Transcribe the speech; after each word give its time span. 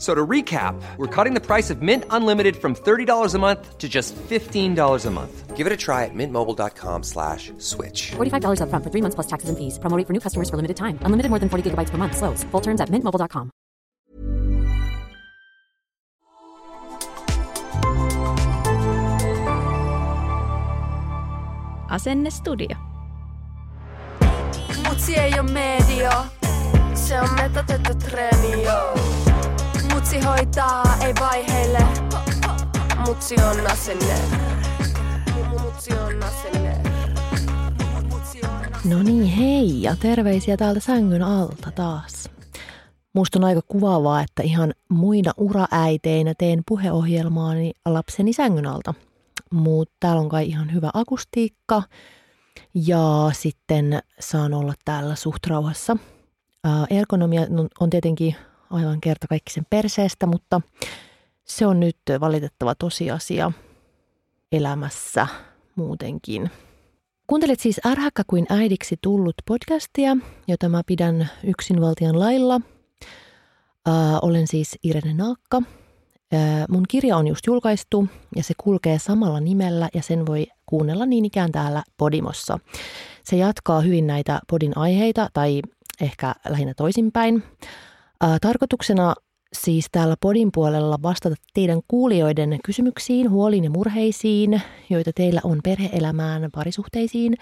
F- 0.00 0.06
So 0.06 0.14
to 0.14 0.26
recap, 0.26 0.80
we're 0.96 1.06
cutting 1.24 1.34
the 1.34 1.44
price 1.46 1.68
of 1.68 1.82
Mint 1.82 2.04
Unlimited 2.08 2.56
from 2.56 2.74
$30 2.74 3.34
a 3.34 3.38
month 3.38 3.76
to 3.76 3.86
just 3.86 4.14
$15 4.16 5.04
a 5.06 5.10
month. 5.10 5.54
Give 5.58 5.66
it 5.66 5.72
a 5.74 5.76
try 5.76 6.06
at 6.06 6.14
mintmobile.com 6.14 7.02
slash 7.02 7.52
switch. 7.58 8.12
$45 8.16 8.60
upfront 8.64 8.82
for 8.82 8.90
three 8.90 9.02
months 9.02 9.14
plus 9.14 9.26
taxes 9.26 9.50
and 9.50 9.58
fees. 9.58 9.78
Promo 9.78 9.98
rate 9.98 10.06
for 10.06 10.14
new 10.14 10.20
customers 10.20 10.48
for 10.48 10.56
limited 10.56 10.78
time. 10.78 10.96
Unlimited 11.04 11.28
more 11.28 11.38
than 11.38 11.50
40 11.50 11.70
gigabytes 11.70 11.90
per 11.90 11.98
month. 11.98 12.16
Slows. 12.16 12.44
Full 12.44 12.62
terms 12.62 12.80
at 12.80 12.88
mintmobile.com. 12.88 13.50
Asennestudio. 21.88 22.76
Mutsi 24.88 25.14
ei 25.14 25.32
oo 25.38 25.42
media, 25.42 26.24
se 26.94 27.20
on 27.20 27.28
metatettu 27.34 27.94
treeni, 27.94 28.62
joo. 28.64 29.19
Mutsi 30.10 30.26
hoitaa, 30.26 30.96
ei 31.06 31.14
vaiheille, 31.20 31.78
mutsi 33.06 33.34
on 33.34 33.70
asenne. 33.70 34.14
Mutsi 35.60 35.92
on 35.92 36.22
asenne. 36.22 36.82
No 38.84 39.02
niin, 39.02 39.24
hei 39.24 39.82
ja 39.82 39.96
terveisiä 39.96 40.56
täältä 40.56 40.80
sängyn 40.80 41.22
alta 41.22 41.70
taas. 41.70 42.30
Musta 43.12 43.38
on 43.38 43.44
aika 43.44 43.60
kuvaavaa, 43.68 44.20
että 44.20 44.42
ihan 44.42 44.74
muina 44.88 45.32
uraäiteinä 45.36 46.34
teen 46.38 46.62
puheohjelmaani 46.68 47.72
lapseni 47.86 48.32
sängyn 48.32 48.66
alta. 48.66 48.94
Mutta 49.52 49.94
täällä 50.00 50.20
on 50.20 50.28
kai 50.28 50.48
ihan 50.48 50.72
hyvä 50.72 50.90
akustiikka 50.94 51.82
ja 52.74 53.30
sitten 53.32 54.02
saan 54.20 54.54
olla 54.54 54.74
täällä 54.84 55.14
suht 55.14 55.46
rauhassa. 55.46 55.96
Ergonomia 56.90 57.40
on- 57.42 57.68
on 57.80 57.90
tietenkin 57.90 58.36
aivan 58.70 59.00
kerta 59.00 59.26
kaikki 59.26 59.52
sen 59.52 59.66
perseestä, 59.70 60.26
mutta 60.26 60.60
se 61.44 61.66
on 61.66 61.80
nyt 61.80 61.98
valitettava 62.20 62.74
tosiasia 62.74 63.52
elämässä 64.52 65.26
muutenkin. 65.76 66.50
Kuuntelet 67.26 67.60
siis 67.60 67.80
Ärhäkkä 67.86 68.22
kuin 68.26 68.46
äidiksi 68.48 68.96
tullut 69.02 69.34
podcastia, 69.46 70.16
jota 70.48 70.68
mä 70.68 70.82
pidän 70.86 71.30
yksinvaltian 71.44 72.20
lailla. 72.20 72.60
Ää, 73.86 74.20
olen 74.22 74.46
siis 74.46 74.78
Irene 74.82 75.14
Naakka. 75.14 75.62
Ää, 76.32 76.66
mun 76.68 76.84
kirja 76.88 77.16
on 77.16 77.26
just 77.26 77.46
julkaistu 77.46 78.08
ja 78.36 78.42
se 78.42 78.54
kulkee 78.62 78.98
samalla 78.98 79.40
nimellä 79.40 79.88
ja 79.94 80.02
sen 80.02 80.26
voi 80.26 80.46
kuunnella 80.66 81.06
niin 81.06 81.24
ikään 81.24 81.52
täällä 81.52 81.82
Podimossa. 81.96 82.58
Se 83.24 83.36
jatkaa 83.36 83.80
hyvin 83.80 84.06
näitä 84.06 84.40
podin 84.50 84.78
aiheita 84.78 85.28
tai 85.32 85.62
ehkä 86.00 86.34
lähinnä 86.48 86.74
toisinpäin. 86.74 87.42
Ää, 88.20 88.38
tarkoituksena 88.40 89.14
siis 89.52 89.86
täällä 89.92 90.16
podin 90.20 90.52
puolella 90.54 90.98
vastata 91.02 91.34
teidän 91.54 91.80
kuulijoiden 91.88 92.58
kysymyksiin, 92.64 93.30
huoliin 93.30 93.64
ja 93.64 93.70
murheisiin, 93.70 94.62
joita 94.90 95.10
teillä 95.14 95.40
on 95.44 95.60
perheelämään, 95.64 96.48
parisuhteisiin, 96.52 97.34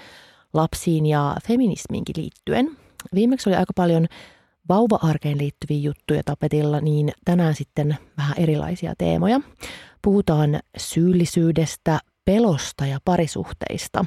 lapsiin 0.55 1.07
ja 1.07 1.37
feminismiinkin 1.47 2.15
liittyen. 2.17 2.77
Viimeksi 3.15 3.49
oli 3.49 3.57
aika 3.57 3.73
paljon 3.77 4.07
vauva-arkeen 4.69 5.39
liittyviä 5.39 5.79
juttuja 5.79 6.23
tapetilla, 6.25 6.81
niin 6.81 7.13
tänään 7.25 7.55
sitten 7.55 7.97
vähän 8.17 8.35
erilaisia 8.39 8.95
teemoja. 8.99 9.41
Puhutaan 10.03 10.61
syyllisyydestä, 10.77 11.99
pelosta 12.25 12.87
ja 12.87 12.99
parisuhteista. 13.05 14.05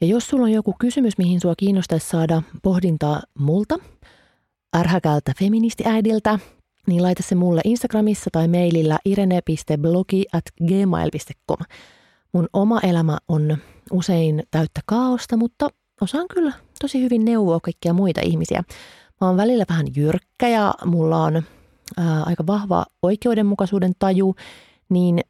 Ja 0.00 0.06
jos 0.06 0.28
sulla 0.28 0.44
on 0.44 0.52
joku 0.52 0.74
kysymys, 0.78 1.18
mihin 1.18 1.40
sua 1.40 1.54
kiinnostaisi 1.56 2.08
saada 2.08 2.42
pohdintaa 2.62 3.22
multa, 3.38 3.78
ärhäkältä 4.76 5.32
feministiäidiltä, 5.38 6.38
niin 6.86 7.02
laita 7.02 7.22
se 7.22 7.34
mulle 7.34 7.60
Instagramissa 7.64 8.30
tai 8.32 8.48
mailillä 8.48 8.98
irene.blogi 9.04 10.24
at 10.32 10.44
gmail.com. 10.66 11.58
Mun 12.32 12.48
oma 12.52 12.80
elämä 12.80 13.18
on 13.28 13.56
usein 13.92 14.42
täyttä 14.50 14.80
kaaosta, 14.86 15.36
mutta 15.36 15.68
osaan 16.00 16.28
kyllä 16.28 16.52
tosi 16.80 17.02
hyvin 17.02 17.24
neuvoa 17.24 17.60
kaikkia 17.60 17.92
muita 17.92 18.20
ihmisiä. 18.24 18.64
Mä 19.20 19.26
oon 19.26 19.36
välillä 19.36 19.64
vähän 19.68 19.86
jyrkkä 19.96 20.48
ja 20.48 20.74
mulla 20.84 21.22
on 21.22 21.42
ää, 21.96 22.22
aika 22.22 22.46
vahva 22.46 22.86
oikeudenmukaisuuden 23.02 23.92
taju, 23.98 24.34
niin 24.88 25.20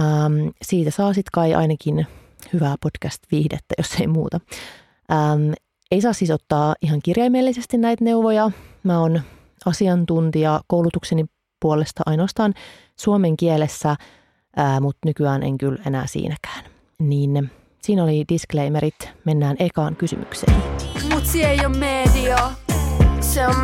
äm, 0.00 0.52
siitä 0.62 0.90
saa 0.90 1.12
sit 1.12 1.30
kai 1.30 1.54
ainakin 1.54 2.06
hyvää 2.52 2.76
podcast-viihdettä, 2.80 3.74
jos 3.78 4.00
ei 4.00 4.06
muuta. 4.06 4.40
Äm, 5.12 5.52
ei 5.94 6.00
saa 6.00 6.12
siis 6.12 6.30
ottaa 6.30 6.74
ihan 6.82 7.00
kirjaimellisesti 7.02 7.78
näitä 7.78 8.04
neuvoja. 8.04 8.50
Mä 8.82 9.00
oon 9.00 9.20
asiantuntija 9.66 10.60
koulutukseni 10.66 11.24
puolesta 11.60 12.02
ainoastaan 12.06 12.54
suomen 13.00 13.36
kielessä, 13.36 13.96
mutta 14.80 14.98
nykyään 15.06 15.42
en 15.42 15.58
kyllä 15.58 15.78
enää 15.86 16.06
siinäkään. 16.06 16.64
Niin 16.98 17.50
siinä 17.82 18.04
oli 18.04 18.24
disclaimerit. 18.28 18.94
Mennään 19.24 19.56
ekaan 19.58 19.96
kysymykseen. 19.96 20.56
Mutsi 21.14 21.44
ei 21.44 21.58
oo 21.64 21.68
media, 21.68 22.50
se 23.20 23.46
on 23.46 23.54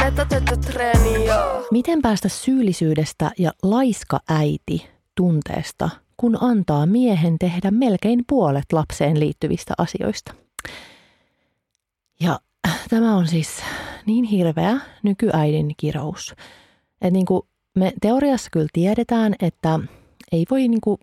joo. 1.26 1.66
Miten 1.70 2.02
päästä 2.02 2.28
syyllisyydestä 2.28 3.30
ja 3.38 3.52
laiska 3.62 4.20
äiti 4.28 4.90
tunteesta, 5.16 5.90
kun 6.16 6.38
antaa 6.40 6.86
miehen 6.86 7.38
tehdä 7.38 7.70
melkein 7.70 8.24
puolet 8.28 8.72
lapseen 8.72 9.20
liittyvistä 9.20 9.74
asioista? 9.78 10.34
Ja 12.20 12.40
tämä 12.90 13.16
on 13.16 13.28
siis 13.28 13.62
niin 14.06 14.24
hirveä 14.24 14.80
nykyäidin 15.02 15.74
kirous. 15.76 16.34
Että 16.92 17.10
niin 17.10 17.26
kuin 17.26 17.42
me 17.76 17.92
teoriassa 18.02 18.50
kyllä 18.52 18.68
tiedetään, 18.72 19.34
että 19.42 19.80
ei 20.32 20.46
voi 20.50 20.68
niin 20.68 20.80
kuin 20.80 20.98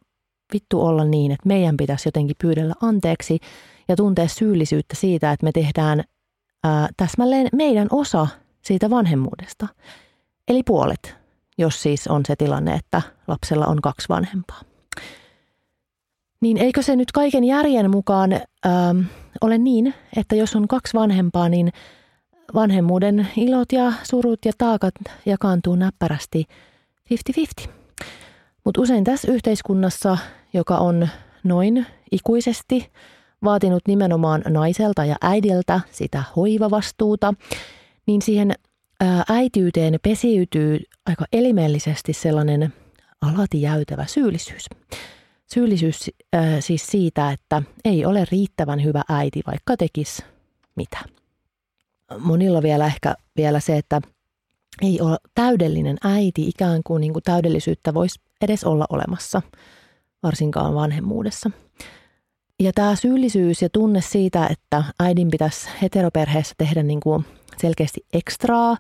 vittu 0.54 0.82
olla 0.82 1.06
niin, 1.06 1.32
että 1.32 1.48
meidän 1.48 1.78
pitäisi 1.78 2.08
jotenkin 2.08 2.36
pyydellä 2.42 2.74
anteeksi 2.82 3.40
ja 3.88 3.96
tuntea 3.96 4.28
syyllisyyttä 4.28 4.96
siitä, 4.96 5.32
että 5.32 5.44
me 5.44 5.52
tehdään 5.52 6.04
ää, 6.64 6.90
täsmälleen 6.98 7.48
meidän 7.54 7.88
osa 7.92 8.28
siitä 8.62 8.90
vanhemmuudesta. 8.90 9.68
Eli 10.48 10.64
puolet, 10.64 11.16
jos 11.58 11.82
siis 11.82 12.08
on 12.08 12.22
se 12.28 12.36
tilanne, 12.36 12.74
että 12.74 13.02
lapsella 13.28 13.66
on 13.66 13.82
kaksi 13.82 14.10
vanhempaa. 14.10 14.62
Niin 16.42 16.58
eikö 16.58 16.82
se 16.82 16.96
nyt 16.96 17.12
kaiken 17.12 17.44
järjen 17.44 17.92
mukaan 17.92 18.34
ähm, 18.34 19.00
ole 19.42 19.58
niin, 19.58 19.94
että 20.18 20.36
jos 20.36 20.56
on 20.56 20.68
kaksi 20.68 20.94
vanhempaa, 20.94 21.50
niin 21.50 21.72
vanhemmuuden 22.54 23.28
ilot 23.38 23.72
ja 23.72 23.94
surut 24.04 24.46
ja 24.46 24.52
taakat 24.58 24.96
jakaantuu 25.26 25.76
näppärästi 25.76 26.46
50-50. 27.66 27.70
Mutta 28.66 28.82
usein 28.82 29.04
tässä 29.04 29.32
yhteiskunnassa, 29.32 30.18
joka 30.54 30.78
on 30.78 31.10
noin 31.44 31.86
ikuisesti 32.12 32.92
vaatinut 33.44 33.84
nimenomaan 33.88 34.42
naiselta 34.48 35.06
ja 35.06 35.16
äidiltä 35.22 35.80
sitä 35.92 36.24
hoivavastuuta, 36.36 37.34
niin 38.08 38.22
siihen 38.22 38.54
äitiyteen 39.30 40.00
pesiytyy 40.04 40.80
aika 41.06 41.26
elimellisesti 41.34 42.14
sellainen 42.14 42.74
alati 43.22 43.62
jäytävä 43.62 44.06
syyllisyys. 44.06 44.66
Syyllisyys 45.54 46.12
ää, 46.34 46.62
siis 46.62 46.88
siitä, 46.88 47.32
että 47.32 47.62
ei 47.86 48.06
ole 48.06 48.26
riittävän 48.32 48.84
hyvä 48.84 49.04
äiti, 49.10 49.42
vaikka 49.48 49.78
tekisi 49.78 50.24
mitä. 50.76 50.98
Monilla 52.20 52.62
vielä 52.62 52.86
ehkä 52.86 53.16
vielä 53.38 53.60
se, 53.60 53.78
että 53.78 54.02
ei 54.82 55.02
ole 55.02 55.18
täydellinen 55.36 55.98
äiti, 56.04 56.48
ikään 56.48 56.82
kuin, 56.84 57.02
niin 57.02 57.14
kuin 57.14 57.24
täydellisyyttä 57.24 57.94
voisi 57.94 58.20
edes 58.42 58.64
olla 58.64 58.86
olemassa, 58.90 59.42
varsinkaan 60.24 60.76
vanhemmuudessa. 60.76 61.52
Ja 62.60 62.72
tämä 62.76 62.96
syyllisyys 62.96 63.62
ja 63.62 63.70
tunne 63.70 64.02
siitä, 64.02 64.48
että 64.48 64.84
äidin 65.00 65.30
pitäisi 65.32 65.70
heteroperheessä 65.82 66.56
tehdä 66.58 66.84
niin 66.84 67.00
kuin 67.00 67.26
selkeästi 67.58 68.06
ekstraa, 68.14 68.78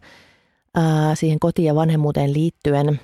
ää, 0.75 1.15
siihen 1.15 1.39
koti- 1.39 1.63
ja 1.63 1.75
vanhemmuuteen 1.75 2.33
liittyen, 2.33 2.99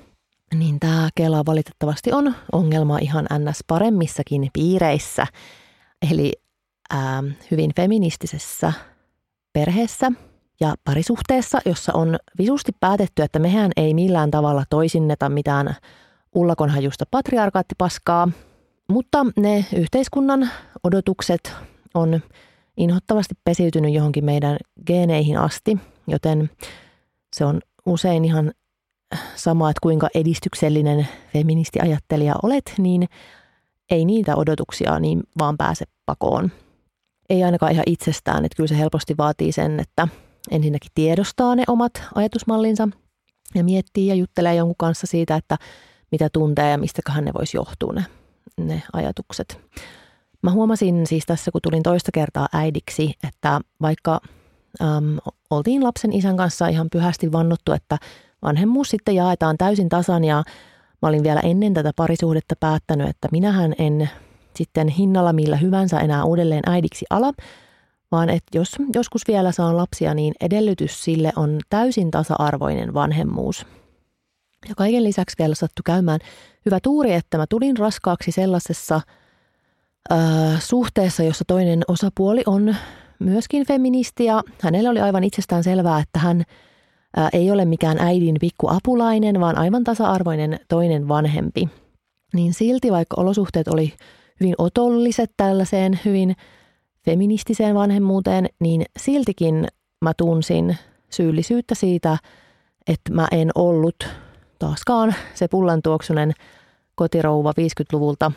niin 0.54 0.80
tämä 0.80 1.08
Kela 1.14 1.42
valitettavasti 1.46 2.12
on 2.12 2.34
ongelma 2.52 2.98
ihan 2.98 3.26
ns. 3.38 3.64
paremmissakin 3.66 4.50
piireissä. 4.52 5.26
Eli 6.10 6.32
ää, 6.90 7.22
hyvin 7.50 7.70
feministisessä 7.76 8.72
perheessä 9.52 10.12
ja 10.60 10.74
parisuhteessa, 10.84 11.58
jossa 11.66 11.92
on 11.92 12.16
visusti 12.38 12.72
päätetty, 12.80 13.22
että 13.22 13.38
mehän 13.38 13.70
ei 13.76 13.94
millään 13.94 14.30
tavalla 14.30 14.64
toisinneta 14.70 15.28
mitään 15.28 15.76
ullakonhajusta 16.34 17.04
patriarkaattipaskaa, 17.10 18.28
mutta 18.88 19.26
ne 19.36 19.64
yhteiskunnan 19.76 20.50
odotukset 20.84 21.52
on 21.94 22.20
inhottavasti 22.76 23.34
pesiytynyt 23.44 23.94
johonkin 23.94 24.24
meidän 24.24 24.56
geeneihin 24.86 25.38
asti, 25.38 25.78
joten 26.06 26.50
se 27.36 27.44
on 27.44 27.60
usein 27.86 28.24
ihan 28.24 28.52
sama, 29.34 29.70
että 29.70 29.80
kuinka 29.82 30.08
edistyksellinen 30.14 31.08
feministiajattelija 31.32 32.34
olet, 32.42 32.74
niin 32.78 33.08
ei 33.90 34.04
niitä 34.04 34.36
odotuksia 34.36 34.98
niin 34.98 35.22
vaan 35.38 35.56
pääse 35.56 35.84
pakoon. 36.06 36.50
Ei 37.30 37.44
ainakaan 37.44 37.72
ihan 37.72 37.84
itsestään, 37.86 38.44
että 38.44 38.56
kyllä 38.56 38.68
se 38.68 38.78
helposti 38.78 39.16
vaatii 39.18 39.52
sen, 39.52 39.80
että 39.80 40.08
ensinnäkin 40.50 40.90
tiedostaa 40.94 41.54
ne 41.54 41.64
omat 41.68 41.92
ajatusmallinsa 42.14 42.88
ja 43.54 43.64
miettii 43.64 44.06
ja 44.06 44.14
juttelee 44.14 44.54
jonkun 44.54 44.76
kanssa 44.78 45.06
siitä, 45.06 45.36
että 45.36 45.56
mitä 46.12 46.28
tuntee 46.32 46.70
ja 46.70 46.78
mistäköhän 46.78 47.24
ne 47.24 47.32
voisi 47.38 47.56
johtua 47.56 47.92
ne, 47.92 48.04
ne 48.56 48.82
ajatukset. 48.92 49.60
Mä 50.42 50.50
huomasin 50.50 51.06
siis 51.06 51.26
tässä, 51.26 51.50
kun 51.50 51.60
tulin 51.62 51.82
toista 51.82 52.12
kertaa 52.12 52.48
äidiksi, 52.52 53.14
että 53.28 53.60
vaikka 53.80 54.20
äm, 54.82 55.18
oltiin 55.50 55.84
lapsen 55.84 56.12
isän 56.12 56.36
kanssa 56.36 56.68
ihan 56.68 56.88
pyhästi 56.92 57.32
vannottu, 57.32 57.72
että 57.72 57.98
vanhemmuus 58.44 58.90
sitten 58.90 59.14
jaetaan 59.14 59.58
täysin 59.58 59.88
tasan 59.88 60.24
ja 60.24 60.42
mä 61.02 61.08
olin 61.08 61.22
vielä 61.22 61.40
ennen 61.40 61.74
tätä 61.74 61.92
parisuhdetta 61.96 62.54
päättänyt, 62.60 63.08
että 63.08 63.28
minähän 63.32 63.74
en 63.78 64.10
sitten 64.56 64.88
hinnalla 64.88 65.32
millä 65.32 65.56
hyvänsä 65.56 66.00
enää 66.00 66.24
uudelleen 66.24 66.62
äidiksi 66.66 67.06
ala, 67.10 67.32
vaan 68.12 68.30
että 68.30 68.58
jos 68.58 68.76
joskus 68.94 69.22
vielä 69.28 69.52
saan 69.52 69.76
lapsia, 69.76 70.14
niin 70.14 70.34
edellytys 70.40 71.04
sille 71.04 71.32
on 71.36 71.60
täysin 71.70 72.10
tasa-arvoinen 72.10 72.94
vanhemmuus. 72.94 73.66
Ja 74.68 74.74
kaiken 74.74 75.04
lisäksi 75.04 75.36
vielä 75.38 75.54
sattui 75.54 75.82
käymään 75.84 76.20
hyvä 76.66 76.78
tuuri, 76.82 77.12
että 77.12 77.38
mä 77.38 77.46
tulin 77.48 77.76
raskaaksi 77.76 78.32
sellaisessa 78.32 79.00
äh, 80.12 80.60
suhteessa, 80.60 81.22
jossa 81.22 81.44
toinen 81.46 81.82
osapuoli 81.88 82.42
on 82.46 82.76
myöskin 83.18 83.66
feministi 83.66 84.24
ja 84.24 84.42
hänellä 84.62 84.90
oli 84.90 85.00
aivan 85.00 85.24
itsestään 85.24 85.64
selvää, 85.64 86.00
että 86.00 86.18
hän 86.18 86.44
ei 87.32 87.50
ole 87.50 87.64
mikään 87.64 87.98
äidin 87.98 88.36
pikku 88.40 88.68
apulainen, 88.68 89.40
vaan 89.40 89.58
aivan 89.58 89.84
tasa-arvoinen 89.84 90.60
toinen 90.68 91.08
vanhempi. 91.08 91.68
Niin 92.34 92.54
silti, 92.54 92.90
vaikka 92.90 93.20
olosuhteet 93.20 93.68
oli 93.68 93.92
hyvin 94.40 94.54
otolliset 94.58 95.30
tällaiseen 95.36 96.00
hyvin 96.04 96.36
feministiseen 97.04 97.74
vanhemmuuteen, 97.74 98.48
niin 98.60 98.84
siltikin 98.98 99.68
mä 100.02 100.12
tunsin 100.16 100.76
syyllisyyttä 101.10 101.74
siitä, 101.74 102.18
että 102.86 103.12
mä 103.12 103.28
en 103.32 103.50
ollut 103.54 104.08
taaskaan 104.58 105.14
se 105.34 105.48
pullantuoksunen 105.48 106.32
kotirouva 106.94 107.52
50-luvulta, 107.52 108.32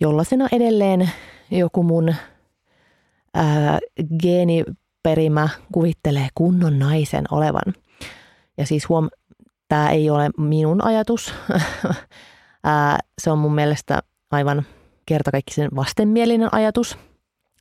jollaisena 0.00 0.48
edelleen 0.52 1.10
joku 1.50 1.82
mun 1.82 2.14
ää, 3.34 3.78
geeniperimä 4.22 5.48
kuvittelee 5.72 6.28
kunnon 6.34 6.78
naisen 6.78 7.24
olevan. 7.30 7.74
Ja 8.60 8.66
siis 8.66 8.88
huom, 8.88 9.08
tämä 9.68 9.90
ei 9.90 10.10
ole 10.10 10.30
minun 10.38 10.84
ajatus. 10.84 11.34
se 13.22 13.30
on 13.30 13.38
mun 13.38 13.54
mielestä 13.54 14.02
aivan 14.30 14.66
kertakaikkisen 15.06 15.68
vastenmielinen 15.76 16.54
ajatus, 16.54 16.98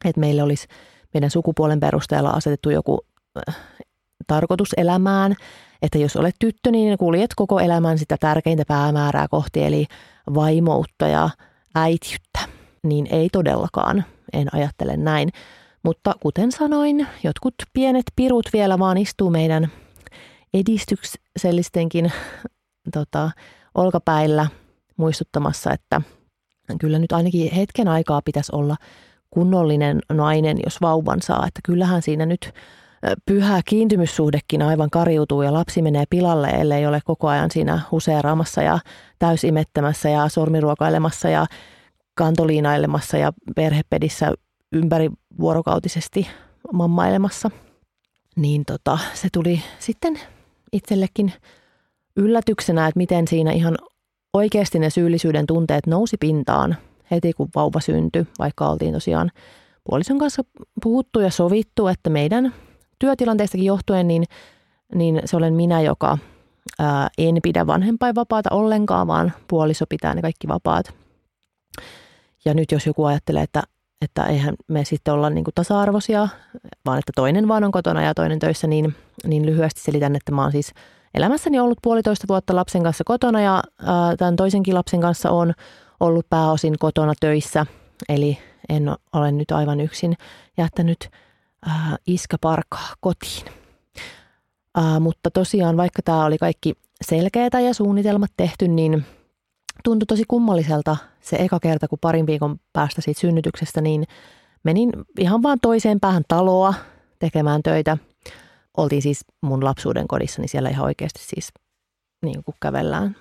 että 0.06 0.20
meille 0.20 0.44
olisi 0.44 0.68
meidän 1.14 1.30
sukupuolen 1.30 1.80
perusteella 1.80 2.30
asetettu 2.30 2.70
joku 2.70 3.06
äh, 3.50 3.56
tarkoitus 4.28 4.70
elämään, 4.78 5.36
että 5.82 5.98
jos 5.98 6.16
olet 6.16 6.36
tyttö, 6.40 6.72
niin 6.72 6.98
kuljet 6.98 7.36
koko 7.36 7.60
elämän 7.60 7.98
sitä 7.98 8.18
tärkeintä 8.20 8.64
päämäärää 8.68 9.28
kohti, 9.28 9.64
eli 9.64 9.86
vaimoutta 10.34 11.08
ja 11.08 11.30
äitiyttä. 11.76 12.40
Niin 12.84 13.08
ei 13.12 13.30
todellakaan, 13.30 14.06
en 14.34 14.56
ajattele 14.56 14.98
näin. 14.98 15.30
Mutta 15.84 16.16
kuten 16.20 16.52
sanoin, 16.52 17.08
jotkut 17.24 17.54
pienet 17.74 18.06
pirut 18.16 18.50
vielä 18.54 18.80
vaan 18.80 18.98
istuu 18.98 19.30
meidän 19.30 19.72
edistyksellistenkin 20.54 22.12
tota, 22.94 23.32
olkapäillä 23.76 24.48
muistuttamassa, 24.98 25.74
että 25.74 26.02
kyllä 26.80 27.00
nyt 27.00 27.12
ainakin 27.12 27.52
hetken 27.52 27.88
aikaa 27.88 28.22
pitäisi 28.26 28.52
olla 28.56 28.76
kunnollinen 29.30 30.00
nainen, 30.14 30.58
jos 30.66 30.82
vauvan 30.82 31.22
saa. 31.22 31.48
Että 31.48 31.60
kyllähän 31.64 32.02
siinä 32.02 32.26
nyt 32.26 32.54
pyhä 33.26 33.62
kiintymyssuhdekin 33.66 34.62
aivan 34.62 34.90
kariutuu 34.90 35.42
ja 35.42 35.54
lapsi 35.54 35.82
menee 35.82 36.04
pilalle, 36.10 36.48
ellei 36.48 36.86
ole 36.86 37.00
koko 37.06 37.28
ajan 37.28 37.52
siinä 37.52 37.82
huseeraamassa 37.92 38.62
ja 38.62 38.80
täysimettämässä 39.20 40.10
ja 40.10 40.30
sormiruokailemassa 40.30 41.30
ja 41.30 41.46
kantoliinailemassa 42.16 43.18
ja 43.18 43.34
perhepedissä 43.56 44.34
ympäri 44.72 45.10
vuorokautisesti 45.40 46.28
mammailemassa. 46.74 47.52
Niin 48.36 48.66
tota, 48.66 49.00
se 49.14 49.28
tuli 49.34 49.62
sitten 49.80 50.20
itsellekin 50.74 51.34
yllätyksenä, 52.16 52.88
että 52.88 52.98
miten 52.98 53.28
siinä 53.28 53.52
ihan 53.52 53.78
oikeasti 54.34 54.80
ne 54.80 54.90
syyllisyyden 54.90 55.48
tunteet 55.48 55.88
nousi 55.88 56.18
pintaan 56.18 56.76
heti 57.12 57.34
kun 57.34 57.50
vauva 57.56 57.80
syntyi, 57.80 58.28
vaikka 58.40 58.70
oltiin 58.70 58.94
tosiaan 58.94 59.32
puolison 59.84 60.18
kanssa 60.18 60.44
puhuttu 60.84 61.20
ja 61.20 61.32
sovittu, 61.32 61.88
että 61.88 62.10
meidän 62.10 62.54
työtilanteistakin 63.00 63.66
johtuen, 63.66 64.08
niin, 64.08 64.24
niin 64.96 65.22
se 65.26 65.38
olen 65.38 65.54
minä, 65.54 65.82
joka 65.82 66.18
ää, 66.80 67.10
en 67.18 67.36
pidä 67.44 67.68
vanhempainvapaata 67.68 68.50
ollenkaan, 68.52 69.08
vaan 69.08 69.34
puoliso 69.48 69.86
pitää 69.90 70.16
ne 70.16 70.22
kaikki 70.22 70.48
vapaat. 70.48 70.94
Ja 72.46 72.54
nyt 72.54 72.72
jos 72.72 72.88
joku 72.88 73.06
ajattelee, 73.06 73.44
että, 73.44 73.64
että 74.02 74.26
eihän 74.26 74.56
me 74.68 74.86
sitten 74.86 75.14
olla 75.14 75.30
niin 75.30 75.44
kuin 75.44 75.54
tasa-arvoisia, 75.56 76.28
vaan 76.86 77.00
että 77.00 77.12
toinen 77.16 77.48
vaan 77.48 77.64
on 77.64 77.72
kotona 77.72 78.02
ja 78.02 78.14
toinen 78.14 78.40
töissä, 78.40 78.68
niin, 78.68 78.96
niin 79.28 79.46
lyhyesti 79.46 79.82
selitän, 79.82 80.16
että 80.16 80.32
mä 80.32 80.42
oon 80.42 80.52
siis 80.52 80.74
elämässäni 81.14 81.60
ollut 81.60 81.78
puolitoista 81.82 82.28
vuotta 82.30 82.56
lapsen 82.56 82.84
kanssa 82.84 83.04
kotona 83.04 83.42
ja 83.42 83.64
ää, 83.86 84.16
tämän 84.18 84.36
toisenkin 84.36 84.76
lapsen 84.76 85.02
kanssa 85.02 85.32
on 85.32 85.54
ollut 86.00 86.30
pääosin 86.30 86.76
kotona 86.80 87.14
töissä, 87.20 87.66
eli 88.10 88.38
en 88.70 88.96
ole 89.14 89.32
nyt 89.32 89.52
aivan 89.52 89.82
yksin 89.82 90.16
jättänyt 90.58 91.10
ää, 91.66 91.96
iskäparkaa 92.08 92.88
kotiin. 93.00 93.46
Ää, 94.76 95.00
mutta 95.00 95.32
tosiaan, 95.32 95.78
vaikka 95.78 96.02
tämä 96.02 96.26
oli 96.26 96.38
kaikki 96.38 96.74
selkeätä 97.06 97.60
ja 97.60 97.74
suunnitelmat 97.74 98.32
tehty, 98.38 98.68
niin 98.68 99.06
tuntui 99.84 100.06
tosi 100.06 100.24
kummalliselta 100.28 100.98
se 101.22 101.36
eka 101.36 101.60
kerta, 101.60 101.88
kun 101.88 102.00
parin 102.02 102.28
viikon 102.28 102.60
päästä 102.74 103.02
siitä 103.02 103.20
synnytyksestä, 103.22 103.82
niin 103.82 104.04
menin 104.64 104.92
ihan 105.20 105.44
vaan 105.44 105.58
toiseen 105.62 106.00
päähän 106.00 106.24
taloa 106.28 106.74
tekemään 107.20 107.64
töitä. 107.64 107.98
Oltiin 108.78 109.02
siis 109.02 109.26
mun 109.42 109.64
lapsuuden 109.64 110.08
kodissa, 110.08 110.42
niin 110.42 110.50
siellä 110.50 110.70
ihan 110.70 110.86
oikeasti 110.86 111.20
siis 111.24 111.50
niin 112.22 112.44
kuin 112.44 112.56
kävellään 112.62 113.16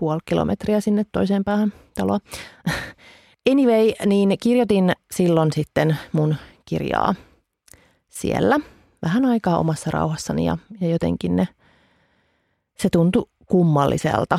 puoli 0.00 0.20
kilometriä 0.24 0.80
sinne 0.80 1.06
toiseen 1.12 1.44
päähän 1.44 1.72
taloa. 1.94 2.18
Anyway, 3.50 3.92
niin 4.06 4.36
kirjoitin 4.42 4.92
silloin 5.10 5.52
sitten 5.52 5.96
mun 6.12 6.34
kirjaa 6.64 7.14
siellä 8.08 8.60
vähän 9.02 9.24
aikaa 9.24 9.58
omassa 9.58 9.90
rauhassani 9.90 10.44
ja, 10.44 10.58
ja 10.80 10.88
jotenkin 10.88 11.36
ne, 11.36 11.48
se 12.78 12.88
tuntui 12.92 13.26
kummalliselta, 13.46 14.38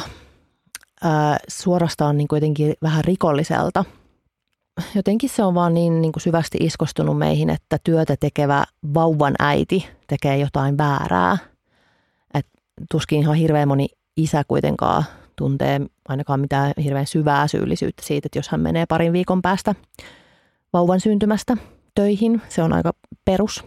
ää, 1.04 1.38
suorastaan 1.48 2.18
niin 2.18 2.28
kuin 2.28 2.38
jotenkin 2.38 2.74
vähän 2.82 3.04
rikolliselta. 3.04 3.86
Jotenkin 4.96 5.30
se 5.30 5.44
on 5.44 5.56
vaan 5.56 5.74
niin, 5.74 6.02
niin 6.02 6.12
kuin 6.12 6.24
syvästi 6.24 6.58
iskostunut 6.62 7.18
meihin, 7.18 7.50
että 7.50 7.78
työtä 7.84 8.16
tekevä 8.20 8.64
vauvan 8.94 9.34
äiti 9.40 9.88
tekee 10.08 10.38
jotain 10.38 10.78
väärää. 10.78 11.38
Et 12.34 12.48
tuskin 12.92 13.20
ihan 13.20 13.36
hirveän 13.36 13.68
moni 13.68 13.88
isä 14.18 14.44
kuitenkaan 14.48 15.04
tuntee 15.36 15.82
ainakaan 16.08 16.40
mitään 16.40 16.74
hirveän 16.84 17.08
syvää 17.08 17.48
syyllisyyttä 17.48 18.04
siitä, 18.06 18.26
että 18.26 18.40
jos 18.40 18.50
hän 18.50 18.62
menee 18.62 18.86
parin 18.86 19.14
viikon 19.14 19.42
päästä 19.42 19.76
vauvan 20.74 21.00
syntymästä 21.00 21.58
töihin, 21.96 22.42
se 22.50 22.64
on 22.64 22.74
aika 22.74 22.94
perus. 23.26 23.64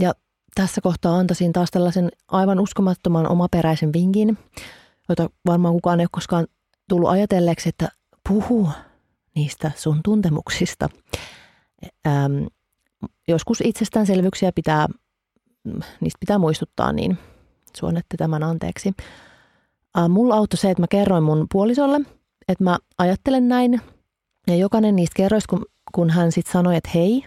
Ja 0.00 0.12
tässä 0.54 0.80
kohtaa 0.80 1.18
antaisin 1.18 1.52
taas 1.52 1.70
tällaisen 1.70 2.08
aivan 2.28 2.60
uskomattoman 2.60 3.28
omaperäisen 3.28 3.92
vinkin, 3.92 4.38
jota 5.08 5.30
varmaan 5.46 5.74
kukaan 5.74 6.00
ei 6.00 6.04
ole 6.04 6.08
koskaan 6.12 6.46
tullut 6.88 7.10
ajatelleeksi, 7.10 7.68
että 7.68 7.88
puhu 8.28 8.68
niistä 9.34 9.70
sun 9.76 10.00
tuntemuksista. 10.04 10.88
Ähm, 12.06 12.44
joskus 13.28 13.60
itsestäänselvyyksiä 13.64 14.52
pitää, 14.52 14.86
niistä 16.00 16.18
pitää 16.20 16.38
muistuttaa, 16.38 16.92
niin 16.92 17.18
suonette 17.76 18.16
tämän 18.16 18.42
anteeksi. 18.42 18.94
Ää, 19.94 20.08
mulla 20.08 20.34
auttoi 20.34 20.58
se, 20.58 20.70
että 20.70 20.82
mä 20.82 20.86
kerroin 20.90 21.24
mun 21.24 21.46
puolisolle, 21.52 22.00
että 22.48 22.64
mä 22.64 22.78
ajattelen 22.98 23.48
näin. 23.48 23.80
Ja 24.46 24.56
jokainen 24.56 24.96
niistä 24.96 25.16
kerroista, 25.16 25.50
kun, 25.50 25.66
kun 25.94 26.10
hän 26.10 26.32
sitten 26.32 26.52
sanoi, 26.52 26.76
että 26.76 26.90
hei, 26.94 27.24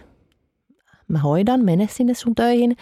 mä 1.08 1.18
hoidan, 1.18 1.64
mene 1.64 1.88
sinne 1.90 2.14
sun 2.14 2.34
töihin, 2.34 2.76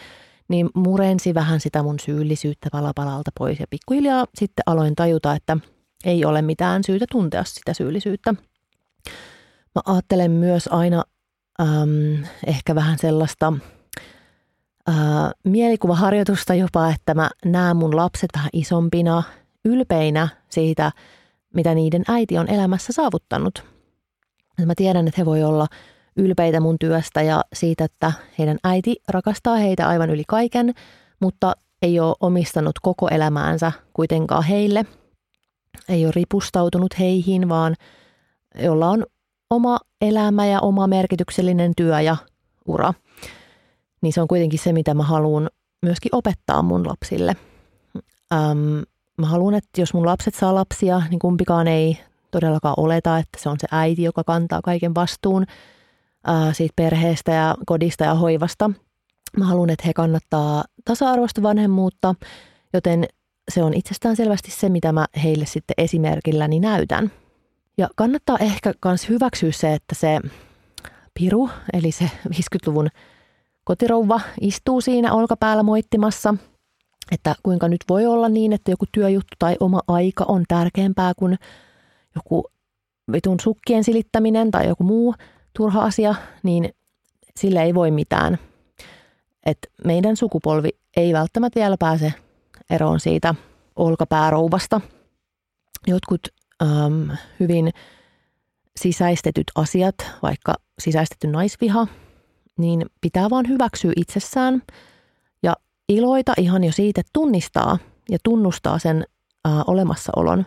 niin 0.48 0.70
murensi 0.74 1.34
vähän 1.34 1.60
sitä 1.60 1.82
mun 1.82 1.98
syyllisyyttä 2.00 2.68
palapalalta 2.72 3.30
pois. 3.38 3.60
Ja 3.60 3.66
pikkuhiljaa 3.70 4.26
sitten 4.34 4.62
aloin 4.66 4.96
tajuta, 4.96 5.34
että 5.34 5.56
ei 6.04 6.24
ole 6.24 6.42
mitään 6.42 6.84
syytä 6.84 7.04
tuntea 7.10 7.44
sitä 7.44 7.74
syyllisyyttä. 7.74 8.34
Mä 9.74 9.82
ajattelen 9.84 10.30
myös 10.30 10.68
aina 10.72 11.04
äm, 11.60 12.24
ehkä 12.46 12.74
vähän 12.74 12.98
sellaista 12.98 13.52
ää, 14.86 15.32
mielikuvaharjoitusta 15.44 16.54
jopa, 16.54 16.90
että 16.90 17.14
mä 17.14 17.30
näen 17.44 17.76
mun 17.76 17.96
lapset 17.96 18.30
vähän 18.34 18.50
isompina, 18.52 19.22
ylpeinä 19.64 20.28
siitä, 20.48 20.92
mitä 21.54 21.74
niiden 21.74 22.02
äiti 22.08 22.38
on 22.38 22.48
elämässä 22.48 22.92
saavuttanut. 22.92 23.64
Mä 24.66 24.72
tiedän, 24.76 25.08
että 25.08 25.20
he 25.20 25.24
voi 25.26 25.42
olla 25.42 25.66
ylpeitä 26.18 26.60
mun 26.60 26.76
työstä 26.78 27.22
ja 27.22 27.40
siitä, 27.52 27.84
että 27.84 28.12
heidän 28.38 28.58
äiti 28.64 28.96
rakastaa 29.08 29.56
heitä 29.56 29.88
aivan 29.88 30.10
yli 30.10 30.24
kaiken, 30.28 30.74
mutta 31.20 31.52
ei 31.82 32.00
ole 32.00 32.14
omistanut 32.20 32.78
koko 32.82 33.08
elämäänsä 33.08 33.72
kuitenkaan 33.92 34.44
heille. 34.44 34.86
Ei 35.88 36.04
ole 36.04 36.12
ripustautunut 36.16 36.98
heihin, 36.98 37.48
vaan 37.48 37.74
jolla 38.62 38.88
on 38.88 39.06
oma 39.50 39.78
elämä 40.00 40.46
ja 40.46 40.60
oma 40.60 40.86
merkityksellinen 40.86 41.72
työ 41.76 42.00
ja 42.00 42.16
ura. 42.66 42.94
Niin 44.00 44.12
se 44.12 44.20
on 44.20 44.28
kuitenkin 44.28 44.58
se, 44.58 44.72
mitä 44.72 44.94
mä 44.94 45.02
haluan 45.02 45.50
myöskin 45.82 46.14
opettaa 46.14 46.62
mun 46.62 46.86
lapsille. 46.86 47.36
Öm, 48.32 48.82
mä 49.18 49.26
haluan, 49.26 49.54
että 49.54 49.80
jos 49.80 49.94
mun 49.94 50.06
lapset 50.06 50.34
saa 50.34 50.54
lapsia, 50.54 51.02
niin 51.10 51.18
kumpikaan 51.18 51.68
ei 51.68 51.98
todellakaan 52.30 52.74
oleta, 52.76 53.18
että 53.18 53.38
se 53.42 53.48
on 53.48 53.56
se 53.60 53.66
äiti, 53.70 54.02
joka 54.02 54.24
kantaa 54.24 54.60
kaiken 54.62 54.94
vastuun 54.94 55.46
siitä 56.52 56.72
perheestä 56.76 57.32
ja 57.32 57.54
kodista 57.66 58.04
ja 58.04 58.14
hoivasta. 58.14 58.70
Mä 59.36 59.44
haluan, 59.44 59.70
että 59.70 59.86
he 59.86 59.92
kannattaa 59.92 60.64
tasa-arvoista 60.84 61.42
vanhemmuutta, 61.42 62.14
joten 62.72 63.04
se 63.50 63.62
on 63.62 63.74
itsestään 63.74 64.16
selvästi 64.16 64.50
se, 64.50 64.68
mitä 64.68 64.92
mä 64.92 65.06
heille 65.22 65.46
sitten 65.46 65.74
esimerkilläni 65.78 66.60
näytän. 66.60 67.10
Ja 67.78 67.88
kannattaa 67.96 68.38
ehkä 68.40 68.72
myös 68.84 69.08
hyväksyä 69.08 69.52
se, 69.52 69.74
että 69.74 69.94
se 69.94 70.20
piru, 71.20 71.50
eli 71.72 71.92
se 71.92 72.10
50-luvun 72.28 72.88
kotirouva, 73.64 74.20
istuu 74.40 74.80
siinä 74.80 75.12
olkapäällä 75.12 75.62
moittimassa, 75.62 76.34
että 77.12 77.34
kuinka 77.42 77.68
nyt 77.68 77.84
voi 77.88 78.06
olla 78.06 78.28
niin, 78.28 78.52
että 78.52 78.70
joku 78.70 78.84
työjuttu 78.92 79.34
tai 79.38 79.56
oma 79.60 79.80
aika 79.88 80.24
on 80.28 80.44
tärkeämpää 80.48 81.12
kuin 81.16 81.38
joku 82.14 82.44
vitun 83.12 83.40
sukkien 83.40 83.84
silittäminen 83.84 84.50
tai 84.50 84.68
joku 84.68 84.84
muu 84.84 85.14
turha 85.58 85.82
asia, 85.82 86.14
niin 86.42 86.68
sille 87.36 87.62
ei 87.62 87.74
voi 87.74 87.90
mitään. 87.90 88.38
Et 89.46 89.58
meidän 89.84 90.16
sukupolvi 90.16 90.68
ei 90.96 91.12
välttämättä 91.12 91.60
vielä 91.60 91.76
pääse 91.78 92.12
eroon 92.70 93.00
siitä 93.00 93.34
olkapäärouvasta. 93.76 94.80
Jotkut 95.86 96.28
äm, 96.62 97.16
hyvin 97.40 97.70
sisäistetyt 98.76 99.46
asiat, 99.54 99.94
vaikka 100.22 100.54
sisäistetty 100.78 101.26
naisviha, 101.26 101.86
niin 102.58 102.86
pitää 103.00 103.30
vaan 103.30 103.48
hyväksyä 103.48 103.92
itsessään 103.96 104.62
ja 105.42 105.54
iloita 105.88 106.32
ihan 106.36 106.64
jo 106.64 106.72
siitä, 106.72 107.02
tunnistaa 107.12 107.78
ja 108.10 108.18
tunnustaa 108.24 108.78
sen 108.78 109.04
ää, 109.44 109.64
olemassaolon. 109.66 110.46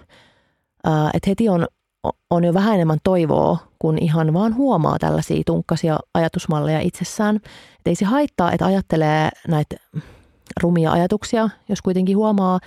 Että 1.14 1.30
heti 1.30 1.50
on, 1.50 1.68
on 2.30 2.44
jo 2.44 2.54
vähän 2.54 2.76
enemmän 2.76 3.00
toivoa, 3.04 3.58
kun 3.80 3.98
ihan 3.98 4.34
vaan 4.34 4.56
huomaa 4.56 5.00
tällaisia 5.00 5.42
tunkkasia 5.46 6.00
ajatusmalleja 6.14 6.80
itsessään. 6.80 7.36
Et 7.36 7.88
ei 7.88 7.96
se 7.96 8.06
haittaa, 8.06 8.52
että 8.52 8.66
ajattelee 8.66 9.30
näitä 9.48 9.76
rumia 10.62 10.92
ajatuksia, 10.92 11.50
jos 11.70 11.82
kuitenkin 11.82 12.18
huomaa 12.18 12.60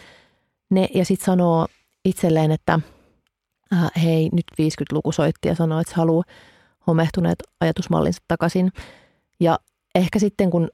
ne 0.70 0.88
ja 0.94 1.04
sitten 1.04 1.26
sanoo 1.26 1.66
itselleen, 2.04 2.50
että– 2.50 2.80
äh, 3.74 3.90
hei, 4.02 4.28
nyt 4.32 4.44
50-luku 4.52 5.12
soitti 5.12 5.48
ja 5.48 5.54
sanoi, 5.54 5.80
että 5.80 5.90
se 5.90 5.96
haluaa 5.96 6.24
homehtuneet 6.86 7.38
ajatusmallinsa 7.60 8.22
takaisin. 8.28 8.72
Ja 9.40 9.58
ehkä 9.94 10.18
sitten 10.18 10.50
kun 10.50 10.68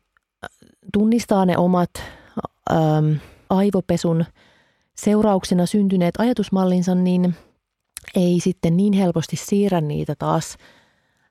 äh, 0.44 0.50
tunnistaa 0.92 1.46
ne 1.46 1.58
omat 1.58 1.90
ähm, 2.72 3.12
aivopesun 3.50 4.24
seurauksena 4.96 5.66
syntyneet 5.66 6.14
ajatusmallinsa, 6.18 6.94
niin 6.94 7.34
ei 8.14 8.40
sitten 8.40 8.76
niin 8.76 8.92
helposti 8.92 9.36
siirrä 9.36 9.80
niitä 9.80 10.14
taas 10.18 10.56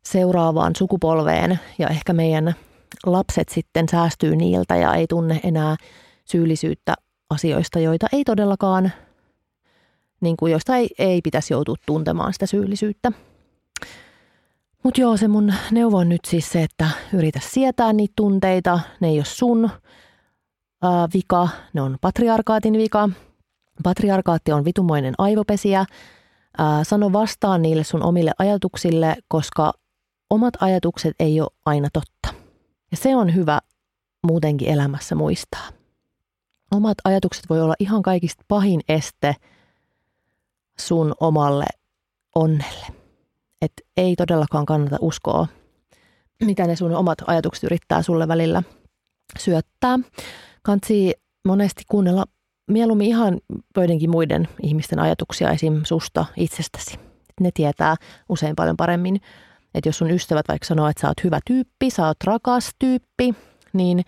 seuraavaan 0.03 0.75
sukupolveen 0.75 1.59
ja 1.77 1.87
ehkä 1.87 2.13
meidän 2.13 2.55
lapset 3.05 3.49
sitten 3.49 3.89
säästyy 3.89 4.35
niiltä 4.35 4.75
ja 4.75 4.93
ei 4.93 5.07
tunne 5.07 5.39
enää 5.43 5.75
syyllisyyttä 6.25 6.93
asioista, 7.29 7.79
joita 7.79 8.07
ei 8.13 8.23
todellakaan 8.23 8.91
niin 10.21 10.37
kuin 10.37 10.51
josta 10.51 10.75
ei, 10.75 10.89
ei 10.99 11.21
pitäisi 11.21 11.53
joutua 11.53 11.75
tuntemaan 11.85 12.33
sitä 12.33 12.45
syyllisyyttä. 12.45 13.11
Mutta 14.83 15.01
joo, 15.01 15.17
se 15.17 15.27
mun 15.27 15.53
neuvo 15.71 15.97
on 15.97 16.09
nyt 16.09 16.25
siis 16.27 16.51
se, 16.51 16.63
että 16.63 16.89
yritä 17.13 17.39
sietää 17.43 17.93
niitä 17.93 18.13
tunteita. 18.15 18.79
Ne 18.99 19.07
ei 19.07 19.17
ole 19.17 19.25
sun 19.25 19.69
ää, 20.81 21.07
vika, 21.13 21.49
ne 21.73 21.81
on 21.81 21.97
patriarkaatin 22.01 22.73
vika. 22.73 23.09
Patriarkaatti 23.83 24.51
on 24.51 24.65
vitumoinen 24.65 25.13
aivopesiä. 25.17 25.85
Ää, 26.59 26.83
sano 26.83 27.13
vastaan 27.13 27.61
niille 27.61 27.83
sun 27.83 28.03
omille 28.03 28.31
ajatuksille, 28.39 29.15
koska 29.27 29.73
omat 30.29 30.53
ajatukset 30.59 31.15
ei 31.19 31.41
ole 31.41 31.49
aina 31.65 31.87
totta. 31.93 32.33
Ja 32.91 32.97
se 32.97 33.15
on 33.15 33.35
hyvä 33.35 33.59
muutenkin 34.27 34.69
elämässä 34.69 35.15
muistaa. 35.15 35.67
Omat 36.71 36.97
ajatukset 37.03 37.49
voi 37.49 37.61
olla 37.61 37.75
ihan 37.79 38.01
kaikista 38.01 38.43
pahin 38.47 38.81
este– 38.87 39.35
sun 40.79 41.13
omalle 41.19 41.65
onnelle. 42.35 42.85
Et 43.61 43.71
ei 43.97 44.15
todellakaan 44.15 44.65
kannata 44.65 44.97
uskoa, 45.01 45.47
mitä 46.43 46.67
ne 46.67 46.75
sun 46.75 46.95
omat 46.95 47.17
ajatukset 47.27 47.63
yrittää 47.63 48.01
sulle 48.01 48.27
välillä 48.27 48.63
syöttää. 49.39 49.99
Kansi 50.61 51.13
monesti 51.45 51.83
kuunnella 51.89 52.25
mieluummin 52.69 53.07
ihan 53.07 53.39
joidenkin 53.77 54.09
muiden 54.09 54.47
ihmisten 54.63 54.99
ajatuksia 54.99 55.49
esim. 55.51 55.81
susta 55.83 56.25
itsestäsi. 56.37 56.99
Ne 57.41 57.49
tietää 57.53 57.95
usein 58.29 58.55
paljon 58.55 58.77
paremmin. 58.77 59.21
Että 59.75 59.89
jos 59.89 59.97
sun 59.97 60.11
ystävät 60.11 60.47
vaikka 60.47 60.65
sanoo, 60.65 60.87
että 60.87 61.01
sä 61.01 61.07
oot 61.07 61.23
hyvä 61.23 61.39
tyyppi, 61.45 61.89
sä 61.89 62.07
oot 62.07 62.23
rakas 62.23 62.71
tyyppi, 62.79 63.35
niin 63.73 64.01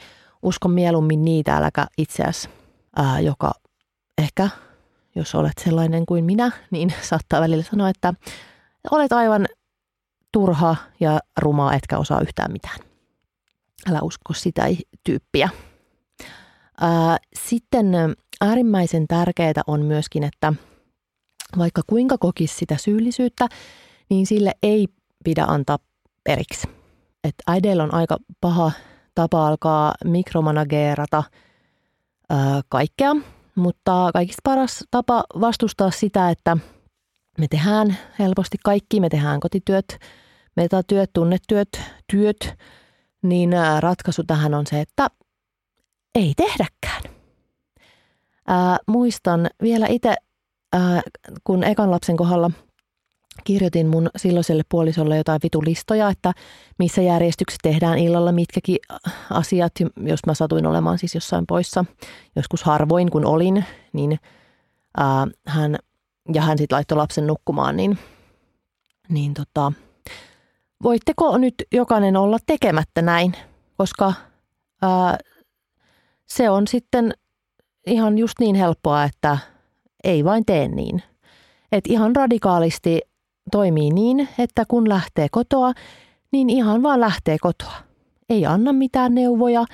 usko 0.44 0.68
mieluummin 0.68 1.26
niitä, 1.26 1.58
äläkä 1.58 1.88
itseäsi, 1.98 2.50
ää, 2.96 3.20
joka 3.20 3.52
ehkä 4.18 4.50
jos 5.16 5.36
olet 5.36 5.58
sellainen 5.64 6.06
kuin 6.06 6.26
minä, 6.26 6.52
niin 6.72 6.94
saattaa 7.10 7.42
välillä 7.42 7.64
sanoa, 7.64 7.90
että 7.90 8.14
olet 8.92 9.12
aivan 9.12 9.48
turha 10.32 10.76
ja 11.00 11.20
rumaa, 11.38 11.74
etkä 11.74 11.98
osaa 11.98 12.22
yhtään 12.22 12.52
mitään. 12.52 12.80
Älä 13.90 14.00
usko 14.02 14.34
sitä 14.34 14.66
tyyppiä. 15.04 15.50
Sitten 17.40 17.86
äärimmäisen 18.42 19.08
tärkeää 19.08 19.62
on 19.68 19.86
myöskin, 19.86 20.24
että 20.24 20.54
vaikka 21.58 21.82
kuinka 21.88 22.18
kokisi 22.18 22.56
sitä 22.56 22.78
syyllisyyttä, 22.78 23.48
niin 24.10 24.26
sille 24.26 24.52
ei 24.64 24.88
pidä 25.24 25.46
antaa 25.48 25.78
periksi. 26.24 26.68
Et 27.24 27.36
äideillä 27.48 27.84
on 27.84 27.94
aika 27.94 28.18
paha 28.42 28.72
tapa 29.16 29.48
alkaa 29.48 29.94
mikromanageerata 30.06 31.24
kaikkea, 32.70 33.16
mutta 33.56 34.10
kaikista 34.14 34.42
paras 34.44 34.84
tapa 34.92 35.24
vastustaa 35.42 35.92
sitä, 35.92 36.30
että 36.30 36.58
me 37.38 37.48
tehdään 37.50 37.98
helposti 38.20 38.58
kaikki, 38.64 39.00
me 39.00 39.10
tehdään 39.10 39.40
kotityöt, 39.40 40.00
metatyöt, 40.56 41.10
tunnetyöt, 41.14 41.82
työt, 42.12 42.54
niin 43.24 43.52
ratkaisu 43.80 44.24
tähän 44.24 44.54
on 44.54 44.68
se, 44.68 44.82
että 44.82 45.08
ei 46.16 46.34
tehdäkään. 46.38 47.11
Ää, 48.52 48.78
muistan 48.88 49.50
vielä 49.62 49.88
itse, 49.90 50.16
kun 51.44 51.64
ekan 51.64 51.92
lapsen 51.92 52.18
kohdalla– 52.18 52.52
kirjoitin 53.44 53.88
mun 53.88 54.10
silloiselle 54.16 54.64
puolisolle 54.70 55.18
jotain 55.18 55.40
vitulistoja, 55.44 56.10
että 56.10 56.34
missä 56.80 57.02
järjestyksessä 57.02 57.60
tehdään 57.64 57.98
illalla 57.98 58.32
mitkäkin 58.32 58.78
asiat, 59.30 59.74
jos 59.98 60.20
mä 60.28 60.34
satuin 60.34 60.66
olemaan 60.66 60.98
siis 60.98 61.16
jossain 61.16 61.46
poissa. 61.48 61.86
Joskus 62.36 62.64
harvoin 62.64 63.12
kun 63.12 63.26
olin, 63.26 63.66
niin 63.94 64.20
ää, 64.98 65.28
hän, 65.48 65.76
ja 66.34 66.42
hän 66.42 66.58
sitten 66.58 66.76
laittoi 66.76 66.98
lapsen 66.98 67.28
nukkumaan, 67.28 67.78
niin, 67.78 67.98
niin 69.10 69.34
tota, 69.34 69.72
voitteko 70.84 71.38
nyt 71.38 71.56
jokainen 71.72 72.18
olla 72.18 72.38
tekemättä 72.46 73.02
näin, 73.02 73.34
koska 73.78 74.14
ää, 74.82 75.18
se 76.26 76.50
on 76.50 76.68
sitten 76.68 77.14
ihan 77.88 78.18
just 78.18 78.34
niin 78.40 78.56
helppoa, 78.56 79.04
että 79.04 79.38
ei 80.04 80.24
vain 80.24 80.46
tee 80.46 80.68
niin. 80.68 81.04
Et 81.72 81.84
ihan 81.88 82.16
radikaalisti 82.16 83.02
toimii 83.52 83.90
niin, 83.90 84.30
että 84.40 84.64
kun 84.68 84.90
lähtee 84.90 85.28
kotoa, 85.32 85.74
niin 86.32 86.50
ihan 86.50 86.84
vaan 86.84 87.00
lähtee 87.00 87.38
kotoa. 87.42 87.74
Ei 88.30 88.46
anna 88.46 88.74
mitään 88.74 89.16
neuvoja, 89.16 89.66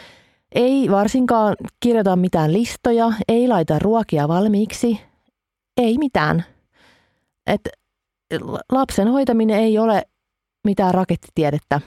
ei 0.52 0.92
varsinkaan 0.92 1.56
kirjoita 1.80 2.16
mitään 2.16 2.54
listoja, 2.54 3.14
ei 3.28 3.48
laita 3.48 3.80
ruokia 3.80 4.28
valmiiksi, 4.28 5.02
ei 5.78 5.98
mitään. 5.98 6.46
Et 7.48 7.62
lapsen 8.72 9.08
hoitaminen 9.08 9.60
ei 9.60 9.80
ole 9.80 10.04
mitään 10.64 10.94
rakettitiedettä. 10.94 11.82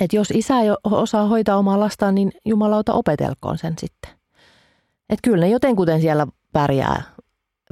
Et 0.00 0.12
jos 0.12 0.30
isä 0.30 0.60
ei 0.60 0.68
osaa 0.84 1.26
hoitaa 1.26 1.56
omaa 1.56 1.80
lastaan, 1.80 2.14
niin 2.14 2.32
jumalauta 2.44 2.92
opetelkoon 2.92 3.58
sen 3.58 3.74
sitten. 3.78 4.23
Et 5.10 5.18
kyllä 5.22 5.44
ne 5.44 5.50
jotenkuten 5.50 6.00
siellä 6.00 6.26
pärjää, 6.52 7.02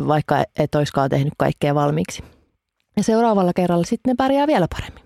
vaikka 0.06 0.44
et 0.58 0.74
oiskaan 0.74 1.10
tehnyt 1.10 1.34
kaikkea 1.38 1.74
valmiiksi. 1.74 2.24
Ja 2.96 3.02
seuraavalla 3.02 3.52
kerralla 3.52 3.84
sitten 3.84 4.12
ne 4.12 4.14
pärjää 4.16 4.46
vielä 4.46 4.66
paremmin. 4.70 5.04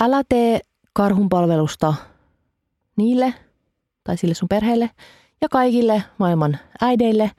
Älä 0.00 0.22
tee 0.28 0.60
karhunpalvelusta 0.92 1.94
niille 2.96 3.34
tai 4.04 4.16
sille 4.16 4.34
sun 4.34 4.48
perheelle 4.48 4.90
ja 5.40 5.48
kaikille 5.48 6.02
maailman 6.18 6.58
äideille 6.80 7.30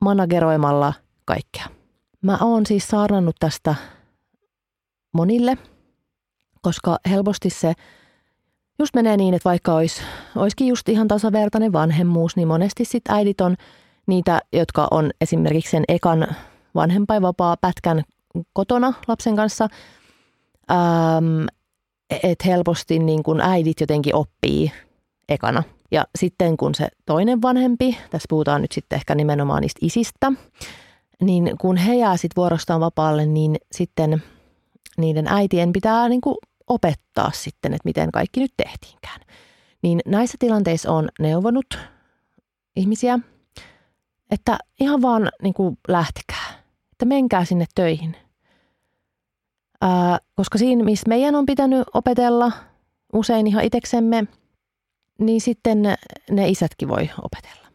manageroimalla 0.00 0.92
kaikkea. 1.24 1.66
Mä 2.22 2.38
oon 2.40 2.66
siis 2.66 2.88
saarnannut 2.88 3.36
tästä 3.40 3.74
monille, 5.12 5.58
koska 6.62 6.98
helposti 7.10 7.50
se 7.50 7.72
just 8.80 8.94
menee 8.94 9.16
niin, 9.16 9.34
että 9.34 9.48
vaikka 9.48 9.74
olisi, 9.74 10.02
olisikin 10.36 10.66
just 10.66 10.88
ihan 10.88 11.08
tasavertainen 11.08 11.72
vanhemmuus, 11.72 12.36
niin 12.36 12.48
monesti 12.48 12.84
sitten 12.84 13.14
äidit 13.14 13.40
on 13.40 13.56
niitä, 14.06 14.40
jotka 14.52 14.88
on 14.90 15.10
esimerkiksi 15.20 15.70
sen 15.70 15.84
ekan 15.88 16.26
vanhempainvapaa 16.74 17.56
pätkän 17.56 18.02
kotona 18.52 18.94
lapsen 19.08 19.36
kanssa, 19.36 19.68
ähm, 20.70 21.46
että 22.22 22.44
helposti 22.44 22.98
niin 22.98 23.22
kun 23.22 23.40
äidit 23.40 23.80
jotenkin 23.80 24.14
oppii 24.14 24.72
ekana. 25.28 25.62
Ja 25.90 26.04
sitten 26.18 26.56
kun 26.56 26.74
se 26.74 26.88
toinen 27.06 27.42
vanhempi, 27.42 27.98
tässä 28.10 28.26
puhutaan 28.28 28.62
nyt 28.62 28.72
sitten 28.72 28.96
ehkä 28.96 29.14
nimenomaan 29.14 29.60
niistä 29.62 29.78
isistä, 29.82 30.32
niin 31.22 31.50
kun 31.60 31.76
he 31.76 31.94
jää 31.94 32.16
sitten 32.16 32.36
vuorostaan 32.36 32.80
vapaalle, 32.80 33.26
niin 33.26 33.56
sitten 33.72 34.22
niiden 34.98 35.26
äitien 35.28 35.72
pitää 35.72 36.08
niin 36.08 36.20
kuin 36.20 36.36
opettaa 36.70 37.30
sitten, 37.34 37.74
että 37.74 37.88
miten 37.88 38.12
kaikki 38.12 38.40
nyt 38.40 38.52
tehtiinkään. 38.56 39.20
Niin 39.82 40.00
näissä 40.06 40.36
tilanteissa 40.38 40.92
on 40.92 41.08
neuvonut 41.18 41.78
ihmisiä, 42.76 43.18
että 44.30 44.58
ihan 44.80 45.02
vaan 45.02 45.28
niin 45.42 45.54
kuin 45.54 45.78
lähtekää, 45.88 46.62
että 46.92 47.04
menkää 47.04 47.44
sinne 47.44 47.64
töihin. 47.74 48.16
Ää, 49.80 50.18
koska 50.34 50.58
siinä, 50.58 50.84
missä 50.84 51.08
meidän 51.08 51.34
on 51.34 51.46
pitänyt 51.46 51.88
opetella 51.94 52.52
usein 53.12 53.46
ihan 53.46 53.64
iteksemme, 53.64 54.24
niin 55.18 55.40
sitten 55.40 55.82
ne, 56.30 56.48
isätkin 56.48 56.88
voi 56.88 57.10
opetella. 57.22 57.68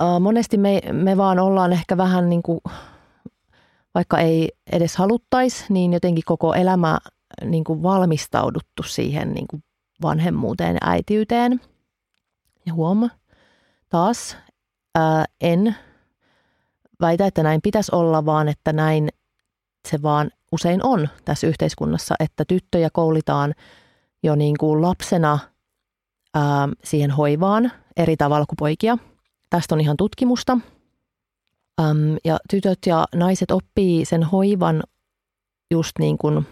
Ää, 0.00 0.18
monesti 0.18 0.58
me, 0.58 0.80
me 0.92 1.16
vaan 1.16 1.38
ollaan 1.38 1.72
ehkä 1.72 1.96
vähän 1.96 2.30
niin 2.30 2.42
kuin, 2.42 2.60
vaikka 3.94 4.18
ei 4.18 4.48
edes 4.72 4.96
haluttaisi, 4.96 5.64
niin 5.68 5.92
jotenkin 5.92 6.24
koko 6.26 6.54
elämä 6.54 6.98
niin 7.44 7.64
kuin 7.64 7.82
valmistauduttu 7.82 8.82
siihen 8.82 9.32
niin 9.32 9.46
kuin 9.48 9.64
vanhemmuuteen 10.02 10.74
ja 10.74 10.88
äitiyteen. 10.90 11.60
Ja 12.66 12.74
huoma, 12.74 13.08
taas 13.88 14.36
ää, 14.94 15.24
en 15.40 15.76
väitä, 17.00 17.26
että 17.26 17.42
näin 17.42 17.62
pitäisi 17.62 17.94
olla, 17.94 18.26
vaan 18.26 18.48
että 18.48 18.72
näin 18.72 19.08
se 19.88 20.02
vaan 20.02 20.30
usein 20.52 20.80
on 20.86 21.08
tässä 21.24 21.46
yhteiskunnassa, 21.46 22.14
että 22.20 22.44
tyttöjä 22.48 22.88
koulitaan 22.92 23.54
jo 24.22 24.34
niin 24.34 24.54
kuin 24.60 24.82
lapsena 24.82 25.38
ää, 26.34 26.68
siihen 26.84 27.10
hoivaan 27.10 27.72
eri 27.96 28.16
tavalla 28.16 28.46
kuin 28.46 28.56
poikia. 28.56 28.98
Tästä 29.50 29.74
on 29.74 29.80
ihan 29.80 29.96
tutkimusta. 29.96 30.58
Ja 32.24 32.38
tytöt 32.50 32.78
ja 32.86 33.04
naiset 33.14 33.50
oppii 33.50 34.04
sen 34.04 34.22
hoivan 34.22 34.82
just 35.70 35.98
niin 35.98 36.18
kuin 36.18 36.46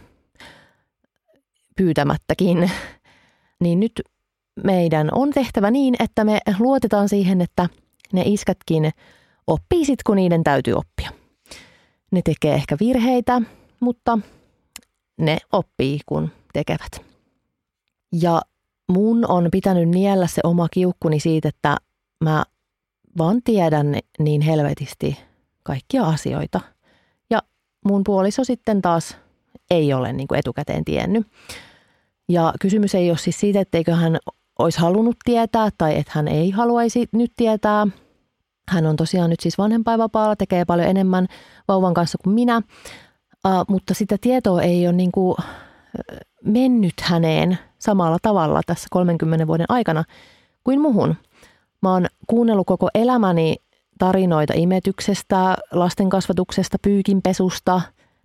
pyytämättäkin. 1.77 2.71
Niin 3.61 3.81
nyt 3.81 4.03
meidän 4.65 5.09
on 5.13 5.31
tehtävä 5.31 5.71
niin, 5.71 5.95
että 5.99 6.25
me 6.25 6.41
luotetaan 6.59 7.09
siihen, 7.09 7.41
että 7.41 7.69
ne 8.13 8.23
iskätkin 8.27 8.91
oppii 9.47 9.85
sit, 9.85 10.03
kun 10.03 10.17
niiden 10.17 10.45
täytyy 10.45 10.75
oppia. 10.75 11.11
Ne 12.11 12.23
tekee 12.25 12.55
ehkä 12.55 12.77
virheitä, 12.81 13.43
mutta 13.81 14.19
ne 15.19 15.39
oppii, 15.53 16.01
kun 16.07 16.31
tekevät. 16.53 17.05
Ja 18.13 18.43
mun 18.89 19.27
on 19.31 19.49
pitänyt 19.53 19.89
niellä 19.89 20.27
se 20.27 20.41
oma 20.45 20.69
kiukkuni 20.69 21.21
siitä, 21.21 21.49
että 21.49 21.77
mä 22.25 22.45
vaan 23.19 23.43
tiedän 23.45 23.99
niin 24.19 24.41
helvetisti 24.41 25.19
kaikkia 25.63 26.03
asioita. 26.03 26.61
Ja 27.31 27.43
mun 27.87 28.05
puoliso 28.05 28.45
sitten 28.45 28.83
taas 28.83 29.17
ei 29.71 29.93
ole 29.93 30.13
niin 30.13 30.29
kuin 30.29 30.39
etukäteen 30.39 30.85
tiennyt. 30.85 31.27
Ja 32.29 32.53
kysymys 32.61 32.95
ei 32.95 33.11
ole 33.11 33.19
siis 33.19 33.41
siitä, 33.41 33.61
etteikö 33.61 33.95
hän 33.95 34.19
olisi 34.59 34.81
halunnut 34.81 35.17
tietää 35.25 35.69
tai 35.79 35.99
että 35.99 36.13
hän 36.15 36.29
ei 36.29 36.51
haluaisi 36.51 37.07
nyt 37.13 37.33
tietää. 37.37 37.87
Hän 38.69 38.87
on 38.87 38.97
tosiaan 38.97 39.31
nyt 39.31 39.41
siis 39.41 39.59
vanhempainvapaalla, 39.59 40.37
tekee 40.37 40.65
paljon 40.65 40.89
enemmän 40.89 41.27
vauvan 41.69 41.95
kanssa 41.95 42.19
kuin 42.25 42.35
minä, 42.35 42.57
uh, 43.47 43.65
mutta 43.69 43.95
sitä 43.95 44.17
tietoa 44.21 44.63
ei 44.63 44.87
ole 44.87 44.93
niin 44.93 45.13
kuin 45.13 45.37
mennyt 46.45 46.95
häneen 47.03 47.59
samalla 47.79 48.19
tavalla 48.23 48.61
tässä 48.67 48.87
30 48.91 49.47
vuoden 49.47 49.67
aikana 49.69 50.05
kuin 50.65 50.81
muhun. 50.81 51.17
Mä 51.83 51.93
oon 51.93 52.07
kuunnellut 52.27 52.67
koko 52.67 52.89
elämäni 52.95 53.57
tarinoita 53.99 54.53
imetyksestä, 54.57 55.57
lasten 55.73 56.09
kasvatuksesta, 56.09 56.77
pyykinpesusta. 56.83 57.81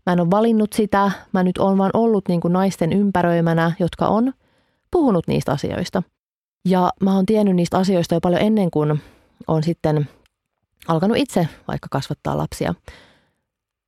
Mä 0.08 0.14
en 0.14 0.20
ole 0.20 0.32
valinnut 0.32 0.74
sitä. 0.74 1.12
Mä 1.34 1.44
nyt 1.44 1.58
oon 1.58 1.78
vaan 1.78 1.92
ollut 1.94 2.28
niin 2.28 2.42
kuin 2.42 2.54
naisten 2.54 2.94
ympäröimänä, 2.94 3.72
jotka 3.80 4.08
on 4.08 4.34
puhunut 4.92 5.28
niistä 5.28 5.52
asioista. 5.52 6.04
Ja 6.70 6.90
mä 7.02 7.16
oon 7.16 7.26
tiennyt 7.26 7.56
niistä 7.56 7.78
asioista 7.78 8.14
jo 8.14 8.22
paljon 8.22 8.42
ennen 8.42 8.72
kuin 8.72 9.02
on 9.48 9.64
sitten 9.64 10.10
alkanut 10.88 11.18
itse 11.18 11.48
vaikka 11.68 11.88
kasvattaa 11.92 12.38
lapsia. 12.38 12.74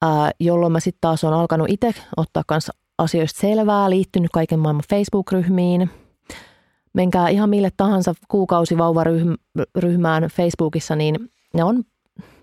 Ää, 0.02 0.32
jolloin 0.40 0.72
mä 0.72 0.80
sitten 0.80 1.02
taas 1.02 1.24
on 1.24 1.34
alkanut 1.34 1.70
itse 1.70 1.94
ottaa 2.18 2.44
kanssa 2.48 2.74
asioista 2.98 3.40
selvää, 3.40 3.90
liittynyt 3.90 4.32
kaiken 4.34 4.60
maailman 4.60 4.84
Facebook-ryhmiin. 4.90 5.90
Menkää 6.94 7.30
ihan 7.30 7.50
mille 7.50 7.70
tahansa 7.78 8.14
kuukausivauvaryhmään 8.28 10.24
Facebookissa, 10.24 10.96
niin 10.96 11.32
ne 11.54 11.64
on 11.64 11.84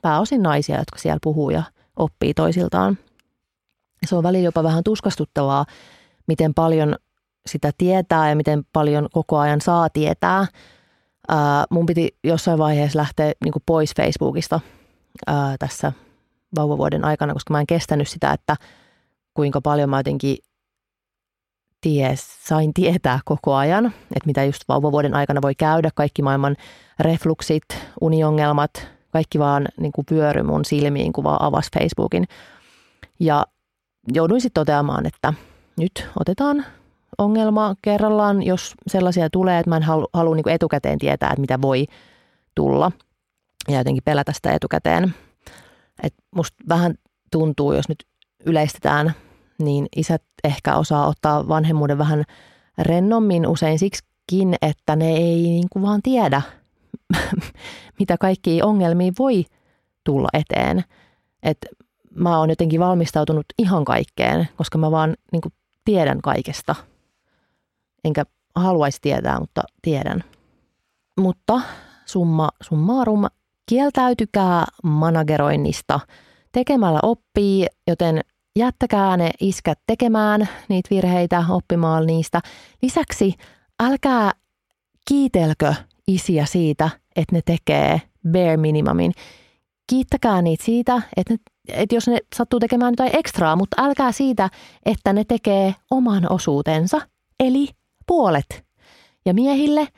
pääosin 0.02 0.42
naisia, 0.42 0.78
jotka 0.78 0.98
siellä 0.98 1.18
puhuu 1.22 1.50
ja 1.50 1.62
oppii 1.96 2.34
toisiltaan. 2.34 2.98
Se 4.06 4.16
on 4.16 4.22
välillä 4.22 4.44
jopa 4.44 4.62
vähän 4.62 4.84
tuskastuttavaa, 4.84 5.64
miten 6.26 6.54
paljon 6.54 6.96
sitä 7.46 7.70
tietää 7.78 8.28
ja 8.28 8.36
miten 8.36 8.62
paljon 8.72 9.08
koko 9.12 9.38
ajan 9.38 9.60
saa 9.60 9.88
tietää. 9.90 10.46
Ää, 11.28 11.64
mun 11.70 11.86
piti 11.86 12.16
jossain 12.24 12.58
vaiheessa 12.58 12.98
lähteä 12.98 13.32
niin 13.44 13.52
pois 13.66 13.92
Facebookista 13.96 14.60
ää, 15.26 15.56
tässä 15.58 15.92
vauvavuoden 16.56 17.04
aikana, 17.04 17.32
koska 17.32 17.54
mä 17.54 17.60
en 17.60 17.66
kestänyt 17.66 18.08
sitä, 18.08 18.32
että 18.32 18.56
kuinka 19.34 19.60
paljon 19.60 19.90
mä 19.90 19.98
jotenkin 19.98 20.36
ties, 21.80 22.46
sain 22.46 22.74
tietää 22.74 23.20
koko 23.24 23.54
ajan, 23.54 23.86
että 23.86 24.26
mitä 24.26 24.44
just 24.44 24.62
vauvavuoden 24.68 25.14
aikana 25.14 25.42
voi 25.42 25.54
käydä, 25.54 25.90
kaikki 25.94 26.22
maailman 26.22 26.56
refluksit, 27.00 27.64
uniongelmat, 28.00 28.88
kaikki 29.10 29.38
vaan 29.38 29.68
niin 29.80 29.92
kuin 29.92 30.04
pyöry 30.06 30.42
mun 30.42 30.64
silmiin, 30.64 31.12
kun 31.12 31.24
vaan 31.24 31.42
avasi 31.42 31.70
Facebookin. 31.78 32.24
Ja 33.20 33.46
jouduin 34.12 34.40
sitten 34.40 34.60
toteamaan, 34.60 35.06
että 35.06 35.34
nyt 35.78 36.08
otetaan 36.20 36.64
ongelma 37.18 37.74
kerrallaan, 37.82 38.42
jos 38.42 38.74
sellaisia 38.86 39.30
tulee, 39.30 39.58
että 39.58 39.70
mä 39.70 39.76
en 39.76 39.82
halua, 40.12 40.34
niin 40.34 40.48
etukäteen 40.48 40.98
tietää, 40.98 41.30
että 41.30 41.40
mitä 41.40 41.62
voi 41.62 41.86
tulla 42.54 42.92
ja 43.68 43.78
jotenkin 43.78 44.02
pelätä 44.04 44.32
sitä 44.32 44.52
etukäteen. 44.52 45.14
Et 46.02 46.14
musta 46.36 46.56
vähän 46.68 46.94
tuntuu, 47.30 47.72
jos 47.72 47.88
nyt 47.88 48.06
yleistetään, 48.46 49.12
niin 49.58 49.86
isät 49.96 50.22
ehkä 50.44 50.76
osaa 50.76 51.06
ottaa 51.06 51.48
vanhemmuuden 51.48 51.98
vähän 51.98 52.24
rennommin 52.78 53.46
usein 53.46 53.78
siksikin, 53.78 54.54
että 54.62 54.96
ne 54.96 55.10
ei 55.10 55.42
niin 55.42 55.68
kuin 55.70 55.82
vaan 55.82 56.02
tiedä, 56.02 56.42
mitä 58.00 58.16
kaikki 58.20 58.62
ongelmia 58.62 59.12
voi 59.18 59.44
tulla 60.04 60.28
eteen. 60.32 60.84
Et 61.42 61.58
mä 62.16 62.38
oon 62.38 62.50
jotenkin 62.50 62.80
valmistautunut 62.80 63.46
ihan 63.58 63.84
kaikkeen, 63.84 64.48
koska 64.56 64.78
mä 64.78 64.90
vaan 64.90 65.16
niin 65.32 65.40
kuin 65.40 65.52
tiedän 65.84 66.20
kaikesta. 66.22 66.74
Enkä 68.04 68.24
haluaisi 68.54 68.98
tietää, 69.00 69.40
mutta 69.40 69.62
tiedän. 69.82 70.24
Mutta 71.20 71.60
summa 72.06 72.48
summarum, 72.62 73.24
kieltäytykää 73.68 74.64
manageroinnista. 74.82 76.00
Tekemällä 76.52 76.98
oppii, 77.02 77.66
joten 77.86 78.20
jättäkää 78.56 79.16
ne 79.16 79.30
iskät 79.40 79.78
tekemään 79.86 80.48
niitä 80.68 80.88
virheitä, 80.90 81.44
oppimaan 81.50 82.06
niistä. 82.06 82.40
Lisäksi 82.82 83.34
älkää 83.82 84.32
kiitelkö 85.08 85.74
isiä 86.08 86.46
siitä, 86.46 86.90
että 87.16 87.36
ne 87.36 87.40
tekee 87.44 88.02
bare 88.32 88.56
minimumin. 88.56 89.12
Kiittäkää 89.90 90.42
niitä 90.42 90.64
siitä, 90.64 91.02
että, 91.16 91.34
ne, 91.34 91.38
että 91.68 91.94
jos 91.94 92.08
ne 92.08 92.18
sattuu 92.36 92.60
tekemään 92.60 92.92
jotain 92.92 93.16
ekstraa, 93.16 93.56
mutta 93.56 93.82
älkää 93.82 94.12
siitä, 94.12 94.50
että 94.86 95.12
ne 95.12 95.24
tekee 95.24 95.74
oman 95.90 96.32
osuutensa, 96.32 97.00
eli 97.40 97.68
puolet. 98.06 98.64
Ja 99.26 99.34
miehille 99.34 99.88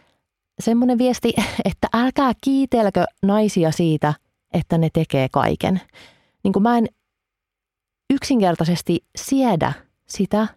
semmoinen 0.60 0.98
viesti, 0.98 1.34
että 1.64 1.88
älkää 1.92 2.32
kiitelkö 2.40 3.04
naisia 3.22 3.70
siitä, 3.70 4.14
että 4.52 4.78
ne 4.78 4.88
tekee 4.92 5.28
kaiken. 5.32 5.80
Niin 6.44 6.52
kuin 6.52 6.62
mä 6.62 6.78
en 6.78 6.86
yksinkertaisesti 8.10 9.04
siedä 9.16 9.72
sitä 10.08 10.48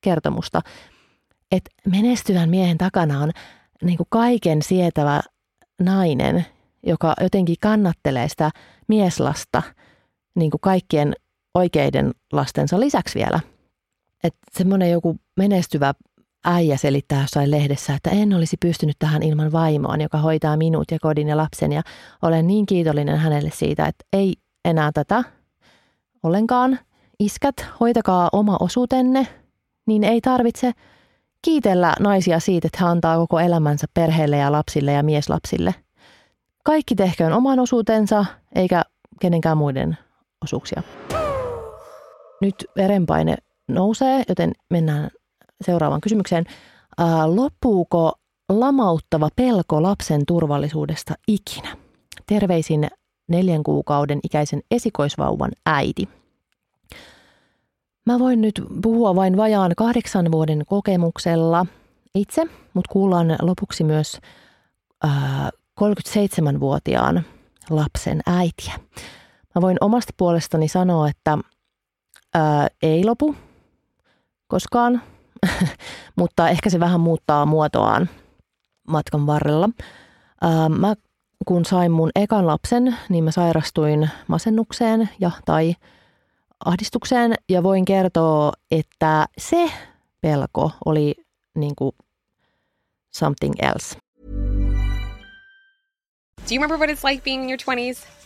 kertomusta, 0.00 0.60
että 1.52 1.70
menestyvän 1.86 2.50
miehen 2.50 2.78
takana 2.78 3.20
on 3.20 3.30
niin 3.82 3.96
kuin 3.96 4.06
kaiken 4.10 4.62
sietävä 4.62 5.20
nainen, 5.80 6.46
joka 6.86 7.14
jotenkin 7.20 7.56
kannattelee 7.60 8.28
sitä 8.28 8.50
mieslasta 8.88 9.62
niin 10.34 10.50
kuin 10.50 10.60
kaikkien 10.60 11.14
oikeiden 11.54 12.12
lastensa 12.32 12.80
lisäksi 12.80 13.18
vielä. 13.18 13.40
Että 14.24 14.40
semmoinen 14.52 14.90
joku 14.90 15.16
menestyvä 15.36 15.94
äijä 16.44 16.76
selittää 16.76 17.20
jossain 17.20 17.50
lehdessä, 17.50 17.94
että 17.94 18.10
en 18.10 18.34
olisi 18.34 18.56
pystynyt 18.60 18.96
tähän 18.98 19.22
ilman 19.22 19.52
vaimoa, 19.52 19.96
joka 19.96 20.18
hoitaa 20.18 20.56
minut 20.56 20.90
ja 20.90 20.98
kodin 21.00 21.28
ja 21.28 21.36
lapsen. 21.36 21.72
Ja 21.72 21.82
olen 22.22 22.46
niin 22.46 22.66
kiitollinen 22.66 23.18
hänelle 23.18 23.50
siitä, 23.54 23.86
että 23.86 24.04
ei 24.12 24.34
enää 24.64 24.92
tätä 24.92 25.24
ollenkaan. 26.22 26.78
Iskät, 27.18 27.66
hoitakaa 27.80 28.28
oma 28.32 28.56
osuutenne, 28.60 29.26
niin 29.86 30.04
ei 30.04 30.20
tarvitse 30.20 30.72
kiitellä 31.42 31.94
naisia 32.00 32.40
siitä, 32.40 32.66
että 32.66 32.78
hän 32.80 32.90
antaa 32.90 33.16
koko 33.16 33.40
elämänsä 33.40 33.86
perheelle 33.94 34.36
ja 34.36 34.52
lapsille 34.52 34.92
ja 34.92 35.02
mieslapsille. 35.02 35.74
Kaikki 36.64 36.94
tehköön 36.94 37.32
oman 37.32 37.58
osuutensa, 37.58 38.24
eikä 38.54 38.82
kenenkään 39.20 39.58
muiden 39.58 39.98
osuuksia. 40.44 40.82
Nyt 42.40 42.54
verenpaine 42.76 43.36
nousee, 43.68 44.22
joten 44.28 44.52
mennään 44.70 45.10
seuraavaan 45.64 46.00
kysymykseen. 46.00 46.44
Ää, 46.98 47.36
loppuuko 47.36 48.12
lamauttava 48.48 49.28
pelko 49.36 49.82
lapsen 49.82 50.26
turvallisuudesta 50.26 51.14
ikinä? 51.28 51.76
Terveisin 52.26 52.88
neljän 53.28 53.62
kuukauden 53.62 54.20
ikäisen 54.24 54.60
esikoisvauvan 54.70 55.50
äiti. 55.66 56.08
Mä 58.06 58.18
voin 58.18 58.40
nyt 58.40 58.62
puhua 58.82 59.16
vain 59.16 59.36
vajaan 59.36 59.72
kahdeksan 59.76 60.32
vuoden 60.32 60.62
kokemuksella 60.66 61.66
itse, 62.14 62.44
mutta 62.74 62.92
kuullaan 62.92 63.36
lopuksi 63.42 63.84
myös 63.84 64.18
ää, 65.02 65.50
37-vuotiaan 65.80 67.22
lapsen 67.70 68.20
äitiä. 68.26 68.72
Mä 69.54 69.60
voin 69.60 69.76
omasta 69.80 70.12
puolestani 70.16 70.68
sanoa, 70.68 71.08
että 71.08 71.38
ää, 72.34 72.68
ei 72.82 73.04
lopu 73.04 73.36
koskaan, 74.46 75.02
mutta 76.16 76.48
ehkä 76.48 76.70
se 76.70 76.80
vähän 76.80 77.00
muuttaa 77.00 77.46
muotoaan 77.46 78.08
matkan 78.88 79.26
varrella. 79.26 79.68
Ää, 80.40 80.68
mä 80.68 80.94
kun 81.46 81.64
sain 81.64 81.92
mun 81.92 82.10
ekan 82.14 82.46
lapsen, 82.46 82.96
niin 83.08 83.24
mä 83.24 83.30
sairastuin 83.30 84.10
masennukseen 84.26 85.08
ja 85.20 85.30
tai 85.44 85.74
ahdistukseen 86.64 87.34
ja 87.48 87.62
voin 87.62 87.84
kertoa, 87.84 88.52
että 88.70 89.26
se 89.38 89.70
pelko 90.20 90.70
oli 90.84 91.14
niin 91.54 91.76
kuin 91.76 91.92
something 93.14 93.54
else. 93.62 93.98
Do 96.36 96.54
you 96.54 96.62
remember 96.62 96.78
what 96.78 96.90
it's 96.90 97.04
like 97.04 97.24
being 97.24 97.42
in 97.42 97.48
your 97.48 97.58
20s? 97.58 98.13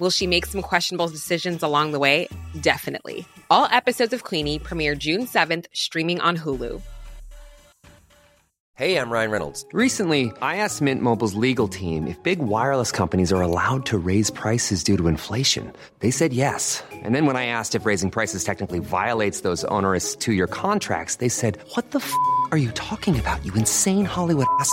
Will 0.00 0.10
she 0.10 0.26
make 0.26 0.46
some 0.46 0.62
questionable 0.62 1.08
decisions 1.08 1.62
along 1.62 1.92
the 1.92 1.98
way? 1.98 2.26
Definitely. 2.60 3.26
All 3.50 3.66
episodes 3.66 4.14
of 4.14 4.24
Queenie 4.24 4.58
premiere 4.58 4.94
June 4.94 5.26
7th, 5.26 5.66
streaming 5.74 6.20
on 6.20 6.38
Hulu. 6.38 6.80
Hey, 8.76 8.96
I'm 8.96 9.10
Ryan 9.10 9.30
Reynolds. 9.30 9.66
Recently, 9.74 10.32
I 10.40 10.56
asked 10.56 10.80
Mint 10.80 11.02
Mobile's 11.02 11.34
legal 11.34 11.68
team 11.68 12.06
if 12.06 12.16
big 12.22 12.38
wireless 12.38 12.90
companies 12.90 13.30
are 13.30 13.42
allowed 13.42 13.84
to 13.92 13.98
raise 13.98 14.30
prices 14.30 14.82
due 14.82 14.96
to 14.96 15.06
inflation. 15.06 15.70
They 15.98 16.10
said 16.10 16.32
yes. 16.32 16.82
And 16.90 17.14
then 17.14 17.26
when 17.26 17.36
I 17.36 17.44
asked 17.44 17.74
if 17.74 17.84
raising 17.84 18.10
prices 18.10 18.42
technically 18.42 18.78
violates 18.78 19.42
those 19.42 19.64
onerous 19.64 20.16
two 20.16 20.32
year 20.32 20.46
contracts, 20.46 21.16
they 21.16 21.28
said, 21.28 21.58
What 21.74 21.90
the 21.90 21.98
f 21.98 22.10
are 22.52 22.56
you 22.56 22.70
talking 22.70 23.20
about, 23.20 23.44
you 23.44 23.52
insane 23.52 24.06
Hollywood 24.06 24.46
ass? 24.60 24.72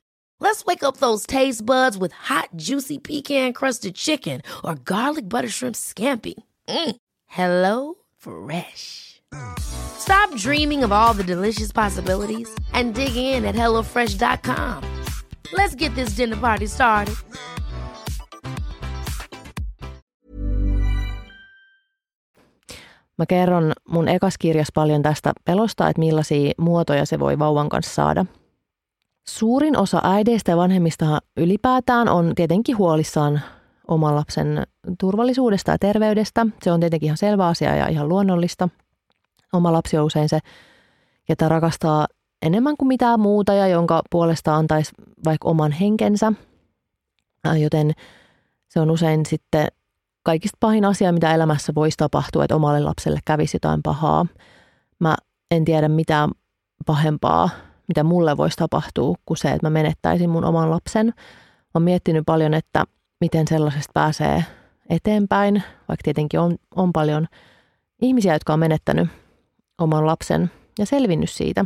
Let's 0.41 0.65
wake 0.65 0.83
up 0.83 0.97
those 0.97 1.27
taste 1.27 1.65
buds 1.65 1.97
with 1.97 2.13
hot, 2.13 2.49
juicy 2.55 2.97
pecan-crusted 2.97 3.93
chicken 3.95 4.41
or 4.63 4.75
garlic 4.83 5.29
butter 5.29 5.49
shrimp 5.49 5.75
scampi. 5.75 6.33
Mm. 6.67 6.95
Hello 7.27 7.93
Fresh. 8.17 9.21
Stop 9.59 10.35
dreaming 10.35 10.83
of 10.83 10.91
all 10.91 11.13
the 11.13 11.23
delicious 11.23 11.71
possibilities 11.71 12.49
and 12.73 12.95
dig 12.95 13.15
in 13.15 13.45
at 13.45 13.55
HelloFresh.com. 13.55 14.83
Let's 15.53 15.75
get 15.75 15.95
this 15.95 16.15
dinner 16.17 16.37
party 16.37 16.67
started. 16.67 17.15
Mä 23.17 23.25
kerron 23.25 23.73
mun 23.89 24.07
ekas 24.07 24.37
kirjas 24.37 24.67
paljon 24.73 25.01
tästä 25.01 25.33
pelosta, 25.45 25.89
että 25.89 25.99
millaisia 25.99 26.51
muotoja 26.57 27.05
se 27.05 27.19
voi 27.19 27.39
vauvan 27.39 27.69
kanssa 27.69 27.93
saada. 27.93 28.25
Suurin 29.27 29.77
osa 29.77 30.01
äideistä 30.03 30.51
ja 30.51 30.57
vanhemmista 30.57 31.19
ylipäätään 31.37 32.09
on 32.09 32.35
tietenkin 32.35 32.77
huolissaan 32.77 33.41
oman 33.87 34.15
lapsen 34.15 34.63
turvallisuudesta 34.99 35.71
ja 35.71 35.77
terveydestä. 35.79 36.47
Se 36.63 36.71
on 36.71 36.79
tietenkin 36.79 37.07
ihan 37.07 37.17
selvä 37.17 37.47
asia 37.47 37.75
ja 37.75 37.87
ihan 37.87 38.09
luonnollista. 38.09 38.69
Oma 39.53 39.73
lapsi 39.73 39.97
on 39.97 40.05
usein 40.05 40.29
se, 40.29 40.39
ketä 41.25 41.49
rakastaa 41.49 42.07
enemmän 42.41 42.77
kuin 42.77 42.87
mitään 42.87 43.19
muuta 43.19 43.53
ja 43.53 43.67
jonka 43.67 44.01
puolesta 44.09 44.55
antaisi 44.55 44.91
vaikka 45.25 45.49
oman 45.49 45.71
henkensä. 45.71 46.33
Joten 47.59 47.91
se 48.69 48.79
on 48.79 48.91
usein 48.91 49.25
sitten 49.25 49.67
kaikista 50.23 50.57
pahin 50.59 50.85
asia, 50.85 51.11
mitä 51.11 51.33
elämässä 51.33 51.75
voisi 51.75 51.97
tapahtua, 51.97 52.43
että 52.43 52.55
omalle 52.55 52.79
lapselle 52.79 53.19
kävisi 53.25 53.55
jotain 53.55 53.81
pahaa. 53.83 54.25
Mä 54.99 55.15
en 55.51 55.65
tiedä 55.65 55.87
mitään 55.87 56.29
pahempaa, 56.85 57.49
mitä 57.91 58.03
mulle 58.03 58.37
voisi 58.37 58.57
tapahtua, 58.57 59.15
kuin 59.25 59.37
se, 59.37 59.51
että 59.51 59.65
mä 59.65 59.69
menettäisin 59.69 60.29
mun 60.29 60.45
oman 60.45 60.69
lapsen. 60.71 61.13
Oon 61.73 61.83
miettinyt 61.83 62.23
paljon, 62.25 62.53
että 62.53 62.83
miten 63.21 63.47
sellaisesta 63.47 63.91
pääsee 63.93 64.45
eteenpäin, 64.89 65.63
vaikka 65.87 66.03
tietenkin 66.03 66.39
on, 66.39 66.55
on 66.75 66.93
paljon 66.93 67.27
ihmisiä, 68.01 68.33
jotka 68.33 68.53
on 68.53 68.59
menettänyt 68.59 69.09
oman 69.77 70.05
lapsen 70.05 70.51
ja 70.79 70.85
selvinnyt 70.85 71.29
siitä. 71.29 71.65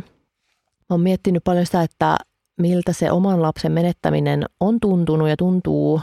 Oon 0.90 1.00
miettinyt 1.00 1.44
paljon 1.44 1.66
sitä, 1.66 1.82
että 1.82 2.16
miltä 2.60 2.92
se 2.92 3.10
oman 3.10 3.42
lapsen 3.42 3.72
menettäminen 3.72 4.44
on 4.60 4.80
tuntunut 4.80 5.28
ja 5.28 5.36
tuntuu 5.36 6.00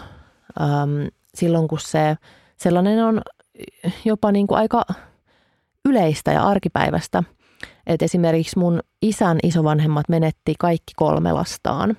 äm, 0.61 1.07
silloin, 1.35 1.67
kun 1.67 1.79
se 1.79 2.15
sellainen 2.57 3.05
on 3.05 3.21
jopa 4.05 4.31
niin 4.31 4.47
kuin 4.47 4.57
aika 4.57 4.83
yleistä 5.85 6.31
ja 6.31 6.43
arkipäivästä. 6.43 7.23
Et 7.87 8.01
esimerkiksi 8.01 8.59
mun 8.59 8.79
isän 9.01 9.37
isovanhemmat 9.43 10.09
menetti 10.09 10.55
kaikki 10.59 10.93
kolme 10.95 11.31
lastaan. 11.31 11.97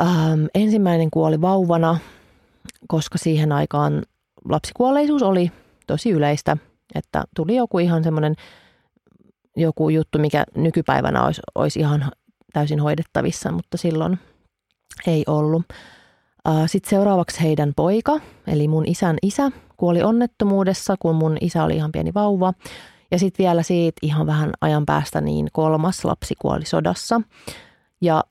Ähm, 0.00 0.44
ensimmäinen 0.54 1.10
kuoli 1.10 1.40
vauvana, 1.40 1.98
koska 2.88 3.18
siihen 3.18 3.52
aikaan 3.52 4.02
lapsikuolleisuus 4.48 5.22
oli 5.22 5.50
tosi 5.86 6.10
yleistä, 6.10 6.56
että 6.94 7.24
tuli 7.36 7.56
joku 7.56 7.78
ihan 7.78 8.04
semmoinen 8.04 8.34
joku 9.56 9.88
juttu, 9.88 10.18
mikä 10.18 10.44
nykypäivänä 10.56 11.24
olisi, 11.24 11.40
olisi 11.54 11.80
ihan 11.80 12.10
täysin 12.52 12.80
hoidettavissa, 12.80 13.52
mutta 13.52 13.76
silloin 13.76 14.18
ei 15.06 15.24
ollut. 15.26 15.62
Sitten 16.66 16.90
seuraavaksi 16.90 17.42
heidän 17.42 17.72
poika, 17.76 18.20
eli 18.46 18.68
mun 18.68 18.84
isän 18.86 19.16
isä, 19.22 19.50
kuoli 19.76 20.02
onnettomuudessa, 20.02 20.96
kun 20.98 21.14
mun 21.14 21.36
isä 21.40 21.64
oli 21.64 21.76
ihan 21.76 21.92
pieni 21.92 22.14
vauva. 22.14 22.52
Ja 23.14 23.18
sitten 23.18 23.44
vielä 23.44 23.62
siitä 23.62 23.98
ihan 24.02 24.26
vähän 24.26 24.52
ajan 24.60 24.86
päästä 24.86 25.20
niin 25.20 25.48
kolmas 25.52 26.04
lapsi 26.04 26.34
kuoli 26.38 26.66
sodassa. 26.66 27.20
Ja 28.00 28.24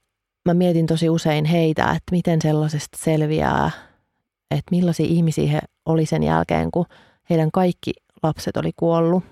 mä 0.46 0.54
mietin 0.54 0.88
tosi 0.88 1.10
usein 1.10 1.46
heitä, 1.46 1.84
että 1.84 2.12
miten 2.12 2.41
sellaisesta 2.41 2.98
selviää, 3.02 3.72
että 4.52 4.72
millaisia 4.72 5.06
ihmisiä 5.06 5.52
he 5.52 5.60
oli 5.86 6.06
sen 6.06 6.24
jälkeen, 6.24 6.72
kun 6.72 6.86
heidän 7.30 7.52
kaikki 7.52 7.93
lapset 8.24 8.58
oli 8.58 8.72
kuollut. 8.76 9.24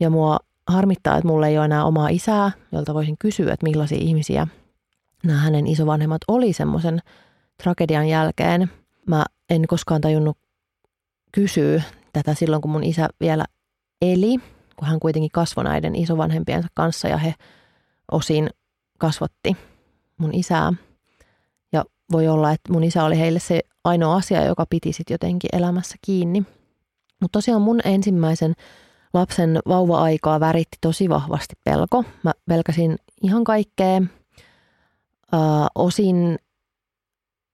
Ja 0.00 0.10
mua 0.10 0.38
harmittaa, 0.66 1.16
että 1.16 1.28
mulla 1.28 1.46
ei 1.46 1.58
ole 1.58 1.64
enää 1.64 1.84
omaa 1.84 2.08
isää, 2.08 2.50
jolta 2.72 2.94
voisin 2.94 3.16
kysyä, 3.18 3.52
että 3.52 3.66
millaisia 3.66 3.98
ihmisiä 4.00 4.46
nämä 5.24 5.38
hänen 5.38 5.66
isovanhemmat 5.66 6.22
oli 6.28 6.52
semmoisen 6.52 7.00
tragedian 7.62 8.08
jälkeen. 8.08 8.70
Mä 9.06 9.24
en 9.50 9.66
koskaan 9.66 10.00
tajunnut 10.00 10.38
kysyä 11.32 11.82
tätä 12.12 12.34
silloin, 12.34 12.62
kun 12.62 12.70
mun 12.70 12.84
isä 12.84 13.08
vielä 13.20 13.44
eli, 14.02 14.36
kun 14.76 14.88
hän 14.88 15.00
kuitenkin 15.00 15.30
kasvoi 15.32 15.64
näiden 15.64 15.94
isovanhempiensa 15.94 16.68
kanssa 16.74 17.08
ja 17.08 17.16
he 17.16 17.34
osin 18.12 18.50
kasvatti 18.98 19.56
mun 20.16 20.34
isää. 20.34 20.72
Ja 21.72 21.84
voi 22.12 22.28
olla, 22.28 22.52
että 22.52 22.72
mun 22.72 22.84
isä 22.84 23.04
oli 23.04 23.18
heille 23.18 23.38
se 23.38 23.60
ainoa 23.84 24.16
asia, 24.16 24.44
joka 24.44 24.66
piti 24.70 24.92
sitten 24.92 25.14
jotenkin 25.14 25.50
elämässä 25.52 25.96
kiinni. 26.06 26.40
Mutta 27.20 27.36
tosiaan 27.36 27.62
mun 27.62 27.80
ensimmäisen 27.84 28.54
lapsen 29.14 29.58
vauva-aikaa 29.68 30.40
väritti 30.40 30.78
tosi 30.80 31.08
vahvasti 31.08 31.54
pelko. 31.64 32.04
Mä 32.22 32.32
pelkäsin 32.48 32.96
ihan 33.22 33.44
kaikkea. 33.44 34.02
Ö, 35.34 35.36
osin 35.74 36.38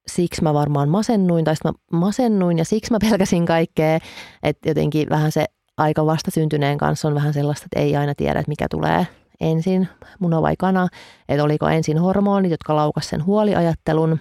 siksi 0.07 0.43
mä 0.43 0.55
varmaan 0.55 0.89
masennuin, 0.89 1.45
tai 1.45 1.55
mä 1.65 1.73
masennuin 1.93 2.59
ja 2.59 2.65
siksi 2.65 2.93
mä 2.93 2.99
pelkäsin 3.01 3.47
kaikkea. 3.47 3.99
Että 4.43 4.69
jotenkin 4.69 5.09
vähän 5.11 5.33
se 5.33 5.45
aika 5.77 6.07
vastasyntyneen 6.07 6.79
kanssa 6.79 7.09
on 7.09 7.15
vähän 7.15 7.35
sellaista, 7.35 7.65
että 7.65 7.81
ei 7.81 7.97
aina 7.97 8.15
tiedä, 8.15 8.41
että 8.41 8.51
mikä 8.51 8.67
tulee 8.71 9.07
ensin, 9.41 9.89
muna 10.19 10.43
vai 10.43 10.55
kana. 10.59 10.89
Että 11.29 11.45
oliko 11.45 11.69
ensin 11.69 11.99
hormonit, 11.99 12.51
jotka 12.51 12.77
laukas 12.77 13.09
sen 13.09 13.25
huoliajattelun, 13.25 14.21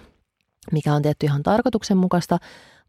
mikä 0.72 0.94
on 0.94 1.02
tietty 1.02 1.26
ihan 1.26 1.42
tarkoituksenmukaista, 1.42 2.38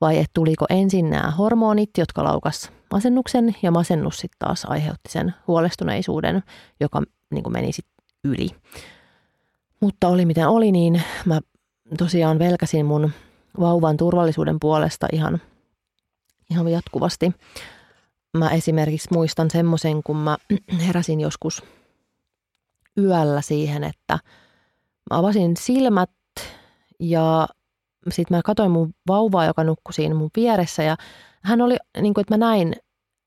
vai 0.02 0.18
että 0.18 0.32
tuliko 0.34 0.66
ensin 0.70 1.10
nämä 1.10 1.32
hormonit, 1.32 1.90
jotka 1.98 2.24
laukas 2.24 2.72
masennuksen 2.92 3.56
ja 3.62 3.72
masennus 3.72 4.18
sitten 4.18 4.40
taas 4.40 4.66
aiheutti 4.66 5.12
sen 5.12 5.34
huolestuneisuuden, 5.48 6.44
joka 6.80 7.02
niin 7.32 7.52
meni 7.52 7.72
sitten 7.72 8.06
yli. 8.24 8.50
Mutta 9.80 10.08
oli 10.08 10.26
miten 10.26 10.48
oli, 10.48 10.72
niin 10.72 11.02
mä 11.26 11.40
tosiaan 11.98 12.40
velkäsin 12.40 12.86
mun 12.86 13.12
vauvan 13.60 13.98
turvallisuuden 13.98 14.60
puolesta 14.60 15.08
ihan, 15.12 15.42
ihan 16.50 16.68
jatkuvasti. 16.68 17.34
Mä 18.38 18.50
esimerkiksi 18.50 19.08
muistan 19.12 19.50
semmoisen, 19.52 20.04
kun 20.04 20.18
mä 20.18 20.38
heräsin 20.88 21.22
joskus 21.22 21.64
yöllä 22.98 23.42
siihen, 23.42 23.84
että 23.84 24.14
mä 25.12 25.18
avasin 25.18 25.58
silmät 25.58 26.12
ja 27.00 27.48
sitten 28.12 28.38
mä 28.38 28.42
katsoin 28.46 28.72
mun 28.72 28.94
vauvaa, 29.08 29.46
joka 29.46 29.64
nukkui 29.64 29.94
siinä 29.94 30.16
mun 30.16 30.30
vieressä 30.36 30.84
ja 30.84 30.98
hän 31.44 31.62
oli, 31.62 31.78
niin 32.02 32.14
kuin, 32.14 32.22
että 32.22 32.34
mä 32.34 32.38
näin, 32.38 32.76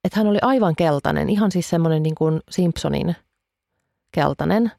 että 0.05 0.21
hän 0.21 0.27
oli 0.27 0.39
aivan 0.43 0.77
keltainen, 0.77 1.31
ihan 1.31 1.51
siis 1.51 1.71
semmoinen 1.71 2.03
niin 2.03 2.15
kuin 2.15 2.41
Simpsonin 2.51 3.17
keltainen. 4.13 4.73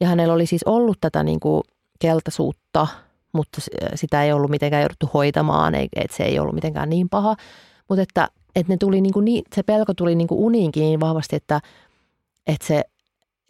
Ja 0.00 0.08
hänellä 0.08 0.34
oli 0.34 0.46
siis 0.46 0.64
ollut 0.64 0.98
tätä 1.00 1.22
niin 1.22 1.40
kuin 1.40 1.62
keltaisuutta, 1.98 2.86
mutta 3.32 3.60
sitä 3.94 4.24
ei 4.24 4.32
ollut 4.32 4.50
mitenkään 4.50 4.82
jouduttu 4.82 5.10
hoitamaan, 5.14 5.74
että 5.74 6.16
se 6.16 6.22
ei 6.24 6.38
ollut 6.38 6.54
mitenkään 6.54 6.90
niin 6.90 7.08
paha. 7.08 7.36
Mutta 7.88 8.02
että, 8.02 8.28
että 8.56 8.72
ne 8.72 8.76
tuli 8.76 9.00
niin 9.00 9.12
kuin 9.12 9.24
niin, 9.24 9.44
se 9.54 9.62
pelko 9.62 9.94
tuli 9.94 10.14
niin 10.14 10.28
kuin 10.28 10.40
uniinkin 10.40 10.80
niin 10.80 11.00
vahvasti, 11.00 11.36
että, 11.36 11.60
että 12.46 12.66
se 12.66 12.84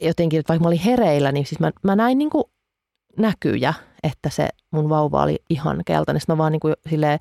jotenkin, 0.02 0.40
että 0.40 0.48
vaikka 0.48 0.62
mä 0.62 0.68
olin 0.68 0.80
hereillä, 0.80 1.32
niin 1.32 1.46
siis 1.46 1.60
mä, 1.60 1.70
mä 1.82 1.96
näin 1.96 2.18
niin 2.18 2.30
kuin 2.30 2.44
näkyjä, 3.18 3.74
että 4.02 4.30
se 4.30 4.48
mun 4.70 4.88
vauva 4.88 5.22
oli 5.22 5.38
ihan 5.50 5.82
keltainen. 5.86 6.20
Sitten 6.20 6.34
mä 6.34 6.38
vaan 6.38 6.52
niin 6.52 6.60
kuin 6.60 6.74
silleen, 6.90 7.18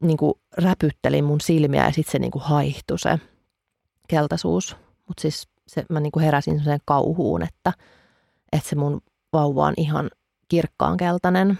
niin 0.00 0.16
kuin 0.16 0.34
räpyttelin 0.56 1.24
mun 1.24 1.40
silmiä 1.40 1.84
ja 1.84 1.92
sitten 1.92 2.12
se 2.12 2.18
niin 2.18 2.30
kuin 2.30 2.42
haihtui 2.42 2.98
se 2.98 3.18
keltaisuus. 4.08 4.76
Mutta 5.08 5.20
siis 5.20 5.48
se, 5.66 5.84
mä 5.88 6.00
niin 6.00 6.12
kuin 6.12 6.24
heräsin 6.24 6.64
sen 6.64 6.78
kauhuun, 6.84 7.42
että, 7.42 7.72
että 8.52 8.68
se 8.68 8.76
mun 8.76 9.00
vauva 9.32 9.66
on 9.66 9.74
ihan 9.76 10.10
kirkkaan 10.48 10.96
keltainen. 10.96 11.58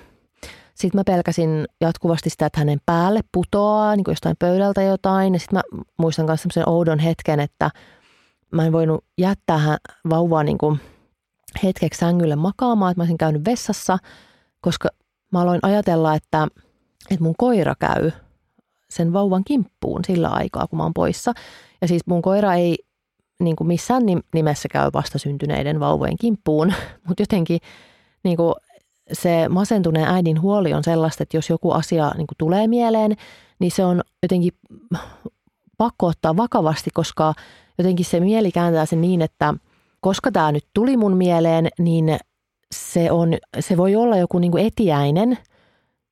Sitten 0.75 0.99
mä 0.99 1.05
pelkäsin 1.07 1.67
jatkuvasti 1.81 2.31
sitä, 2.31 2.47
että 2.47 2.61
hänen 2.61 2.79
päälle 2.87 3.21
putoaa 3.33 3.97
niin 3.97 4.05
kuin 4.05 4.13
jostain 4.13 4.37
pöydältä 4.39 4.83
jotain. 4.83 5.35
Ja 5.35 5.41
sitten 5.41 5.57
mä 5.57 5.63
muistan 5.99 6.27
myös 6.27 6.43
semmoisen 6.43 6.69
oudon 6.69 6.99
hetken, 6.99 7.41
että 7.41 7.71
mä 8.51 8.67
en 8.67 8.73
voinut 8.73 9.05
jättää 9.19 9.59
hän, 9.59 9.79
vauvaa 10.11 10.43
niin 10.43 10.59
kuin 10.59 10.81
hetkeksi 11.63 11.99
sängylle 11.99 12.37
makaamaan, 12.37 12.91
että 12.91 13.01
mä 13.01 13.03
olisin 13.03 13.19
käynyt 13.19 13.45
vessassa, 13.45 13.99
koska 14.61 14.89
mä 15.33 15.41
aloin 15.41 15.61
ajatella, 15.63 16.15
että, 16.15 16.49
että 17.11 17.25
mun 17.25 17.35
koira 17.39 17.75
käy 17.81 18.11
sen 18.91 19.13
vauvan 19.13 19.45
kimppuun 19.45 20.05
sillä 20.05 20.29
aikaa, 20.29 20.67
kun 20.67 20.77
mä 20.77 20.83
oon 20.83 20.95
poissa. 20.95 21.33
Ja 21.81 21.89
siis 21.89 22.03
mun 22.07 22.23
koira 22.23 22.55
ei 22.55 22.77
niin 23.41 23.57
kuin 23.57 23.69
missään 23.69 24.03
nimessä 24.35 24.69
käy 24.69 24.91
vastasyntyneiden 24.93 25.81
vauvojen 25.81 26.17
kimppuun, 26.21 26.73
mutta 27.09 27.23
jotenkin 27.23 27.61
niin 28.25 28.37
kuin 28.37 28.55
se 29.13 29.49
masentuneen 29.49 30.09
äidin 30.09 30.41
huoli 30.43 30.75
on 30.75 30.85
sellaista, 30.85 31.23
että 31.23 31.37
jos 31.37 31.51
joku 31.51 31.71
asia 31.71 32.13
niin 32.17 32.27
kuin 32.27 32.39
tulee 32.39 32.67
mieleen, 32.67 33.17
niin 33.59 33.71
se 33.71 33.85
on 33.85 34.03
jotenkin 34.23 34.53
pakko 35.79 36.07
ottaa 36.07 36.37
vakavasti, 36.37 36.91
koska 36.95 37.35
jotenkin 37.79 38.07
se 38.07 38.21
mieli 38.21 38.53
kääntää 38.53 38.87
sen 38.87 39.01
niin, 39.01 39.23
että 39.23 39.55
koska 40.01 40.33
tämä 40.33 40.53
nyt 40.53 40.67
tuli 40.75 40.97
mun 40.97 41.17
mieleen, 41.17 41.69
niin 41.79 42.19
se, 42.75 43.13
on, 43.13 43.35
se 43.61 43.77
voi 43.77 43.97
olla 43.97 44.17
joku 44.17 44.39
niin 44.39 44.51
kuin 44.51 44.67
etiäinen, 44.67 45.39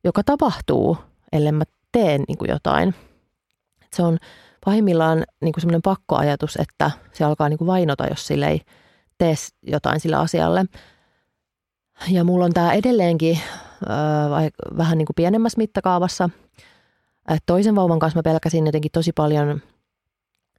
joka 0.04 0.22
tapahtuu, 0.24 0.96
ellei 1.32 1.52
mä 1.52 1.64
teen 1.92 2.24
niin 2.28 2.38
kuin 2.38 2.50
jotain. 2.50 2.94
Se 3.96 4.02
on 4.02 4.18
pahimmillaan 4.64 5.24
niin 5.40 5.52
kuin 5.52 5.60
semmoinen 5.60 5.82
pakkoajatus, 5.82 6.56
että 6.56 6.90
se 7.12 7.24
alkaa 7.24 7.48
niin 7.48 7.58
kuin 7.58 7.66
vainota, 7.66 8.06
jos 8.06 8.26
sille 8.26 8.48
ei 8.48 8.60
tee 9.18 9.34
jotain 9.62 10.00
sillä 10.00 10.20
asialle. 10.20 10.64
Ja 12.08 12.24
mulla 12.24 12.44
on 12.44 12.52
tämä 12.52 12.72
edelleenkin 12.72 13.38
äh, 13.90 14.52
vähän 14.76 14.98
niin 14.98 15.06
kuin 15.06 15.14
pienemmässä 15.14 15.58
mittakaavassa. 15.58 16.30
Äh, 17.30 17.40
toisen 17.46 17.74
vauvan 17.74 17.98
kanssa 17.98 18.18
mä 18.18 18.22
pelkäsin 18.22 18.66
jotenkin 18.66 18.92
tosi 18.92 19.12
paljon 19.12 19.62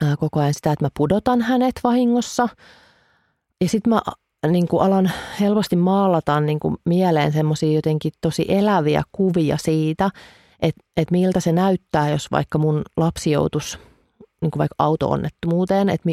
äh, 0.03 0.17
koko 0.19 0.39
ajan 0.39 0.53
sitä, 0.53 0.71
että 0.71 0.85
mä 0.85 0.89
pudotan 0.97 1.41
hänet 1.41 1.79
vahingossa. 1.83 2.49
Ja 3.61 3.69
sitten 3.69 3.93
mä 3.93 4.01
niin 4.47 4.67
kuin 4.67 4.83
alan 4.83 5.11
helposti 5.39 5.75
maalata 5.75 6.39
niin 6.39 6.59
kuin 6.59 6.77
mieleen 6.85 7.31
semmoisia 7.31 7.71
jotenkin 7.71 8.11
tosi 8.21 8.45
eläviä 8.47 9.03
kuvia 9.11 9.57
siitä, 9.57 10.09
että, 10.59 10.83
että 10.97 11.11
miltä 11.11 11.39
se 11.39 11.51
näyttää, 11.51 12.09
jos 12.09 12.31
vaikka 12.31 12.57
mun 12.57 12.81
lapsi 12.97 13.31
joutuisi 13.31 13.77
niin 14.43 14.51
kuin 14.51 14.59
vaikka 14.59 14.75
auto-onnettomuuteen, 14.79 15.89
että, 15.89 16.09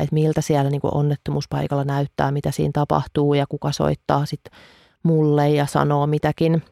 että 0.00 0.14
miltä 0.14 0.40
siellä 0.40 0.70
niin 0.70 0.80
kuin 0.80 0.94
onnettomuuspaikalla 0.94 1.84
näyttää, 1.84 2.30
mitä 2.30 2.50
siinä 2.50 2.70
tapahtuu 2.74 3.34
ja 3.34 3.46
kuka 3.48 3.72
soittaa 3.72 4.26
sitten 4.26 4.58
mulle 5.02 5.50
ja 5.50 5.66
sanoo 5.66 6.06
mitäkin. 6.06 6.62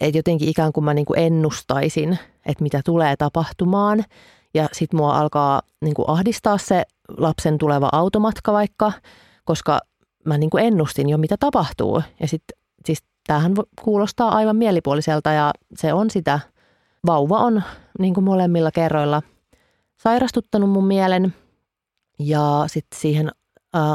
Että 0.00 0.18
jotenkin 0.18 0.48
ikään 0.48 0.72
kuin 0.72 0.84
mä 0.84 0.94
niin 0.94 1.04
kuin 1.04 1.18
ennustaisin, 1.18 2.18
että 2.46 2.62
mitä 2.62 2.80
tulee 2.84 3.16
tapahtumaan 3.16 4.04
ja 4.54 4.68
sitten 4.72 5.00
mua 5.00 5.18
alkaa 5.18 5.62
niin 5.80 5.94
kuin 5.94 6.10
ahdistaa 6.10 6.58
se 6.58 6.82
lapsen 7.18 7.58
tuleva 7.58 7.88
automatka 7.92 8.52
vaikka, 8.52 8.92
koska 9.44 9.80
mä 10.24 10.38
niin 10.38 10.50
kuin 10.50 10.64
ennustin 10.64 11.08
jo 11.08 11.18
mitä 11.18 11.36
tapahtuu 11.40 12.02
ja 12.20 12.28
sitten 12.28 12.58
siis 12.84 13.04
tämähän 13.26 13.54
kuulostaa 13.82 14.34
aivan 14.36 14.56
mielipuoliselta 14.56 15.32
ja 15.32 15.52
se 15.76 15.92
on 15.92 16.10
sitä. 16.10 16.40
Vauva 17.06 17.38
on 17.38 17.62
niin 17.98 18.14
kuin 18.14 18.24
molemmilla 18.24 18.70
kerroilla– 18.70 19.22
sairastuttanut 19.96 20.70
mun 20.70 20.86
mielen 20.86 21.34
ja 22.18 22.64
sitten 22.66 23.00
siihen 23.00 23.30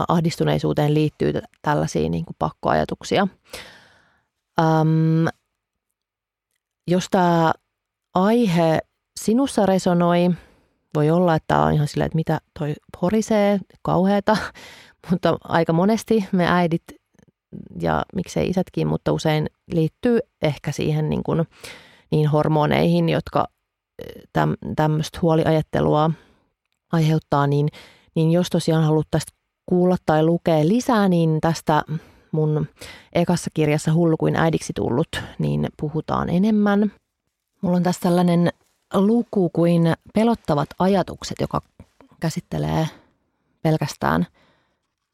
ahdistuneisuuteen 0.07 0.93
liittyy 0.93 1.33
tällaisia 1.61 2.09
niin 2.09 2.25
kuin 2.25 2.35
pakkoajatuksia. 2.39 3.27
Öm, 4.59 5.27
jos 6.87 7.07
tämä 7.11 7.53
aihe 8.13 8.79
sinussa 9.19 9.65
resonoi 9.65 10.29
voi 10.95 11.09
olla, 11.09 11.35
että 11.35 11.59
on 11.59 11.73
ihan 11.73 11.87
silleen, 11.87 12.05
että 12.05 12.15
mitä 12.15 12.41
toi 12.59 12.73
horisee, 13.01 13.59
kauheata, 13.81 14.37
mutta 15.09 15.37
aika 15.43 15.73
monesti 15.73 16.25
me 16.31 16.45
äidit 16.47 16.83
ja 17.81 18.03
miksei 18.15 18.49
isätkin, 18.49 18.87
mutta 18.87 19.11
usein 19.11 19.49
liittyy 19.71 20.19
ehkä 20.41 20.71
siihen 20.71 21.09
niin, 21.09 21.23
kuin, 21.23 21.47
niin 22.11 22.29
hormoneihin, 22.29 23.09
jotka 23.09 23.47
täm, 24.33 24.55
tämmöistä 24.75 25.19
huoliajattelua 25.21 26.11
aiheuttaa, 26.91 27.47
niin, 27.47 27.67
niin 28.15 28.31
jos 28.31 28.49
tosiaan 28.49 28.83
haluat 28.83 29.07
tästä 29.11 29.31
kuulla 29.65 29.95
tai 30.05 30.25
lukea 30.25 30.67
lisää, 30.67 31.09
niin 31.09 31.41
tästä 31.41 31.83
mun 32.31 32.67
ekassa 33.13 33.49
kirjassa 33.53 33.93
Hullu 33.93 34.17
kuin 34.17 34.35
äidiksi 34.35 34.73
tullut, 34.73 35.07
niin 35.39 35.67
puhutaan 35.79 36.29
enemmän. 36.29 36.91
Mulla 37.61 37.77
on 37.77 37.83
tässä 37.83 38.01
tällainen 38.01 38.49
luku 38.93 39.49
kuin 39.49 39.93
pelottavat 40.13 40.69
ajatukset, 40.79 41.37
joka 41.41 41.61
käsittelee 42.19 42.87
pelkästään 43.61 44.27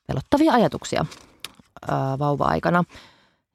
pelottavia 0.07 0.53
ajatuksia 0.53 1.05
vauva-aikana. 2.19 2.83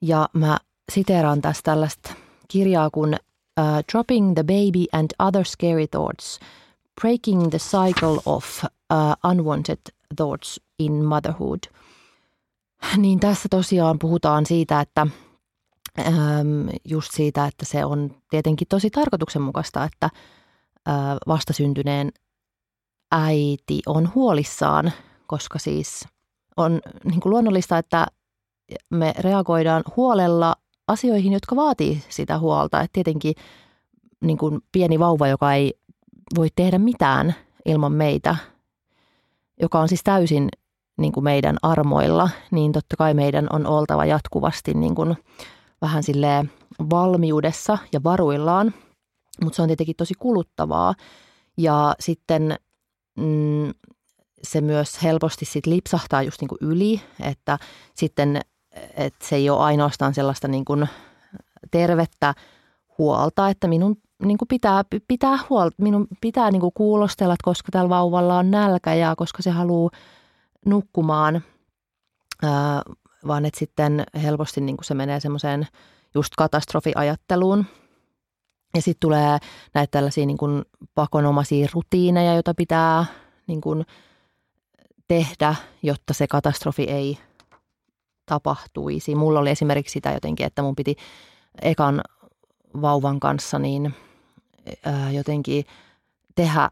Ja 0.01 0.29
mä 0.33 0.59
siteeraan 0.92 1.40
tästä 1.42 1.62
tällaista 1.64 2.14
kirjaa 2.49 2.90
kuin 2.90 3.16
uh, 3.57 3.83
Dropping 3.93 4.35
the 4.35 4.45
Baby 4.45 4.87
and 4.93 5.11
Other 5.19 5.45
Scary 5.45 5.87
Thoughts, 5.87 6.38
Breaking 7.01 7.51
the 7.51 7.59
Cycle 7.59 8.21
of 8.27 8.65
uh, 8.91 9.15
Unwanted 9.25 9.81
Thoughts 10.17 10.61
in 10.79 11.05
Motherhood. 11.05 11.59
Niin 12.97 13.21
tässä 13.21 13.49
tosiaan 13.49 13.99
puhutaan 13.99 14.47
siitä, 14.47 14.81
että 14.81 15.07
ähm, 15.99 16.69
just 16.85 17.12
siitä, 17.12 17.47
että 17.47 17.65
se 17.65 17.85
on 17.85 18.11
tietenkin 18.31 18.69
tosi 18.69 18.91
tarkoituksenmukaista, 18.91 19.85
että 19.85 20.11
äh, 20.88 20.95
vastasyntyneen 21.29 22.12
äiti 23.12 23.83
on 23.87 24.11
huolissaan, 24.15 24.93
koska 25.27 25.59
siis 25.59 26.09
on 26.57 26.81
niin 27.05 27.21
kuin 27.21 27.31
luonnollista, 27.31 27.79
että 27.79 28.07
me 28.91 29.15
reagoidaan 29.19 29.83
huolella 29.97 30.55
asioihin, 30.88 31.33
jotka 31.33 31.57
vaatii 31.57 32.03
sitä 32.09 32.38
huolta. 32.38 32.81
Et 32.81 32.92
tietenkin 32.92 33.35
niin 34.21 34.38
kuin 34.38 34.61
pieni 34.73 34.99
vauva, 34.99 35.29
joka 35.29 35.55
ei 35.55 35.75
voi 36.37 36.49
tehdä 36.57 36.79
mitään 36.79 37.35
ilman 37.64 37.92
meitä, 37.92 38.37
joka 39.61 39.81
on 39.81 39.88
siis 39.88 40.03
täysin 40.05 40.49
niin 40.99 41.12
kuin 41.12 41.25
meidän 41.25 41.57
armoilla, 41.62 42.31
niin 42.51 42.73
totta 42.73 42.97
kai 42.97 43.14
meidän 43.14 43.47
on 43.53 43.66
oltava 43.66 44.05
jatkuvasti 44.05 44.75
niin 44.75 44.95
kuin 44.95 45.16
vähän 45.83 46.03
sille 46.03 46.45
valmiudessa 46.90 47.79
ja 47.92 48.03
varuillaan, 48.05 48.75
mutta 49.42 49.57
se 49.57 49.62
on 49.62 49.68
tietenkin 49.68 49.97
tosi 49.97 50.14
kuluttavaa. 50.18 50.95
Ja 51.57 51.95
sitten 52.01 52.57
mm, 53.18 53.75
se 54.42 54.61
myös 54.61 55.03
helposti 55.03 55.45
sit 55.45 55.66
lipsahtaa 55.66 56.23
just 56.23 56.40
niin 56.40 56.49
kuin 56.49 56.59
yli, 56.61 57.01
että 57.21 57.59
sitten 57.95 58.40
että 58.97 59.27
se 59.27 59.37
ei 59.37 59.51
ole 59.51 59.61
ainoastaan 59.61 60.15
sellaista 60.15 60.49
niin 60.49 60.65
kuin 60.65 60.89
tervettä 61.71 62.35
huolta, 62.99 63.49
että 63.49 63.69
minun 63.69 63.97
niin 64.25 64.39
kuin 64.39 64.49
pitää, 64.49 64.85
pitää 65.09 65.39
huolta, 65.51 65.75
minun 65.79 66.07
pitää 66.21 66.51
niin 66.51 66.61
kuin 66.61 66.73
kuulostella, 66.75 67.35
että 67.35 67.45
koska 67.45 67.69
tällä 67.73 67.89
vauvalla 67.89 68.39
on 68.39 68.51
nälkä 68.51 68.95
ja 68.95 69.15
koska 69.17 69.43
se 69.43 69.51
haluaa 69.51 69.91
nukkumaan, 70.67 71.43
ää, 72.43 72.83
vaan 73.27 73.45
että 73.45 73.59
sitten 73.59 74.05
helposti 74.23 74.61
niin 74.61 74.77
kuin 74.77 74.85
se 74.85 74.95
menee 74.95 75.21
semmoiseen 75.21 75.67
just 76.15 76.33
katastrofiajatteluun. 76.37 77.67
Ja 78.75 78.83
sitten 78.83 79.01
tulee 79.01 79.39
näitä 79.75 79.91
tällaisia 79.91 80.27
niin 80.27 80.39
kuin 80.39 80.63
pakonomaisia 80.95 81.69
rutiineja, 81.73 82.35
joita 82.35 82.55
pitää 82.55 83.05
niin 83.47 83.61
kuin 83.61 83.87
tehdä, 85.09 85.55
jotta 85.83 86.15
se 86.15 86.27
katastrofi 86.27 86.83
ei 86.83 87.19
tapahtuisi. 88.27 89.15
Mulla 89.15 89.41
oli 89.41 89.51
esimerkiksi 89.51 89.93
sitä 89.93 90.11
jotenkin, 90.11 90.47
että 90.47 90.63
mun 90.63 90.77
piti 90.77 90.97
ekan 91.63 92.01
vauvan 92.83 93.21
kanssa 93.21 93.59
niin 93.59 93.95
ää, 94.85 95.11
jotenkin 95.11 95.65
tehdä 96.35 96.71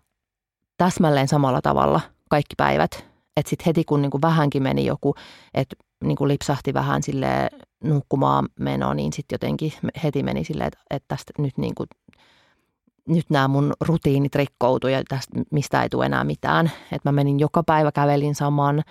täsmälleen 0.77 1.29
samalla 1.29 1.61
tavalla 1.63 2.01
kaikki 2.31 2.55
päivät. 2.57 3.05
Että 3.37 3.51
sitten 3.51 3.65
heti 3.67 3.85
kun 3.85 4.03
niin 4.03 4.11
kuin 4.11 4.23
vähänkin 4.23 4.63
meni 4.63 4.87
joku, 4.87 5.15
että 5.55 5.77
niin 6.05 6.17
kuin 6.17 6.29
lipsahti 6.29 6.75
vähän 6.75 7.03
sille 7.03 7.51
nukkumaan 7.85 8.49
meno, 8.61 8.95
niin 8.95 9.13
sitten 9.13 9.35
jotenkin 9.35 9.73
heti 10.05 10.23
meni 10.23 10.45
silleen, 10.45 10.67
että, 10.67 10.81
että 10.91 11.09
tästä 11.09 11.33
nyt 11.39 11.59
niin 11.59 11.75
kuin, 11.75 11.89
nyt 13.09 13.31
nämä 13.31 13.49
mun 13.49 13.73
rutiinit 13.81 14.35
rikkoutuivat 14.35 14.99
ja 14.99 15.05
tästä 15.09 15.41
mistä 15.51 15.83
ei 15.83 15.89
tule 15.89 16.07
enää 16.07 16.25
mitään. 16.25 16.71
Että 16.93 17.09
mä 17.09 17.13
menin 17.13 17.41
joka 17.41 17.63
päivä, 17.63 17.93
kävelin 17.93 18.35
saman 18.35 18.83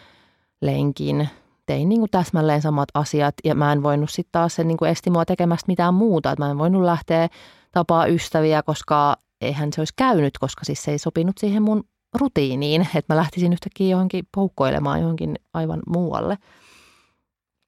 lenkin, 0.62 1.30
tein 1.70 1.90
niin 1.90 2.00
kuin 2.00 2.12
täsmälleen 2.12 2.62
samat 2.62 2.90
asiat 2.94 3.36
ja 3.44 3.56
mä 3.56 3.72
en 3.72 3.84
voinut 3.84 4.10
sitten 4.10 4.32
taas 4.32 4.56
se 4.56 4.64
niin 4.64 4.78
kuin 4.78 4.92
esti 4.92 5.10
mua 5.10 5.26
tekemästä 5.26 5.66
mitään 5.68 5.94
muuta. 5.94 6.32
Että 6.32 6.46
mä 6.46 6.52
en 6.52 6.58
voinut 6.58 6.84
lähteä 6.84 7.30
tapaa 7.72 8.06
ystäviä, 8.06 8.64
koska 8.64 9.18
eihän 9.42 9.74
se 9.74 9.82
olisi 9.82 9.94
käynyt, 9.96 10.38
koska 10.38 10.66
siis 10.66 10.84
se 10.84 10.92
ei 10.92 10.98
sopinut 10.98 11.38
siihen 11.38 11.64
mun 11.64 11.84
rutiiniin, 12.14 12.88
että 12.96 13.14
mä 13.14 13.20
lähtisin 13.20 13.54
yhtäkkiä 13.54 13.88
johonkin 13.88 14.28
poukkoilemaan 14.36 15.02
johonkin 15.02 15.36
aivan 15.54 15.80
muualle. 15.88 16.38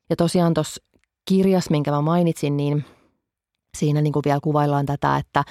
Ja 0.10 0.16
tosiaan 0.16 0.54
tuossa 0.54 0.84
kirjas, 1.26 1.70
minkä 1.70 1.92
mä 1.92 2.02
mainitsin, 2.02 2.58
niin 2.58 2.86
siinä 3.78 4.02
niin 4.02 4.14
kuin 4.14 4.24
vielä 4.26 4.40
kuvaillaan 4.44 4.86
tätä, 4.86 5.18
että, 5.18 5.44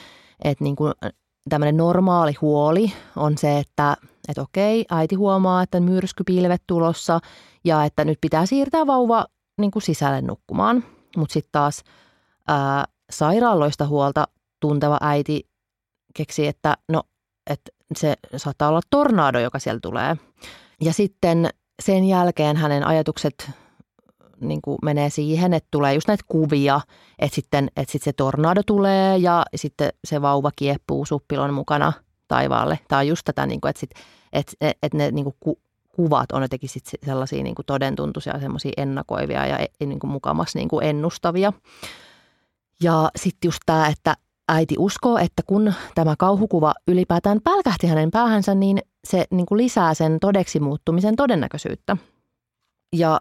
että 0.45 0.65
niin 0.65 0.77
kuin 0.77 0.93
tämmöinen 1.49 1.77
normaali 1.77 2.33
huoli 2.41 2.93
on 3.17 3.39
se, 3.39 3.59
että, 3.59 3.97
että 4.31 4.43
okei, 4.43 4.85
äiti 4.91 5.15
huomaa, 5.15 5.63
että 5.63 5.81
myrskypilvet 5.81 6.63
tulossa 6.67 7.21
ja 7.65 7.85
että 7.85 8.05
nyt 8.05 8.19
pitää 8.21 8.47
siirtää 8.47 8.87
vauva 8.87 9.27
niin 9.61 9.71
kuin 9.71 9.83
sisälle 9.83 10.21
nukkumaan. 10.21 10.85
Mutta 11.17 11.33
sitten 11.33 11.53
taas 11.53 11.85
ää, 12.49 12.85
sairaaloista 13.11 13.87
huolta 13.87 14.29
tunteva 14.61 14.99
äiti 15.01 15.49
keksi, 16.15 16.47
että 16.47 16.77
no, 16.89 17.03
että 17.51 17.71
se 17.97 18.15
saattaa 18.37 18.69
olla 18.69 18.81
tornado, 18.91 19.41
joka 19.41 19.59
siellä 19.59 19.81
tulee. 19.81 20.17
Ja 20.81 20.93
sitten 20.93 21.49
sen 21.83 22.05
jälkeen 22.05 22.57
hänen 22.57 22.87
ajatukset 22.87 23.51
niin 24.41 24.63
kuin 24.63 24.79
menee 24.83 25.11
siihen, 25.11 25.55
että 25.55 25.69
tulee 25.71 25.95
just 25.95 26.09
näitä 26.09 26.25
kuvia, 26.29 26.81
että 27.19 27.35
sitten, 27.35 27.69
että 27.77 27.93
sitten 27.93 28.05
se 28.05 28.13
tornado 28.13 28.63
tulee 28.67 29.17
ja 29.17 29.43
sitten 29.57 29.91
se 30.05 30.23
vauva 30.23 30.51
kieppuu 30.57 31.07
suppilon 31.07 31.55
mukana 31.55 31.93
taivaalle. 32.29 32.79
Tämä 32.89 32.99
on 32.99 33.09
just 33.09 33.23
tätä, 33.25 33.47
niin 33.47 33.61
kuin, 33.61 33.71
että, 33.71 33.81
sit, 33.81 33.91
että, 34.33 34.53
että 34.61 34.99
ne 34.99 35.11
niin 35.11 35.25
kuin 35.25 35.37
ku, 35.41 35.61
kuvat 35.97 36.33
on 36.33 36.43
jotenkin 36.43 36.69
sit 36.69 36.85
sellaisia 37.07 37.43
niin 37.43 37.55
todentuntuisia, 37.67 38.41
semmoisia 38.41 38.73
ennakoivia 38.77 39.47
ja 39.47 39.59
e, 39.59 39.87
niin 39.87 39.99
kuin 39.99 40.11
mukamas 40.11 40.55
niin 40.55 40.69
kuin 40.69 40.87
ennustavia. 40.87 41.53
Ja 42.83 43.11
sitten 43.17 43.49
just 43.49 43.61
tämä, 43.67 43.89
että 43.89 44.17
äiti 44.49 44.75
uskoo, 44.79 45.19
että 45.19 45.43
kun 45.47 45.75
tämä 45.95 46.15
kauhukuva 46.19 46.75
ylipäätään 46.89 47.41
pälkähti 47.45 47.87
hänen 47.87 48.11
päähänsä, 48.11 48.55
niin 48.55 48.79
se 49.05 49.25
niin 49.31 49.47
kuin 49.47 49.59
lisää 49.59 49.95
sen 49.95 50.21
todeksi 50.21 50.61
muuttumisen 50.61 51.17
todennäköisyyttä. 51.17 51.97
Ja 52.97 53.21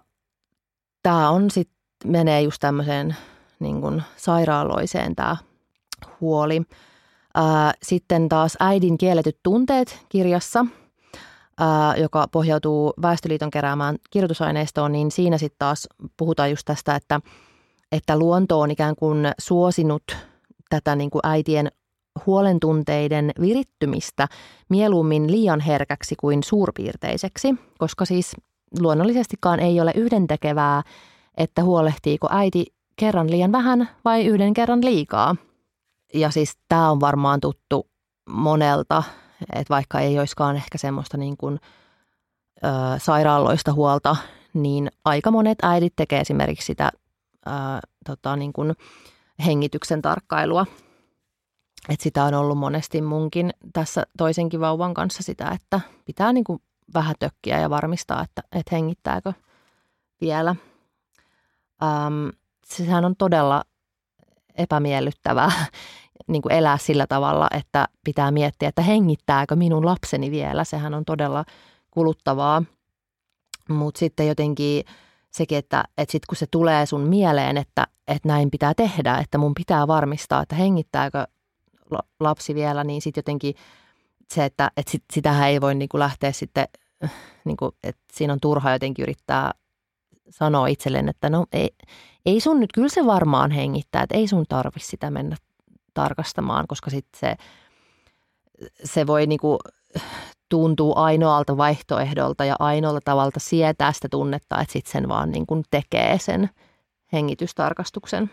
tämä 1.03 1.29
on 1.29 1.51
sitten, 1.51 1.79
menee 2.05 2.41
just 2.41 2.57
tämmöiseen 2.59 3.15
niin 3.59 3.81
kuin 3.81 4.03
sairaaloiseen 4.15 5.15
tämä 5.15 5.37
huoli. 6.21 6.61
Sitten 7.83 8.29
taas 8.29 8.57
Äidin 8.59 8.97
kielletyt 8.97 9.37
tunteet 9.43 10.05
kirjassa, 10.09 10.65
joka 11.97 12.27
pohjautuu 12.31 12.93
Väestöliiton 13.01 13.51
keräämään 13.51 13.97
kirjoitusaineistoon, 14.09 14.91
niin 14.91 15.11
siinä 15.11 15.37
sitten 15.37 15.59
taas 15.59 15.87
puhutaan 16.17 16.49
just 16.49 16.65
tästä, 16.65 16.95
että, 16.95 17.19
että 17.91 18.19
luonto 18.19 18.59
on 18.59 18.71
ikään 18.71 18.95
kuin 18.95 19.31
suosinut 19.39 20.03
tätä 20.69 20.95
niin 20.95 21.09
kuin 21.09 21.21
äitien 21.23 21.71
huolentunteiden 22.25 23.31
virittymistä 23.41 24.27
mieluummin 24.69 25.31
liian 25.31 25.59
herkäksi 25.59 26.15
kuin 26.15 26.43
suurpiirteiseksi, 26.43 27.55
koska 27.77 28.05
siis 28.05 28.35
luonnollisestikaan 28.79 29.59
ei 29.59 29.81
ole 29.81 29.91
yhdentekevää, 29.95 30.83
että 31.37 31.63
huolehtiiko 31.63 32.27
äiti 32.31 32.65
kerran 32.95 33.31
liian 33.31 33.51
vähän 33.51 33.89
vai 34.05 34.25
yhden 34.25 34.53
kerran 34.53 34.85
liikaa. 34.85 35.35
Ja 36.13 36.29
siis 36.29 36.57
tämä 36.69 36.91
on 36.91 36.99
varmaan 36.99 37.39
tuttu 37.39 37.87
monelta, 38.29 39.03
että 39.53 39.73
vaikka 39.73 39.99
ei 39.99 40.19
olisikaan 40.19 40.55
ehkä 40.55 40.77
semmoista 40.77 41.17
niin 41.17 41.37
kuin, 41.37 41.59
ö, 42.63 42.69
sairaaloista 42.97 43.73
huolta, 43.73 44.15
niin 44.53 44.91
aika 45.05 45.31
monet 45.31 45.57
äidit 45.61 45.93
tekee 45.95 46.19
esimerkiksi 46.19 46.65
sitä 46.65 46.91
ö, 47.47 47.49
tota, 48.05 48.35
niin 48.35 48.53
kuin 48.53 48.75
hengityksen 49.45 50.01
tarkkailua. 50.01 50.65
Et 51.89 52.01
sitä 52.01 52.23
on 52.23 52.33
ollut 52.33 52.57
monesti 52.57 53.01
munkin 53.01 53.51
tässä 53.73 54.05
toisenkin 54.17 54.59
vauvan 54.59 54.93
kanssa 54.93 55.23
sitä, 55.23 55.49
että 55.49 55.81
pitää 56.05 56.33
niin 56.33 56.43
kuin 56.43 56.61
vähän 56.93 57.15
tökkiä 57.19 57.59
ja 57.59 57.69
varmistaa, 57.69 58.23
että, 58.23 58.41
että 58.51 58.75
hengittääkö 58.75 59.33
vielä. 60.21 60.55
Ähm, 61.83 62.27
sehän 62.65 63.05
on 63.05 63.15
todella 63.15 63.63
epämiellyttävää 64.55 65.51
niin 66.29 66.41
kuin 66.41 66.51
elää 66.51 66.77
sillä 66.77 67.07
tavalla, 67.07 67.47
että 67.51 67.87
pitää 68.03 68.31
miettiä, 68.31 68.69
että 68.69 68.81
hengittääkö 68.81 69.55
minun 69.55 69.85
lapseni 69.85 70.31
vielä. 70.31 70.63
Sehän 70.63 70.93
on 70.93 71.05
todella 71.05 71.45
kuluttavaa. 71.91 72.63
Mutta 73.69 73.99
sitten 73.99 74.27
jotenkin 74.27 74.83
sekin, 75.31 75.57
että, 75.57 75.83
että 75.97 76.11
sitten 76.11 76.27
kun 76.29 76.37
se 76.37 76.45
tulee 76.51 76.85
sun 76.85 77.01
mieleen, 77.01 77.57
että, 77.57 77.87
että 78.07 78.27
näin 78.27 78.51
pitää 78.51 78.73
tehdä, 78.73 79.17
että 79.17 79.37
mun 79.37 79.53
pitää 79.53 79.87
varmistaa, 79.87 80.41
että 80.41 80.55
hengittääkö 80.55 81.25
lapsi 82.19 82.55
vielä, 82.55 82.83
niin 82.83 83.01
sitten 83.01 83.21
jotenkin 83.21 83.55
se, 84.33 84.45
että, 84.45 84.71
että 84.77 84.91
sit, 84.91 85.03
sitähän 85.13 85.49
ei 85.49 85.61
voi 85.61 85.75
niin 85.75 85.89
kuin 85.89 85.99
lähteä 85.99 86.31
sitten, 86.31 86.67
niin 87.45 87.57
kuin, 87.57 87.71
että 87.83 88.01
siinä 88.13 88.33
on 88.33 88.39
turha 88.39 88.71
jotenkin 88.71 89.03
yrittää 89.03 89.51
sanoa 90.29 90.67
itselleen, 90.67 91.09
että 91.09 91.29
no 91.29 91.45
ei, 91.53 91.69
ei 92.25 92.39
sun 92.39 92.59
nyt, 92.59 92.69
kyllä 92.73 92.89
se 92.89 93.05
varmaan 93.05 93.51
hengittää, 93.51 94.03
että 94.03 94.17
ei 94.17 94.27
sun 94.27 94.45
tarvi 94.49 94.79
sitä 94.79 95.11
mennä 95.11 95.35
tarkastamaan, 96.01 96.67
koska 96.67 96.89
sitten 96.89 97.19
se, 97.19 97.35
se 98.83 99.07
voi 99.07 99.27
niin 99.27 99.39
kuin 99.39 99.59
tuntuu 100.49 100.93
ainoalta 100.97 101.57
vaihtoehdolta 101.57 102.45
ja 102.45 102.55
ainoalta 102.59 103.01
tavalta 103.05 103.39
sietää 103.39 103.91
sitä 103.93 104.07
tunnetta, 104.11 104.61
että 104.61 104.73
sitten 104.73 104.91
sen 104.91 105.09
vaan 105.09 105.31
niin 105.31 105.45
tekee 105.71 106.17
sen 106.19 106.49
hengitystarkastuksen. 107.13 108.31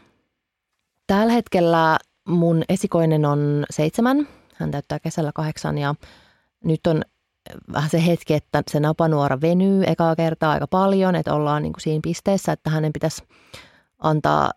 Tällä 1.07 1.33
hetkellä 1.33 1.99
mun 2.29 2.63
esikoinen 2.69 3.25
on 3.25 3.65
seitsemän, 3.71 4.29
hän 4.55 4.71
täyttää 4.71 4.99
kesällä 4.99 5.33
kahdeksan 5.35 5.79
ja 5.79 5.95
nyt 6.65 6.87
on 6.87 7.03
vähän 7.73 7.91
se 7.91 8.07
hetki, 8.07 8.35
että 8.35 8.63
se 8.71 8.81
napanuora 8.81 9.41
venyy 9.41 9.85
ekaa 9.87 10.17
kertaa 10.17 10.53
aika 10.53 10.67
paljon, 10.67 11.15
että 11.15 11.35
ollaan 11.35 11.63
niin 11.63 11.73
kuin 11.73 11.83
siinä 11.83 12.01
pisteessä, 12.03 12.53
että 12.53 12.71
hänen 12.71 12.93
pitäisi 12.93 13.23
antaa 13.99 14.51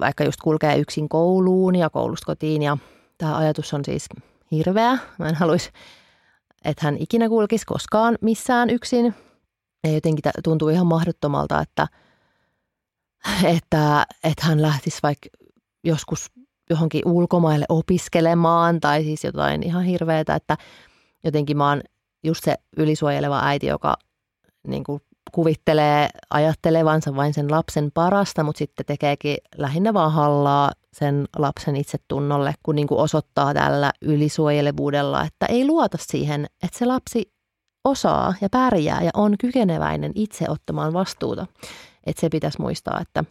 vaikka 0.00 0.24
just 0.24 0.40
kulkea 0.40 0.74
yksin 0.74 1.08
kouluun 1.08 1.76
ja 1.76 1.90
koulusta 1.90 2.26
kotiin 2.26 2.62
ja 2.62 2.78
tämä 3.18 3.36
ajatus 3.36 3.74
on 3.74 3.84
siis 3.84 4.08
hirveä. 4.50 4.98
Mä 5.18 5.28
en 5.28 5.34
haluaisi, 5.34 5.70
että 6.64 6.86
hän 6.86 6.96
ikinä 7.00 7.28
kulkisi 7.28 7.66
koskaan 7.66 8.18
missään 8.20 8.70
yksin. 8.70 9.14
Ja 9.84 9.92
jotenkin 9.92 10.24
tuntuu 10.44 10.68
ihan 10.68 10.86
mahdottomalta, 10.86 11.60
että, 11.60 11.86
että, 13.44 14.06
että 14.24 14.46
hän 14.46 14.62
lähtisi 14.62 14.98
vaikka 15.02 15.28
joskus 15.84 16.30
johonkin 16.70 17.02
ulkomaille 17.04 17.66
opiskelemaan 17.68 18.80
tai 18.80 19.04
siis 19.04 19.24
jotain 19.24 19.62
ihan 19.62 19.84
hirveätä, 19.84 20.34
että 20.34 20.56
jotenkin 21.24 21.56
mä 21.56 21.68
oon 21.68 21.82
just 22.24 22.44
se 22.44 22.54
ylisuojeleva 22.76 23.40
äiti, 23.44 23.66
joka 23.66 23.96
niin 24.66 24.84
kuin 24.84 25.00
kuvittelee 25.34 26.08
ajattelevansa 26.30 27.16
vain 27.16 27.34
sen 27.34 27.50
lapsen 27.50 27.90
parasta, 27.94 28.44
mutta 28.44 28.58
sitten 28.58 28.86
tekeekin 28.86 29.36
lähinnä 29.56 29.94
vaan 29.94 30.12
hallaa 30.12 30.70
sen 30.92 31.28
lapsen 31.38 31.76
itsetunnolle, 31.76 32.54
kun 32.62 32.76
niin 32.76 32.86
kuin 32.86 33.00
osoittaa 33.00 33.54
tällä 33.54 33.92
ylisuojelevuudella, 34.02 35.24
että 35.24 35.46
ei 35.46 35.66
luota 35.66 35.98
siihen, 36.00 36.46
että 36.62 36.78
se 36.78 36.86
lapsi 36.86 37.32
osaa 37.84 38.34
ja 38.40 38.48
pärjää 38.50 39.02
ja 39.02 39.10
on 39.14 39.34
kykeneväinen 39.38 40.12
itse 40.14 40.44
ottamaan 40.48 40.92
vastuuta. 40.92 41.46
Että 42.06 42.20
se 42.20 42.28
pitäisi 42.28 42.60
muistaa, 42.60 43.00
että, 43.00 43.24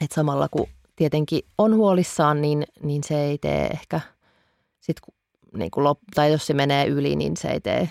että 0.00 0.14
samalla 0.14 0.48
kun 0.48 0.66
tietenkin 0.96 1.42
on 1.58 1.74
huolissaan, 1.74 2.42
niin, 2.42 2.64
niin 2.82 3.04
se 3.04 3.20
ei 3.20 3.38
tee 3.38 3.66
ehkä, 3.66 4.00
sit, 4.80 4.96
niin 5.54 5.70
kuin 5.70 5.96
tai 6.14 6.32
jos 6.32 6.46
se 6.46 6.54
menee 6.54 6.86
yli, 6.86 7.16
niin 7.16 7.36
se 7.36 7.48
ei 7.48 7.60
tee, 7.60 7.90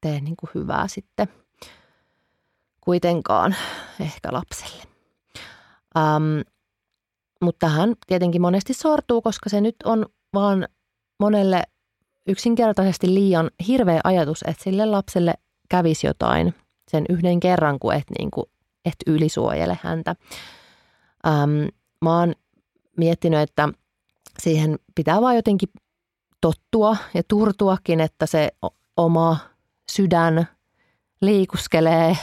tee 0.00 0.20
niin 0.20 0.36
kuin 0.36 0.50
hyvää 0.54 0.88
sitten 0.88 1.28
kuitenkaan 2.84 3.56
ehkä 4.00 4.32
lapselle. 4.32 4.82
Um, 5.96 6.44
mutta 7.42 7.66
tähän 7.66 7.94
tietenkin 8.06 8.42
monesti 8.42 8.74
sortuu, 8.74 9.22
koska 9.22 9.50
se 9.50 9.60
nyt 9.60 9.76
on 9.84 10.06
vaan 10.34 10.68
monelle 11.20 11.62
yksinkertaisesti 12.26 13.14
liian 13.14 13.50
hirveä 13.66 14.00
ajatus, 14.04 14.42
että 14.46 14.64
sille 14.64 14.86
lapselle 14.86 15.34
kävisi 15.68 16.06
jotain 16.06 16.54
sen 16.90 17.04
yhden 17.08 17.40
kerran, 17.40 17.78
kun 17.78 17.94
et, 17.94 18.04
niin 18.18 18.30
kuin, 18.30 18.46
et 18.84 18.96
ylisuojele 19.06 19.78
häntä. 19.82 20.16
Um, 21.26 21.68
mä 22.02 22.18
oon 22.18 22.34
miettinyt, 22.96 23.40
että 23.40 23.68
siihen 24.38 24.78
pitää 24.94 25.20
vaan 25.20 25.36
jotenkin 25.36 25.68
tottua 26.40 26.96
ja 27.14 27.22
turtuakin, 27.28 28.00
että 28.00 28.26
se 28.26 28.50
oma 28.96 29.38
sydän 29.92 30.48
liikuskelee 31.20 32.16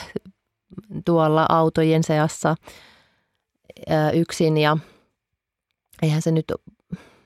tuolla 1.06 1.46
autojen 1.50 2.04
seassa 2.04 2.56
yksin 4.14 4.58
ja 4.58 4.78
eihän 6.02 6.22
se 6.22 6.32
nyt 6.32 6.52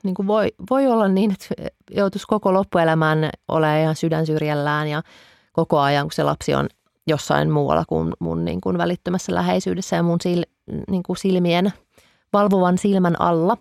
niin 0.02 0.14
kuin 0.14 0.26
voi, 0.26 0.52
voi 0.70 0.86
olla 0.86 1.08
niin, 1.08 1.32
että 1.32 1.70
joutuisi 1.90 2.26
koko 2.26 2.52
loppuelämän 2.52 3.30
olemaan 3.48 3.80
ihan 3.80 3.96
sydän 3.96 4.26
syrjällään 4.26 4.88
ja 4.88 5.02
koko 5.52 5.78
ajan, 5.78 6.04
kun 6.06 6.12
se 6.12 6.22
lapsi 6.22 6.54
on 6.54 6.68
jossain 7.06 7.50
muualla 7.50 7.84
kuin 7.88 8.12
mun 8.18 8.44
niin 8.44 8.60
kuin 8.60 8.78
välittömässä 8.78 9.34
läheisyydessä 9.34 9.96
ja 9.96 10.02
mun 10.02 10.20
sil, 10.24 10.42
niin 10.88 11.02
kuin 11.02 11.16
silmien– 11.16 11.72
valvovan 12.32 12.78
silmän 12.78 13.20
alla. 13.20 13.56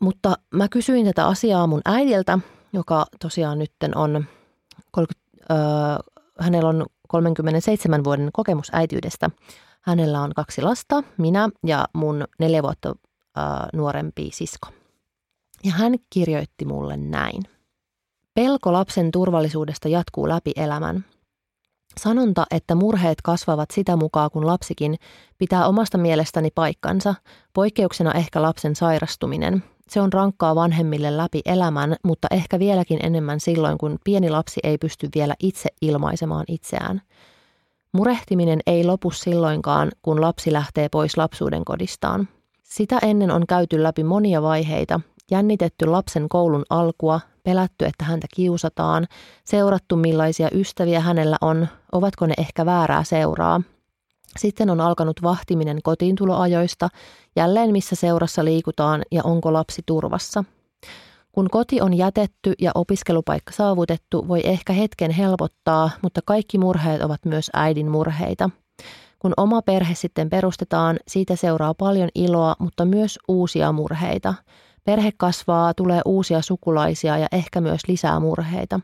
Mutta 0.00 0.34
mä 0.50 0.68
kysyin 0.68 1.06
tätä 1.06 1.26
asiaa 1.26 1.66
mun 1.66 1.80
äidiltä, 1.84 2.38
joka 2.72 3.06
tosiaan 3.20 3.58
nyt 3.58 3.72
on, 3.94 4.24
30, 4.90 5.26
äh, 5.50 5.98
hänellä 6.40 6.68
on 6.68 6.86
37 7.08 8.04
vuoden 8.04 8.30
kokemus 8.32 8.70
äityydestä. 8.72 9.30
Hänellä 9.80 10.20
on 10.20 10.32
kaksi 10.34 10.62
lasta, 10.62 11.02
minä 11.18 11.48
ja 11.66 11.84
mun 11.92 12.24
neljä 12.38 12.62
vuotta 12.62 12.94
äh, 13.38 13.44
nuorempi 13.72 14.30
sisko. 14.32 14.68
Ja 15.64 15.72
hän 15.72 15.94
kirjoitti 16.10 16.64
mulle 16.64 16.96
näin. 16.96 17.42
Pelko 18.34 18.72
lapsen 18.72 19.10
turvallisuudesta 19.10 19.88
jatkuu 19.88 20.28
läpi 20.28 20.52
elämän– 20.56 21.04
Sanonta, 22.00 22.46
että 22.50 22.74
murheet 22.74 23.22
kasvavat 23.22 23.70
sitä 23.70 23.96
mukaan, 23.96 24.30
kun 24.30 24.46
lapsikin, 24.46 24.94
pitää 25.38 25.66
omasta 25.66 25.98
mielestäni 25.98 26.50
paikkansa, 26.54 27.14
poikkeuksena 27.52 28.12
ehkä 28.12 28.42
lapsen 28.42 28.76
sairastuminen. 28.76 29.62
Se 29.88 30.00
on 30.00 30.12
rankkaa 30.12 30.54
vanhemmille 30.54 31.16
läpi 31.16 31.40
elämän, 31.44 31.96
mutta 32.04 32.28
ehkä 32.30 32.58
vieläkin 32.58 32.98
enemmän 33.02 33.40
silloin, 33.40 33.78
kun 33.78 33.98
pieni 34.04 34.30
lapsi 34.30 34.60
ei 34.64 34.78
pysty 34.78 35.08
vielä 35.14 35.34
itse 35.40 35.68
ilmaisemaan 35.82 36.44
itseään. 36.48 37.02
Murehtiminen 37.92 38.60
ei 38.66 38.84
lopu 38.84 39.10
silloinkaan, 39.10 39.90
kun 40.02 40.20
lapsi 40.20 40.52
lähtee 40.52 40.88
pois 40.88 41.16
lapsuuden 41.16 41.64
kodistaan. 41.64 42.28
Sitä 42.62 42.98
ennen 43.02 43.30
on 43.30 43.46
käyty 43.46 43.82
läpi 43.82 44.04
monia 44.04 44.42
vaiheita, 44.42 45.00
jännitetty 45.30 45.86
lapsen 45.86 46.28
koulun 46.28 46.64
alkua, 46.70 47.20
pelätty, 47.42 47.84
että 47.84 48.04
häntä 48.04 48.26
kiusataan, 48.34 49.06
seurattu 49.44 49.96
millaisia 49.96 50.48
ystäviä 50.52 51.00
hänellä 51.00 51.36
on, 51.40 51.68
ovatko 51.92 52.26
ne 52.26 52.34
ehkä 52.38 52.66
väärää 52.66 53.04
seuraa. 53.04 53.60
Sitten 54.36 54.70
on 54.70 54.80
alkanut 54.80 55.22
vahtiminen 55.22 55.78
kotiintuloajoista, 55.82 56.88
jälleen 57.36 57.72
missä 57.72 57.96
seurassa 57.96 58.44
liikutaan 58.44 59.02
ja 59.12 59.22
onko 59.24 59.52
lapsi 59.52 59.82
turvassa. 59.86 60.44
Kun 61.32 61.50
koti 61.50 61.80
on 61.80 61.94
jätetty 61.94 62.52
ja 62.60 62.70
opiskelupaikka 62.74 63.52
saavutettu, 63.52 64.28
voi 64.28 64.40
ehkä 64.44 64.72
hetken 64.72 65.10
helpottaa, 65.10 65.90
mutta 66.02 66.20
kaikki 66.24 66.58
murheet 66.58 67.02
ovat 67.02 67.24
myös 67.24 67.50
äidin 67.54 67.90
murheita. 67.90 68.50
Kun 69.18 69.32
oma 69.36 69.62
perhe 69.62 69.94
sitten 69.94 70.30
perustetaan, 70.30 70.96
siitä 71.08 71.36
seuraa 71.36 71.74
paljon 71.74 72.08
iloa, 72.14 72.54
mutta 72.58 72.84
myös 72.84 73.18
uusia 73.28 73.72
murheita– 73.72 74.34
Perhe 74.86 75.12
kasvaa, 75.16 75.74
tulee 75.74 76.00
uusia 76.04 76.42
sukulaisia 76.42 77.18
ja 77.18 77.26
ehkä 77.32 77.60
myös 77.60 77.80
lisää 77.88 78.20
murheita. 78.20 78.80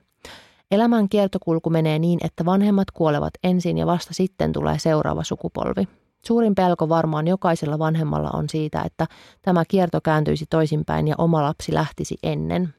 Elämän 0.73 1.09
kiertokulku 1.09 1.71
menee 1.71 1.99
niin, 1.99 2.19
että 2.25 2.45
vanhemmat 2.45 2.91
kuolevat 2.91 3.35
ensin 3.45 3.79
ja 3.79 3.87
vasta 3.87 4.15
sitten 4.15 4.53
tulee 4.53 4.79
seuraava 4.79 5.25
sukupolvi. 5.25 5.89
Suurin 6.27 6.55
pelko 6.55 6.89
varmaan 6.89 7.29
jokaisella 7.29 7.79
vanhemmalla 7.79 8.31
on 8.31 8.49
siitä, 8.49 8.83
että 8.83 9.07
tämä 9.43 9.65
kierto 9.69 10.01
kääntyisi 10.01 10.45
toisinpäin 10.51 11.09
ja 11.09 11.15
oma 11.19 11.43
lapsi 11.43 11.75
lähtisi 11.75 12.19
ennen. 12.23 12.75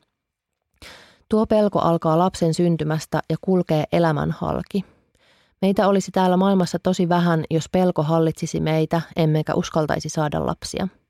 Tuo 1.30 1.46
pelko 1.46 1.80
alkaa 1.80 2.20
lapsen 2.20 2.54
syntymästä 2.54 3.22
ja 3.30 3.36
kulkee 3.42 3.84
elämän 3.92 4.32
halki. 4.32 4.86
Meitä 5.62 5.88
olisi 5.88 6.12
täällä 6.12 6.38
maailmassa 6.38 6.80
tosi 6.80 7.10
vähän, 7.10 7.44
jos 7.50 7.70
pelko 7.70 8.04
hallitsisi 8.04 8.60
meitä, 8.60 9.02
emmekä 9.16 9.54
uskaltaisi 9.54 10.10
saada 10.10 10.46
lapsia– 10.46 10.88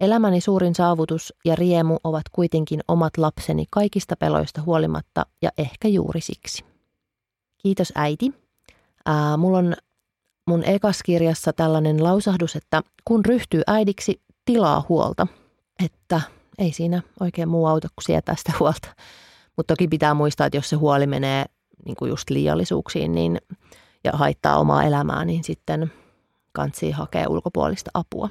Elämäni 0.00 0.40
suurin 0.40 0.74
saavutus 0.74 1.34
ja 1.44 1.54
riemu 1.56 1.98
ovat 2.04 2.22
kuitenkin 2.32 2.80
omat 2.88 3.16
lapseni 3.16 3.64
kaikista 3.70 4.16
peloista 4.16 4.62
huolimatta 4.62 5.26
ja 5.42 5.50
ehkä 5.58 5.88
juuri 5.88 6.20
siksi. 6.20 6.64
Kiitos 7.58 7.92
äiti. 7.94 8.34
Ää, 9.06 9.36
mulla 9.36 9.58
on 9.58 9.74
mun 10.46 10.64
ekaskirjassa 10.64 11.52
tällainen 11.52 12.04
lausahdus, 12.04 12.56
että 12.56 12.82
kun 13.04 13.24
ryhtyy 13.24 13.62
äidiksi, 13.66 14.20
tilaa 14.44 14.84
huolta. 14.88 15.26
Että 15.84 16.20
ei 16.58 16.72
siinä 16.72 17.02
oikein 17.20 17.48
muu 17.48 17.66
auta 17.66 17.88
kuin 17.88 18.04
sietää 18.04 18.36
sitä 18.36 18.52
huolta. 18.60 18.88
Mutta 19.56 19.74
toki 19.74 19.88
pitää 19.88 20.14
muistaa, 20.14 20.46
että 20.46 20.56
jos 20.56 20.68
se 20.68 20.76
huoli 20.76 21.06
menee 21.06 21.44
niin 21.84 21.96
kuin 21.96 22.08
just 22.08 22.30
liiallisuuksiin 22.30 23.14
niin, 23.14 23.40
ja 24.04 24.12
haittaa 24.12 24.58
omaa 24.58 24.84
elämää, 24.84 25.24
niin 25.24 25.44
sitten 25.44 25.92
kansi 26.52 26.90
hakee 26.90 27.26
ulkopuolista 27.26 27.90
apua. 27.94 28.28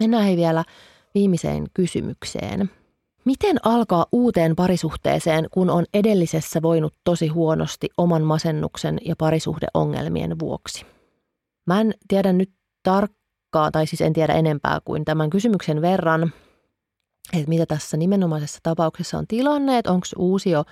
Mennään 0.00 0.36
vielä 0.36 0.64
viimeiseen 1.14 1.66
kysymykseen. 1.74 2.70
Miten 3.24 3.56
alkaa 3.62 4.06
uuteen 4.12 4.56
parisuhteeseen, 4.56 5.46
kun 5.50 5.70
on 5.70 5.84
edellisessä 5.94 6.62
voinut 6.62 6.94
tosi 7.04 7.28
huonosti 7.28 7.88
oman 7.98 8.22
masennuksen 8.22 8.98
ja 9.04 9.14
parisuhdeongelmien 9.18 10.38
vuoksi? 10.38 10.86
Mä 11.66 11.80
en 11.80 11.94
tiedä 12.08 12.32
nyt 12.32 12.50
tarkkaa, 12.82 13.70
tai 13.72 13.86
siis 13.86 14.00
en 14.00 14.12
tiedä 14.12 14.34
enempää 14.34 14.78
kuin 14.84 15.04
tämän 15.04 15.30
kysymyksen 15.30 15.82
verran, 15.82 16.32
että 17.32 17.48
mitä 17.48 17.66
tässä 17.66 17.96
nimenomaisessa 17.96 18.58
tapauksessa 18.62 19.18
on 19.18 19.26
tilanne, 19.26 19.78
että 19.78 19.92
onko 19.92 20.06
uusi 20.16 20.50
jo 20.50 20.64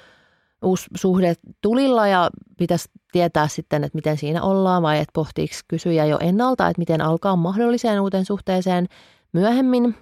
uusi 0.62 0.86
suhde 0.96 1.34
tulilla 1.60 2.06
ja 2.06 2.30
pitäisi 2.58 2.90
tietää 3.12 3.48
sitten, 3.48 3.84
että 3.84 3.96
miten 3.96 4.16
siinä 4.16 4.42
ollaan 4.42 4.82
vai 4.82 4.98
että 4.98 5.12
pohtiiko 5.12 5.54
kysyjä 5.68 6.04
jo 6.04 6.18
ennalta, 6.20 6.68
että 6.68 6.78
miten 6.78 7.00
alkaa 7.00 7.36
mahdolliseen 7.36 8.00
uuteen 8.00 8.24
suhteeseen 8.24 8.86
myöhemmin 9.32 9.94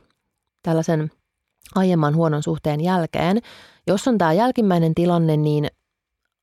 tällaisen 0.63 1.11
aiemman 1.75 2.17
huonon 2.17 2.43
suhteen 2.43 2.81
jälkeen. 2.81 3.39
Jos 3.87 4.09
on 4.09 4.19
tämä 4.19 4.33
jälkimmäinen 4.33 4.95
tilanne, 4.95 5.37
niin 5.37 5.69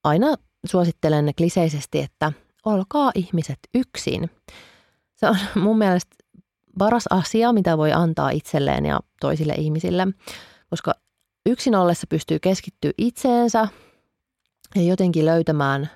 aina 0.03 0.35
suosittelen 0.65 1.31
kliseisesti, 1.37 1.99
että 1.99 2.31
olkaa 2.65 3.11
ihmiset 3.15 3.59
yksin. 3.75 4.29
Se 5.15 5.27
on 5.27 5.37
mun 5.63 5.77
mielestä 5.77 6.15
paras 6.79 7.05
asia, 7.09 7.53
mitä 7.53 7.77
voi 7.77 7.91
antaa 7.91 8.29
itselleen 8.29 8.85
ja 8.85 8.99
toisille 9.21 9.53
ihmisille, 9.53 10.07
koska 10.69 10.93
yksin 11.45 11.75
ollessa 11.75 12.07
pystyy 12.07 12.39
keskittyä 12.39 12.91
itseensä 12.97 13.67
ja 14.75 14.81
jotenkin 14.81 15.25
löytämään 15.25 15.89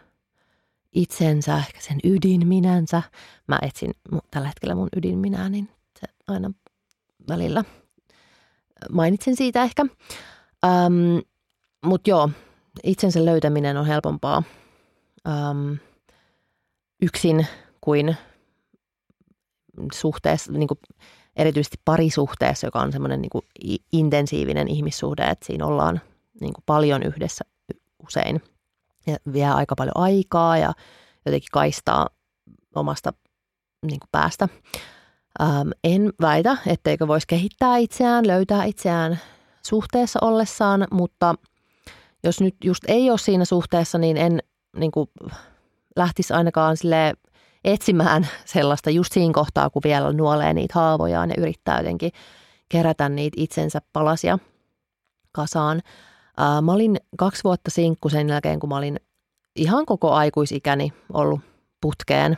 itsensä, 0.94 1.58
ehkä 1.58 1.82
sen 1.82 2.00
ydinminänsä. 2.04 3.04
Mä 3.48 3.60
etsin 3.62 3.92
tällä 4.32 4.48
hetkellä 4.48 4.76
mun 4.76 4.90
ydinminää, 4.98 5.50
niin 5.50 5.70
se 6.00 6.08
aina 6.28 6.52
välillä 7.30 7.64
mainitsen 8.92 9.36
siitä 9.36 9.64
ehkä. 9.64 9.86
Ähm, 10.66 11.18
Mutta 11.86 12.10
joo, 12.10 12.30
itsensä 12.84 13.26
löytäminen 13.26 13.78
on 13.78 13.86
helpompaa 13.86 14.44
ähm, 15.28 15.74
yksin 17.02 17.48
kuin 17.82 18.16
suhteessa, 19.94 20.52
niin 20.52 20.68
kuin 20.68 20.80
erityisesti 21.36 21.78
parisuhteessa, 21.86 22.68
joka 22.68 22.80
on 22.80 22.92
semmoinen 22.92 23.22
niin 23.22 23.82
intensiivinen 23.92 24.68
ihmissuhde, 24.68 25.24
että 25.24 25.46
siinä 25.46 25.66
ollaan 25.66 26.02
niin 26.42 26.54
kuin 26.54 26.64
paljon 26.66 27.04
yhdessä 27.04 27.46
usein 28.08 28.42
ja 29.08 29.18
vie 29.34 29.48
aika 29.48 29.76
paljon 29.76 29.98
aikaa 29.98 30.58
ja 30.58 30.74
jotenkin 31.26 31.50
kaistaa 31.52 32.08
omasta 32.76 33.14
niin 33.86 34.00
kuin 34.00 34.10
päästä. 34.12 34.48
Ähm, 35.42 35.70
en 35.84 36.14
väitä, 36.22 36.58
etteikö 36.68 37.08
voisi 37.08 37.28
kehittää 37.28 37.78
itseään, 37.78 38.28
löytää 38.28 38.64
itseään 38.64 39.20
suhteessa 39.66 40.20
ollessaan, 40.22 40.88
mutta 40.92 41.36
jos 42.24 42.42
nyt 42.42 42.56
just 42.64 42.84
ei 42.88 43.10
ole 43.10 43.18
siinä 43.18 43.46
suhteessa, 43.46 43.98
niin 43.98 44.18
en 44.18 44.40
niin 44.78 44.92
kuin, 44.92 45.10
lähtisi 45.96 46.34
ainakaan 46.34 46.78
sille 46.78 47.14
etsimään 47.64 48.28
sellaista 48.46 48.90
just 48.90 49.14
siinä 49.14 49.34
kohtaa, 49.34 49.70
kun 49.70 49.82
vielä 49.86 50.14
nuolee 50.14 50.54
niitä 50.54 50.74
haavojaan 50.76 51.30
ja 51.30 51.36
yrittää 51.38 51.78
jotenkin 51.78 52.12
kerätä 52.70 53.10
niitä 53.10 53.36
itsensä 53.40 53.82
palasia 53.94 54.40
kasaan. 55.32 55.82
Ää, 56.38 56.62
mä 56.62 56.72
olin 56.72 56.98
kaksi 57.18 57.44
vuotta 57.44 57.72
sinkku 57.72 58.10
sen 58.10 58.30
jälkeen, 58.30 58.60
kun 58.60 58.70
mä 58.70 58.78
olin 58.78 59.00
ihan 59.56 59.86
koko 59.86 60.12
aikuisikäni 60.12 60.94
ollut 61.14 61.42
putkeen 61.82 62.38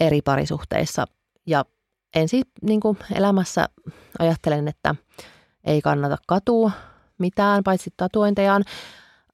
eri 0.00 0.22
parisuhteissa. 0.22 1.04
Ja 1.46 1.64
ensi 2.14 2.42
niin 2.62 2.80
kuin 2.80 2.98
elämässä 3.14 3.68
ajattelen, 4.18 4.68
että 4.68 4.94
ei 5.64 5.80
kannata 5.80 6.16
katua 6.26 6.70
mitään, 7.18 7.64
paitsi 7.64 7.90
tatuointejaan. 7.96 8.64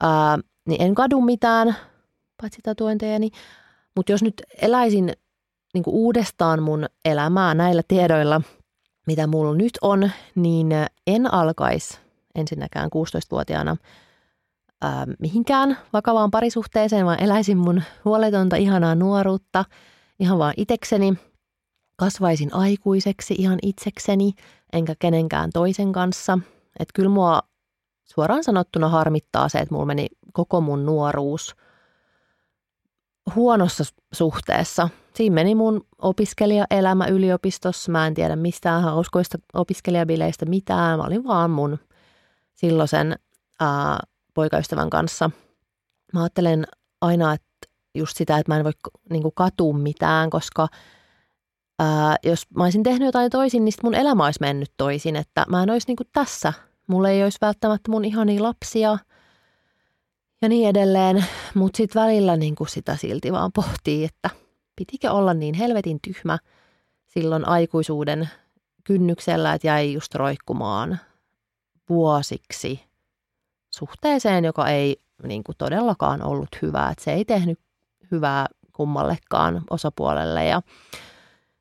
Ää, 0.00 0.38
niin 0.68 0.82
en 0.82 0.94
kadu 0.94 1.20
mitään, 1.20 1.76
paitsi 2.42 2.60
tatuointejani. 2.62 3.30
Mutta 3.96 4.12
jos 4.12 4.22
nyt 4.22 4.42
eläisin 4.62 5.12
niin 5.74 5.84
kuin 5.84 5.94
uudestaan 5.94 6.62
mun 6.62 6.86
elämää 7.04 7.54
näillä 7.54 7.82
tiedoilla, 7.88 8.40
mitä 9.06 9.26
mulla 9.26 9.54
nyt 9.54 9.78
on, 9.82 10.10
niin 10.34 10.68
en 11.06 11.34
alkaisi 11.34 12.05
ensinnäkään 12.36 12.90
16-vuotiaana 12.94 13.76
ää, 14.82 15.06
mihinkään 15.18 15.78
vakavaan 15.92 16.30
parisuhteeseen, 16.30 17.06
vaan 17.06 17.22
eläisin 17.22 17.58
mun 17.58 17.82
huoletonta, 18.04 18.56
ihanaa 18.56 18.94
nuoruutta 18.94 19.64
ihan 20.20 20.38
vaan 20.38 20.54
itekseni. 20.56 21.14
Kasvaisin 21.96 22.54
aikuiseksi 22.54 23.34
ihan 23.38 23.58
itsekseni, 23.62 24.32
enkä 24.72 24.94
kenenkään 24.98 25.50
toisen 25.54 25.92
kanssa. 25.92 26.38
Että 26.78 26.92
kyllä 26.94 27.10
mua 27.10 27.42
suoraan 28.04 28.44
sanottuna 28.44 28.88
harmittaa 28.88 29.48
se, 29.48 29.58
että 29.58 29.74
mulla 29.74 29.86
meni 29.86 30.06
koko 30.32 30.60
mun 30.60 30.86
nuoruus– 30.86 31.54
huonossa 33.34 33.84
suhteessa. 34.12 34.88
Siinä 35.14 35.34
meni 35.34 35.54
mun 35.54 35.86
opiskelijaelämä 35.98 37.06
yliopistossa. 37.06 37.92
Mä 37.92 38.06
en 38.06 38.14
tiedä 38.14 38.36
mistään 38.36 38.82
hauskoista 38.82 39.38
opiskelijabileistä 39.54 40.46
mitään. 40.46 40.98
Mä 40.98 41.04
olin 41.04 41.24
vaan 41.24 41.50
mun 41.50 41.78
silloisen 42.56 43.16
ää, 43.60 44.00
poikaystävän 44.34 44.90
kanssa. 44.90 45.30
Mä 46.12 46.22
ajattelen 46.22 46.66
aina, 47.00 47.32
että 47.32 47.68
just 47.94 48.16
sitä, 48.16 48.38
että 48.38 48.52
mä 48.52 48.58
en 48.58 48.64
voi 48.64 48.72
niin 49.10 49.32
katua 49.34 49.72
mitään, 49.72 50.30
koska 50.30 50.68
ää, 51.78 52.16
jos 52.22 52.50
mä 52.56 52.64
olisin 52.64 52.82
tehnyt 52.82 53.06
jotain 53.06 53.30
toisin, 53.30 53.64
niin 53.64 53.74
mun 53.82 53.94
elämä 53.94 54.24
olisi 54.24 54.40
mennyt 54.40 54.72
toisin. 54.76 55.16
Että 55.16 55.44
mä 55.48 55.62
en 55.62 55.70
olisi 55.70 55.86
niin 55.88 56.08
tässä. 56.12 56.52
Mulla 56.86 57.08
ei 57.08 57.24
olisi 57.24 57.38
välttämättä 57.40 57.90
mun 57.90 58.04
ihania 58.04 58.42
lapsia– 58.42 58.98
ja 60.42 60.48
niin 60.48 60.68
edelleen. 60.68 61.24
Mutta 61.54 61.76
sitten 61.76 62.02
välillä 62.02 62.36
niin 62.36 62.54
kuin 62.54 62.68
sitä 62.68 62.96
silti 62.96 63.32
vaan 63.32 63.52
pohtii, 63.52 64.04
että 64.04 64.30
pitikö 64.76 65.10
olla 65.10 65.34
niin 65.34 65.54
helvetin 65.54 65.98
tyhmä 66.02 66.38
silloin 67.06 67.48
aikuisuuden 67.48 68.28
kynnyksellä, 68.84 69.54
että 69.54 69.66
jäi 69.66 69.92
just 69.92 70.14
roikkumaan 70.14 71.00
vuosiksi 71.88 72.80
suhteeseen, 73.70 74.44
joka 74.44 74.68
ei 74.68 74.96
niin 75.22 75.44
kuin 75.44 75.56
todellakaan 75.58 76.22
ollut 76.22 76.48
hyvää. 76.62 76.90
Että 76.90 77.04
se 77.04 77.12
ei 77.12 77.24
tehnyt 77.24 77.60
hyvää 78.10 78.46
kummallekaan 78.72 79.62
osapuolelle 79.70 80.44
ja, 80.44 80.62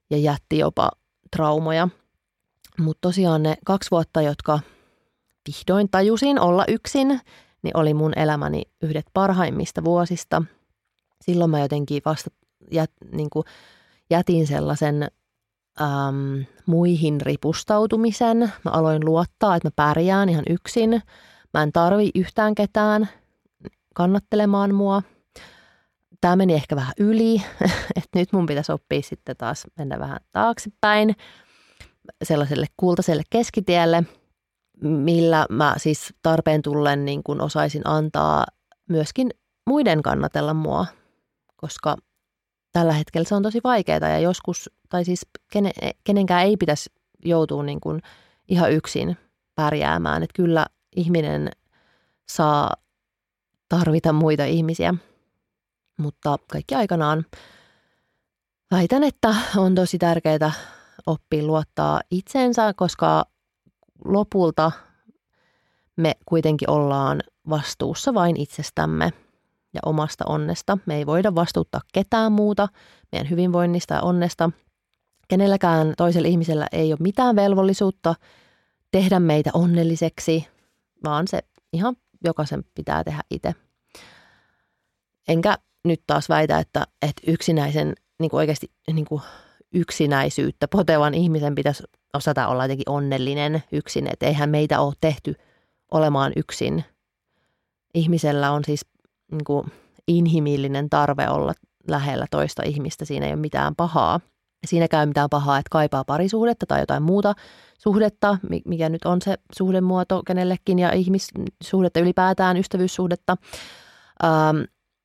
ja 0.10 0.18
jätti 0.18 0.58
jopa 0.58 0.92
traumoja. 1.36 1.88
Mutta 2.80 3.00
tosiaan 3.02 3.44
ne 3.44 3.56
kaksi 3.66 3.92
vuotta, 3.92 4.22
jotka 4.22 4.60
vihdoin 5.48 5.90
tajusin 5.90 6.40
olla 6.40 6.66
yksin 6.68 7.22
niin 7.66 7.78
oli 7.78 7.94
mun 7.94 8.14
elämäni 8.16 8.62
yhdet 8.82 9.06
parhaimmista 9.14 9.84
vuosista. 9.84 10.44
Silloin 11.22 11.52
mä 11.52 11.60
jotenkin 11.60 12.02
vasta 12.06 12.30
jät, 12.72 12.92
niin 13.12 13.30
kuin 13.30 13.46
jätin 14.10 14.48
sellaisen 14.48 15.08
äm, 15.82 16.46
muihin 16.66 17.22
ripustautumisen. 17.22 18.38
Mä 18.38 18.72
aloin 18.72 19.06
luottaa, 19.06 19.56
että 19.56 19.68
mä 19.68 19.72
pärjään 19.76 20.30
ihan 20.30 20.44
yksin. 20.50 21.02
Mä 21.54 21.64
en 21.64 21.72
tarvi 21.72 22.10
yhtään 22.16 22.56
ketään 22.56 23.10
kannattelemaan 23.96 24.76
mua. 24.76 25.02
Tämä 26.22 26.36
meni 26.36 26.54
ehkä 26.54 26.76
vähän 26.76 26.94
yli, 27.00 27.42
että 27.98 28.20
nyt 28.20 28.34
mun 28.34 28.46
pitäisi 28.46 28.72
oppia 28.72 29.02
sitten 29.02 29.38
taas 29.38 29.68
mennä 29.78 30.00
vähän 30.00 30.20
taaksepäin 30.32 31.16
sellaiselle 32.24 32.66
kultaiselle 32.78 33.24
keskitielle– 33.30 34.04
millä 34.82 35.46
mä 35.50 35.76
siis 35.78 36.14
tarpeen 36.22 36.62
tullen 36.62 37.06
niin 37.06 37.24
kuin 37.24 37.42
osaisin 37.42 37.82
antaa 37.86 38.46
myöskin 38.90 39.30
muiden 39.70 40.02
kannatella 40.02 40.54
mua, 40.54 40.86
koska 41.56 41.98
tällä 42.72 42.94
hetkellä 42.94 43.28
se 43.28 43.36
on 43.36 43.44
tosi 43.44 43.60
vaikeaa 43.64 44.10
ja 44.10 44.20
joskus, 44.20 44.70
tai 44.96 45.06
siis 45.06 45.22
kenen, 45.52 45.72
kenenkään 46.04 46.46
ei 46.46 46.58
pitäisi 46.58 46.90
joutua 47.26 47.64
niin 47.64 47.82
kuin 47.82 48.02
ihan 48.48 48.72
yksin 48.72 49.18
pärjäämään, 49.56 50.24
että 50.24 50.34
kyllä 50.36 50.66
ihminen 50.96 51.50
saa 52.30 52.74
tarvita 53.70 54.14
muita 54.14 54.46
ihmisiä, 54.46 54.94
mutta 55.98 56.38
kaikki 56.52 56.76
aikanaan 56.76 57.26
väitän, 58.72 59.04
että 59.04 59.36
on 59.58 59.76
tosi 59.76 59.98
tärkeää 59.98 60.52
oppia 61.06 61.44
luottaa 61.44 62.02
itseensä, 62.12 62.74
koska 62.74 63.26
lopulta 64.06 64.72
me 65.96 66.16
kuitenkin 66.26 66.70
ollaan 66.70 67.22
vastuussa 67.50 68.14
vain 68.14 68.38
itsestämme 68.38 69.14
ja 69.74 69.80
omasta 69.86 70.26
onnesta. 70.28 70.78
Me 70.86 70.96
ei 70.96 71.06
voida 71.06 71.36
vastuuttaa 71.36 71.82
ketään 71.94 72.32
muuta 72.32 72.68
meidän 73.12 73.30
hyvinvoinnista 73.30 73.94
ja 73.94 74.02
onnesta. 74.02 74.52
Kenelläkään 75.28 75.94
toisella 75.98 76.28
ihmisellä 76.28 76.68
ei 76.72 76.94
ole 76.94 76.98
mitään 77.00 77.36
velvollisuutta 77.36 78.16
tehdä 78.92 79.20
meitä 79.20 79.50
onnelliseksi, 79.54 80.48
vaan 81.04 81.28
se 81.28 81.40
ihan 81.74 81.96
jokaisen 82.24 82.64
pitää 82.76 83.04
tehdä 83.04 83.22
itse. 83.32 83.54
Enkä 85.28 85.58
nyt 85.86 86.02
taas 86.08 86.30
väitä, 86.30 86.60
että, 86.60 86.88
että 87.02 87.22
yksinäisen, 87.28 87.94
niin 88.20 88.30
kuin 88.30 88.38
oikeasti 88.38 88.72
niin 88.94 89.06
kuin 89.06 89.22
yksinäisyyttä 89.74 90.68
potevan 90.68 91.14
ihmisen 91.14 91.56
pitäisi 91.56 91.84
osata 92.14 92.48
olla 92.48 92.64
jotenkin 92.64 92.90
onnellinen 92.90 93.64
yksin. 93.72 94.08
Että 94.14 94.26
eihän 94.26 94.50
meitä 94.50 94.82
ole 94.82 94.94
tehty 95.02 95.36
olemaan 95.92 96.34
yksin. 96.36 96.84
Ihmisellä 97.94 98.52
on 98.52 98.64
siis 98.66 98.86
niin 99.32 99.44
kuin 99.44 99.72
inhimillinen 100.08 100.90
tarve 100.90 101.30
olla 101.30 101.54
lähellä 101.88 102.26
toista 102.32 102.64
ihmistä. 102.64 103.06
Siinä 103.06 103.26
ei 103.26 103.32
ole 103.34 103.42
mitään 103.42 103.76
pahaa. 103.76 104.20
Siinäkään 104.66 105.02
ei 105.02 105.08
mitään 105.08 105.30
pahaa, 105.30 105.58
että 105.58 105.70
kaipaa 105.72 106.04
parisuhdetta 106.04 106.66
tai 106.66 106.80
jotain 106.80 107.04
muuta 107.04 107.34
suhdetta, 107.78 108.38
mikä 108.66 108.90
nyt 108.90 109.06
on 109.06 109.22
se 109.22 109.36
suhdemuoto 109.58 110.22
kenellekin 110.28 110.80
ja 110.80 110.92
ihmissuhdetta 110.92 112.00
ylipäätään, 112.00 112.58
ystävyyssuhdetta. 112.58 113.38
Ähm, 114.24 114.58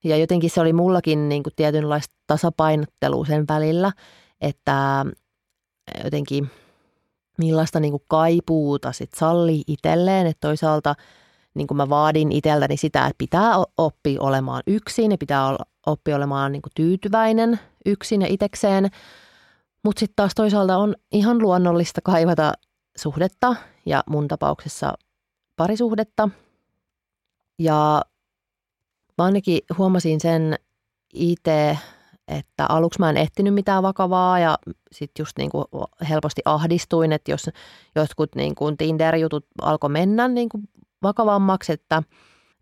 ja 0.04 0.16
jotenkin 0.16 0.50
se 0.50 0.60
oli 0.60 0.72
mullakin 0.72 1.28
niin 1.28 1.42
kuin 1.42 1.52
tietynlaista 1.56 2.14
tasapainottelua 2.26 3.24
sen 3.24 3.44
välillä, 3.48 3.92
että 4.40 5.06
jotenkin 6.04 6.50
millaista 7.38 7.80
niin 7.80 7.92
kuin 7.92 8.02
kaipuuta 8.08 8.92
sit 8.92 9.10
sallii 9.16 9.62
itselleen, 9.66 10.26
että 10.26 10.48
toisaalta 10.48 10.94
niin 11.54 11.66
kuin 11.66 11.76
mä 11.76 11.88
vaadin 11.88 12.32
itseltäni 12.32 12.76
sitä, 12.76 13.00
että 13.00 13.18
pitää 13.18 13.54
oppia 13.76 14.22
olemaan 14.22 14.62
yksin 14.66 15.10
ja 15.10 15.18
pitää 15.18 15.56
oppia 15.86 16.16
olemaan 16.16 16.52
niin 16.52 16.62
kuin 16.62 16.72
tyytyväinen 16.74 17.60
yksin 17.86 18.22
ja 18.22 18.28
itekseen, 18.30 18.90
mutta 19.84 20.00
sitten 20.00 20.16
taas 20.16 20.34
toisaalta 20.34 20.76
on 20.76 20.94
ihan 21.12 21.42
luonnollista 21.42 22.00
kaivata 22.04 22.52
suhdetta 22.96 23.56
ja 23.86 24.04
mun 24.06 24.28
tapauksessa 24.28 24.94
parisuhdetta. 25.56 26.28
Ja 27.58 28.02
mä 29.18 29.24
ainakin 29.24 29.60
huomasin 29.78 30.20
sen 30.20 30.58
itse, 31.14 31.78
että 32.28 32.66
aluksi 32.68 32.98
mä 32.98 33.10
en 33.10 33.16
ehtinyt 33.16 33.54
mitään 33.54 33.82
vakavaa 33.82 34.38
ja 34.38 34.58
sitten 34.92 35.22
just 35.22 35.38
niin 35.38 35.50
kuin 35.50 35.64
helposti 36.08 36.42
ahdistuin, 36.44 37.12
että 37.12 37.30
jos 37.30 37.50
jotkut 37.94 38.34
niin 38.34 38.54
kuin 38.54 38.76
Tinder-jutut 38.76 39.46
alkoi 39.62 39.90
mennä 39.90 40.28
niin 40.28 40.48
vakavammaksi, 41.02 41.72
että 41.72 42.02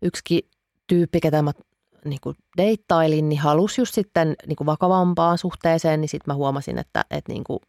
yksikin 0.01 0.49
tyyppi, 0.87 1.19
ketä 1.19 1.41
mä 1.41 1.51
niin 2.05 2.19
kuin 2.23 2.35
deittailin, 2.57 3.29
niin 3.29 3.39
halusi 3.39 3.81
just 3.81 3.93
sitten 3.93 4.35
niin 4.47 4.55
kuin 4.55 4.65
vakavampaan 4.65 5.37
suhteeseen, 5.37 6.01
niin 6.01 6.09
sitten 6.09 6.33
mä 6.33 6.35
huomasin, 6.35 6.77
että, 6.77 7.05
että 7.11 7.31
niin 7.31 7.43
kuin 7.43 7.59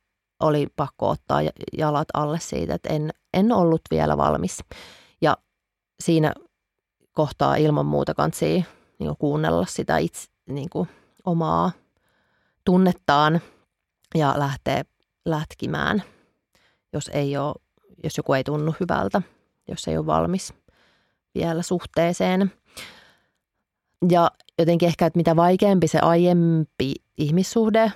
oli 0.40 0.66
pakko 0.76 1.08
ottaa 1.08 1.40
jalat 1.78 2.08
alle 2.14 2.40
siitä, 2.40 2.74
että 2.74 2.88
en, 2.88 3.10
en 3.34 3.52
ollut 3.52 3.82
vielä 3.90 4.16
valmis. 4.16 4.58
Ja 5.20 5.36
siinä 6.00 6.34
kohtaa 7.12 7.56
ilman 7.56 7.86
muuta 7.86 8.14
kansi 8.14 8.64
niin 8.98 9.16
kuunnella 9.18 9.66
sitä 9.66 9.98
itse 9.98 10.28
niin 10.48 10.70
kuin 10.70 10.88
omaa 11.24 11.70
tunnettaan 12.64 13.40
ja 14.14 14.34
lähteä 14.36 14.84
lätkimään, 15.24 16.02
jos, 16.92 17.10
ei 17.12 17.36
ole, 17.36 17.54
jos 18.04 18.16
joku 18.16 18.32
ei 18.32 18.44
tunnu 18.44 18.74
hyvältä, 18.80 19.22
jos 19.68 19.88
ei 19.88 19.96
ole 19.96 20.06
valmis 20.06 20.54
vielä 21.34 21.62
suhteeseen. 21.62 22.52
Ja 24.11 24.30
jotenkin 24.59 24.86
ehkä, 24.86 25.07
että 25.07 25.16
mitä 25.16 25.36
vaikeampi 25.36 25.88
se 25.88 25.98
aiempi 25.98 26.94
ihmissuhde, 27.18 27.92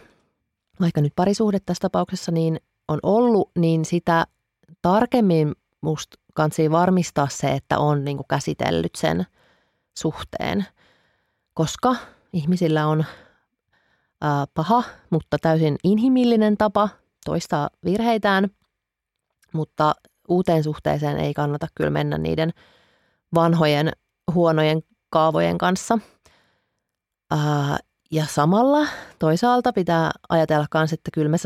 vaikka 0.80 1.00
nyt 1.00 1.12
parisuhde 1.16 1.60
tässä 1.60 1.80
tapauksessa, 1.80 2.32
niin 2.32 2.60
on 2.88 2.98
ollut, 3.02 3.50
niin 3.58 3.84
sitä 3.84 4.26
tarkemmin 4.82 5.52
musta 5.80 6.16
kansi 6.34 6.70
varmistaa 6.70 7.28
se, 7.30 7.52
että 7.52 7.78
on 7.78 8.04
niin 8.04 8.16
kuin 8.16 8.26
käsitellyt 8.28 8.94
sen 8.94 9.26
suhteen, 9.98 10.64
koska 11.54 11.96
ihmisillä 12.32 12.86
on 12.86 13.04
paha, 14.54 14.82
mutta 15.10 15.36
täysin 15.38 15.76
inhimillinen 15.84 16.56
tapa 16.56 16.88
toistaa 17.24 17.70
virheitään, 17.84 18.50
mutta 19.52 19.94
uuteen 20.28 20.64
suhteeseen 20.64 21.16
ei 21.16 21.34
kannata 21.34 21.66
kyllä 21.74 21.90
mennä 21.90 22.18
niiden 22.18 22.50
vanhojen 23.34 23.92
huonojen 24.34 24.82
kaavojen 25.14 25.58
kanssa. 25.58 25.98
Ää, 27.30 27.78
ja 28.10 28.26
samalla 28.26 28.86
toisaalta 29.18 29.72
pitää 29.72 30.10
ajatella 30.28 30.66
myös, 30.74 30.92
että 30.92 31.10
kyllä 31.12 31.28
me 31.28 31.36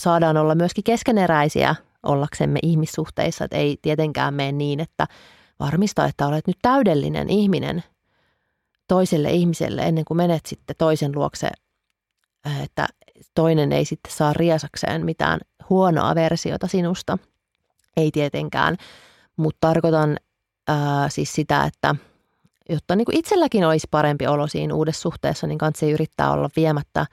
saadaan 0.00 0.36
olla 0.36 0.54
myöskin 0.54 0.84
keskeneräisiä 0.84 1.74
ollaksemme 2.02 2.58
ihmissuhteissa. 2.62 3.44
Että 3.44 3.56
ei 3.56 3.78
tietenkään 3.82 4.34
mene 4.34 4.52
niin, 4.52 4.80
että 4.80 5.06
varmista, 5.60 6.04
että 6.04 6.26
olet 6.26 6.46
nyt 6.46 6.56
täydellinen 6.62 7.30
ihminen 7.30 7.84
toiselle 8.88 9.30
ihmiselle 9.30 9.82
ennen 9.82 10.04
kuin 10.04 10.16
menet 10.16 10.46
sitten 10.46 10.76
toisen 10.78 11.12
luokse, 11.14 11.50
että 12.64 12.86
toinen 13.34 13.72
ei 13.72 13.84
sitten 13.84 14.12
saa 14.12 14.32
riesakseen 14.32 15.04
mitään 15.04 15.40
huonoa 15.70 16.14
versiota 16.14 16.66
sinusta. 16.66 17.18
Ei 17.96 18.10
tietenkään, 18.10 18.76
mutta 19.36 19.58
tarkoitan 19.60 20.16
ää, 20.68 21.08
siis 21.08 21.32
sitä, 21.32 21.64
että– 21.64 21.94
jotta 22.68 22.96
niin 22.96 23.04
kuin 23.04 23.18
itselläkin 23.18 23.64
olisi 23.64 23.88
parempi 23.90 24.26
olo 24.26 24.46
siinä 24.46 24.74
uudessa 24.74 25.02
suhteessa, 25.02 25.46
niin 25.46 25.58
kanssa 25.58 25.86
yrittää 25.86 26.32
olla 26.32 26.50
viemättä 26.56 27.06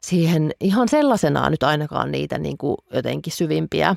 siihen 0.00 0.52
ihan 0.60 0.88
sellaisenaan 0.88 1.50
nyt 1.50 1.62
ainakaan 1.62 2.12
niitä 2.12 2.38
niin 2.38 2.58
kuin 2.58 2.76
jotenkin 2.92 3.32
syvimpiä 3.32 3.96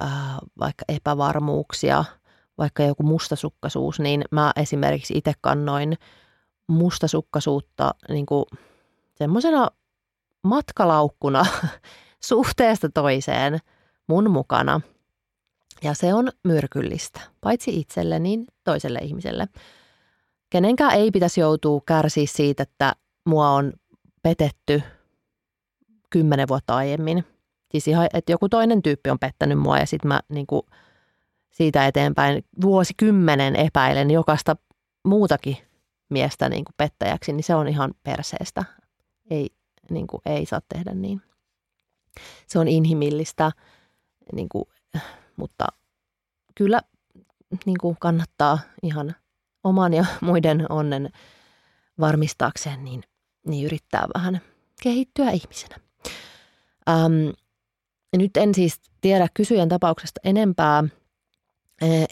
ää, 0.00 0.38
vaikka 0.58 0.84
epävarmuuksia, 0.88 2.04
vaikka 2.58 2.82
joku 2.82 3.02
mustasukkaisuus, 3.02 4.00
niin 4.00 4.24
mä 4.30 4.52
esimerkiksi 4.56 5.14
itse 5.18 5.32
kannoin 5.40 5.98
mustasukkaisuutta 6.66 7.94
niin 8.08 8.26
kuin 8.26 8.44
semmoisena 9.14 9.68
matkalaukkuna 10.42 11.46
suhteesta 12.30 12.88
toiseen 12.88 13.58
mun 14.06 14.30
mukana. 14.30 14.80
Ja 15.82 15.94
se 15.94 16.14
on 16.14 16.28
myrkyllistä, 16.44 17.20
paitsi 17.40 17.80
itselle, 17.80 18.18
niin 18.18 18.46
toiselle 18.64 18.98
ihmiselle. 18.98 19.48
Kenenkään 20.54 20.94
ei 20.94 21.10
pitäisi 21.10 21.40
joutua 21.40 21.80
kärsiä 21.86 22.26
siitä, 22.26 22.62
että 22.62 22.92
mua 23.24 23.48
on 23.48 23.72
petetty 24.22 24.82
kymmenen 26.10 26.48
vuotta 26.48 26.76
aiemmin. 26.76 27.24
Siis 27.70 27.88
ihan, 27.88 28.08
että 28.14 28.32
joku 28.32 28.48
toinen 28.48 28.82
tyyppi 28.82 29.10
on 29.10 29.18
pettänyt 29.18 29.58
mua 29.58 29.78
ja 29.78 29.86
sitten 29.86 30.08
mä 30.08 30.20
niin 30.28 30.46
kuin 30.46 30.62
siitä 31.50 31.86
eteenpäin 31.86 32.44
vuosikymmenen 32.62 33.56
epäilen 33.56 34.10
jokaista 34.10 34.56
muutakin 35.04 35.56
miestä 36.08 36.48
niin 36.48 36.64
kuin 36.64 36.74
pettäjäksi, 36.76 37.32
niin 37.32 37.44
se 37.44 37.54
on 37.54 37.68
ihan 37.68 37.94
perseestä. 38.02 38.64
Ei, 39.30 39.50
niin 39.90 40.06
kuin, 40.06 40.20
ei 40.26 40.46
saa 40.46 40.60
tehdä 40.74 40.94
niin. 40.94 41.22
Se 42.46 42.58
on 42.58 42.68
inhimillistä, 42.68 43.52
niin 44.32 44.48
kuin, 44.48 44.64
mutta 45.36 45.66
kyllä 46.54 46.80
niin 47.66 47.78
kuin 47.80 47.96
kannattaa 48.00 48.58
ihan 48.82 49.14
oman 49.64 49.94
ja 49.94 50.04
muiden 50.20 50.66
onnen 50.68 51.10
varmistaakseen, 52.00 52.84
niin, 52.84 53.02
niin 53.46 53.66
yrittää 53.66 54.06
vähän 54.14 54.40
kehittyä 54.82 55.30
ihmisenä. 55.30 55.76
Ähm, 56.88 57.28
nyt 58.16 58.36
en 58.36 58.54
siis 58.54 58.80
tiedä 59.00 59.28
kysyjän 59.34 59.68
tapauksesta 59.68 60.20
enempää. 60.24 60.84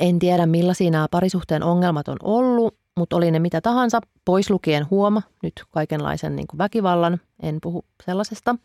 En 0.01 0.19
tiedä 0.19 0.47
millaisia 0.47 0.91
nämä 0.91 1.07
parisuhteen 1.11 1.63
ongelmat 1.63 2.09
on 2.09 2.17
ollut, 2.23 2.79
mutta 2.97 3.17
oli 3.17 3.31
ne 3.31 3.39
mitä 3.39 3.61
tahansa, 3.61 4.01
pois 4.25 4.51
lukien 4.51 4.91
huoma, 4.91 5.23
nyt 5.43 5.53
kaikenlaisen 5.71 6.37
niin 6.37 6.47
kuin 6.47 6.59
väkivallan, 6.59 7.21
en 7.43 7.59
puhu 7.63 7.85
sellaisesta. 8.07 8.57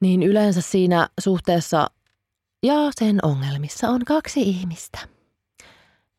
Niin 0.00 0.22
yleensä 0.22 0.60
siinä 0.60 1.08
suhteessa 1.20 1.86
ja 2.62 2.74
sen 3.00 3.18
ongelmissa 3.22 3.88
on 3.88 4.04
kaksi 4.04 4.42
ihmistä. 4.42 4.98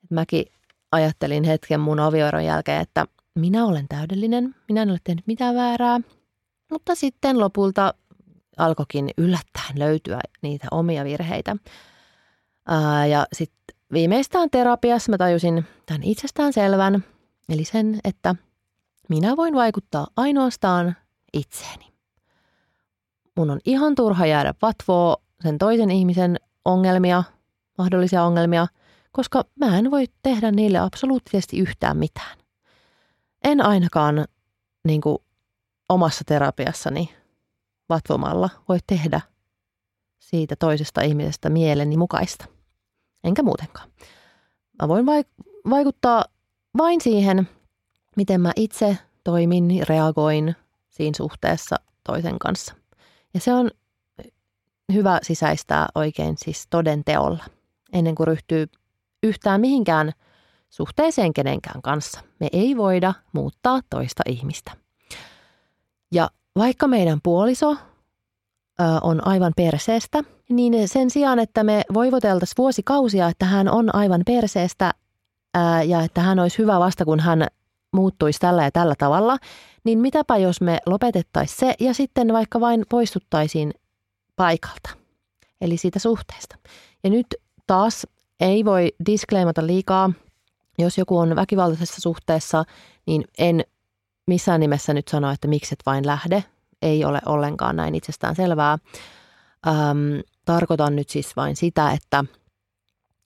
Mäkin 0.09 0.45
ajattelin 0.91 1.43
hetken 1.43 1.79
mun 1.79 1.99
avioeron 1.99 2.45
jälkeen, 2.45 2.81
että 2.81 3.05
minä 3.35 3.65
olen 3.65 3.87
täydellinen, 3.87 4.55
minä 4.67 4.81
en 4.81 4.89
ole 4.89 4.99
tehnyt 5.03 5.27
mitään 5.27 5.55
väärää. 5.55 5.99
Mutta 6.71 6.95
sitten 6.95 7.39
lopulta 7.39 7.93
alkoikin 8.57 9.09
yllättäen 9.17 9.79
löytyä 9.79 10.19
niitä 10.41 10.67
omia 10.71 11.03
virheitä. 11.03 11.55
Ää, 12.67 13.05
ja 13.05 13.25
sitten 13.33 13.77
viimeistään 13.93 14.49
terapiassa 14.49 15.11
mä 15.11 15.17
tajusin 15.17 15.65
tämän 15.85 16.03
itsestään 16.03 16.53
selvän, 16.53 17.03
eli 17.49 17.65
sen, 17.65 17.99
että 18.03 18.35
minä 19.09 19.37
voin 19.37 19.55
vaikuttaa 19.55 20.07
ainoastaan 20.15 20.95
itseeni. 21.33 21.85
Mun 23.35 23.49
on 23.49 23.59
ihan 23.65 23.95
turha 23.95 24.25
jäädä 24.25 24.53
vatvoa 24.61 25.15
sen 25.43 25.57
toisen 25.57 25.91
ihmisen 25.91 26.35
ongelmia, 26.65 27.23
mahdollisia 27.77 28.23
ongelmia– 28.23 28.67
koska 29.11 29.43
mä 29.55 29.77
en 29.77 29.91
voi 29.91 30.05
tehdä 30.23 30.51
niille 30.51 30.77
absoluuttisesti 30.77 31.59
yhtään 31.59 31.97
mitään. 31.97 32.37
En 33.43 33.61
ainakaan 33.65 34.25
niin 34.83 35.01
kuin 35.01 35.17
omassa 35.89 36.23
terapiassani 36.27 37.15
vatvomalla 37.89 38.49
voi 38.69 38.77
tehdä 38.87 39.21
siitä 40.19 40.55
toisesta 40.55 41.01
ihmisestä 41.01 41.49
mieleni 41.49 41.97
mukaista. 41.97 42.45
Enkä 43.23 43.43
muutenkaan. 43.43 43.89
Mä 44.81 44.87
voin 44.87 45.05
vaikuttaa 45.69 46.25
vain 46.77 47.01
siihen, 47.01 47.49
miten 48.15 48.41
mä 48.41 48.51
itse 48.55 48.97
toimin, 49.23 49.87
reagoin 49.87 50.55
siinä 50.89 51.17
suhteessa 51.17 51.75
toisen 52.03 52.39
kanssa. 52.39 52.75
Ja 53.33 53.39
se 53.39 53.53
on 53.53 53.71
hyvä 54.93 55.19
sisäistää 55.23 55.87
oikein 55.95 56.35
siis 56.37 56.67
toden 56.69 57.03
teolla, 57.03 57.45
ennen 57.93 58.15
kuin 58.15 58.27
ryhtyy 58.27 58.67
yhtään 59.23 59.61
mihinkään 59.61 60.11
suhteeseen 60.69 61.33
kenenkään 61.33 61.81
kanssa. 61.81 62.21
Me 62.39 62.47
ei 62.51 62.77
voida 62.77 63.13
muuttaa 63.33 63.79
toista 63.89 64.23
ihmistä. 64.25 64.71
Ja 66.11 66.29
vaikka 66.55 66.87
meidän 66.87 67.19
puoliso 67.23 67.77
on 69.01 69.27
aivan 69.27 69.53
perseestä, 69.55 70.23
niin 70.49 70.87
sen 70.87 71.09
sijaan, 71.09 71.39
että 71.39 71.63
me 71.63 71.81
voivoteltaisiin 71.93 72.57
vuosikausia, 72.57 73.27
että 73.27 73.45
hän 73.45 73.69
on 73.69 73.95
aivan 73.95 74.21
perseestä 74.25 74.93
ja 75.87 76.01
että 76.01 76.21
hän 76.21 76.39
olisi 76.39 76.57
hyvä 76.57 76.79
vasta, 76.79 77.05
kun 77.05 77.19
hän 77.19 77.47
muuttuisi 77.93 78.39
tällä 78.39 78.63
ja 78.63 78.71
tällä 78.71 78.95
tavalla, 78.97 79.37
niin 79.83 79.99
mitäpä 79.99 80.37
jos 80.37 80.61
me 80.61 80.77
lopetettaisiin 80.85 81.59
se 81.59 81.73
ja 81.79 81.93
sitten 81.93 82.33
vaikka 82.33 82.59
vain 82.59 82.85
poistuttaisiin 82.89 83.73
paikalta, 84.35 84.89
eli 85.61 85.77
siitä 85.77 85.99
suhteesta. 85.99 86.55
Ja 87.03 87.09
nyt 87.09 87.35
taas 87.67 88.07
ei 88.39 88.65
voi 88.65 88.95
disclaimata 89.05 89.67
liikaa, 89.67 90.11
jos 90.77 90.97
joku 90.97 91.17
on 91.17 91.35
väkivaltaisessa 91.35 92.01
suhteessa, 92.01 92.63
niin 93.05 93.23
en 93.37 93.61
missään 94.27 94.59
nimessä 94.59 94.93
nyt 94.93 95.07
sano, 95.07 95.31
että 95.31 95.47
miksi 95.47 95.73
et 95.73 95.83
vain 95.85 96.05
lähde. 96.05 96.43
Ei 96.81 97.05
ole 97.05 97.19
ollenkaan 97.25 97.75
näin 97.75 97.95
itsestään 97.95 98.35
selvää. 98.35 98.77
Öm, 99.67 100.21
tarkoitan 100.45 100.95
nyt 100.95 101.09
siis 101.09 101.35
vain 101.35 101.55
sitä, 101.55 101.91
että 101.91 102.23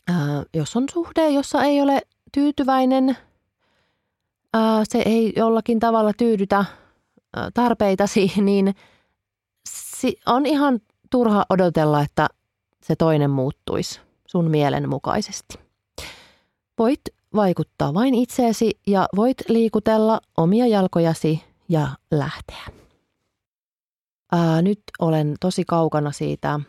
ö, 0.09 0.13
jos 0.53 0.75
on 0.75 0.85
suhde, 0.93 1.29
jossa 1.29 1.63
ei 1.63 1.81
ole 1.81 2.01
tyytyväinen, 2.31 3.17
ö, 4.55 4.59
se 4.83 5.01
ei 5.05 5.33
jollakin 5.35 5.79
tavalla 5.79 6.11
tyydytä 6.17 6.65
ö, 7.37 7.39
tarpeitasi, 7.53 8.31
niin 8.41 8.75
on 10.25 10.45
ihan 10.45 10.79
turha 11.09 11.45
odotella, 11.49 12.01
että 12.01 12.27
se 12.83 12.95
toinen 12.95 13.29
muuttuisi 13.29 13.99
sun 14.33 14.51
mielen 14.51 14.89
mukaisesti. 14.89 15.59
Voit 16.79 17.01
vaikuttaa 17.35 17.93
vain 17.93 18.15
itseesi 18.15 18.79
ja 18.87 19.07
voit 19.15 19.37
liikutella 19.47 20.19
omia 20.37 20.67
jalkojasi 20.67 21.43
ja 21.69 21.87
lähteä. 22.11 22.65
Ää, 24.31 24.61
nyt 24.61 24.81
olen 24.99 25.35
tosi 25.39 25.63
kaukana 25.67 26.11
siitä 26.11 26.59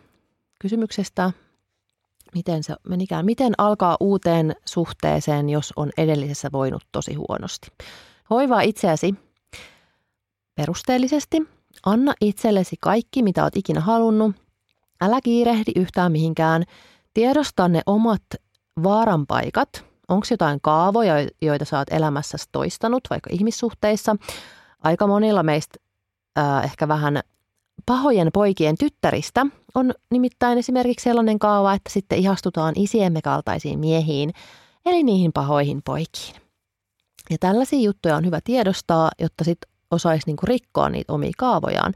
kysymyksestä, 0.60 1.32
miten 2.34 2.62
se 2.62 2.74
menikään. 2.88 3.24
Miten 3.24 3.52
alkaa 3.58 3.96
uuteen 4.00 4.56
suhteeseen, 4.64 5.48
jos 5.48 5.72
on 5.76 5.90
edellisessä 5.98 6.48
voinut 6.52 6.82
tosi 6.92 7.14
huonosti? 7.14 7.68
Hoivaa 8.30 8.60
itseäsi 8.60 9.14
perusteellisesti. 10.54 11.42
Anna 11.86 12.14
itsellesi 12.20 12.76
kaikki, 12.80 13.22
mitä 13.22 13.42
olet 13.42 13.56
ikinä 13.56 13.80
halunnut. 13.80 14.36
Älä 15.00 15.20
kiirehdi 15.20 15.72
yhtään 15.76 16.12
mihinkään. 16.12 16.64
Tiedosta 17.14 17.68
ne 17.68 17.80
omat 17.86 18.22
vaaranpaikat– 18.82 19.68
Onko 20.08 20.26
jotain 20.30 20.60
kaavoja, 20.60 21.14
joita 21.42 21.64
sä 21.64 21.78
oot 21.78 21.88
elämässäsi 21.90 22.48
toistanut, 22.52 23.02
vaikka 23.10 23.30
ihmissuhteissa? 23.32 24.16
Aika 24.82 25.06
monilla 25.06 25.42
meistä 25.42 25.78
äh, 26.38 26.64
ehkä 26.64 26.88
vähän 26.88 27.20
pahojen 27.86 28.28
poikien 28.32 28.78
tyttäristä 28.78 29.46
on 29.74 29.94
nimittäin 30.10 30.58
esimerkiksi 30.58 31.04
sellainen 31.04 31.38
kaava, 31.38 31.74
että 31.74 31.90
sitten 31.90 32.18
ihastutaan 32.18 32.74
isiemme 32.76 33.22
kaltaisiin 33.22 33.78
miehiin, 33.78 34.32
eli 34.86 35.02
niihin 35.02 35.32
pahoihin 35.32 35.82
poikiin. 35.84 36.34
Ja 37.30 37.36
tällaisia 37.40 37.80
juttuja 37.80 38.16
on 38.16 38.26
hyvä 38.26 38.40
tiedostaa, 38.44 39.10
jotta 39.18 39.44
sitten 39.44 39.70
osaisi 39.90 40.26
niinku 40.26 40.46
rikkoa 40.46 40.88
niitä 40.88 41.12
omia 41.12 41.32
kaavojaan. 41.38 41.94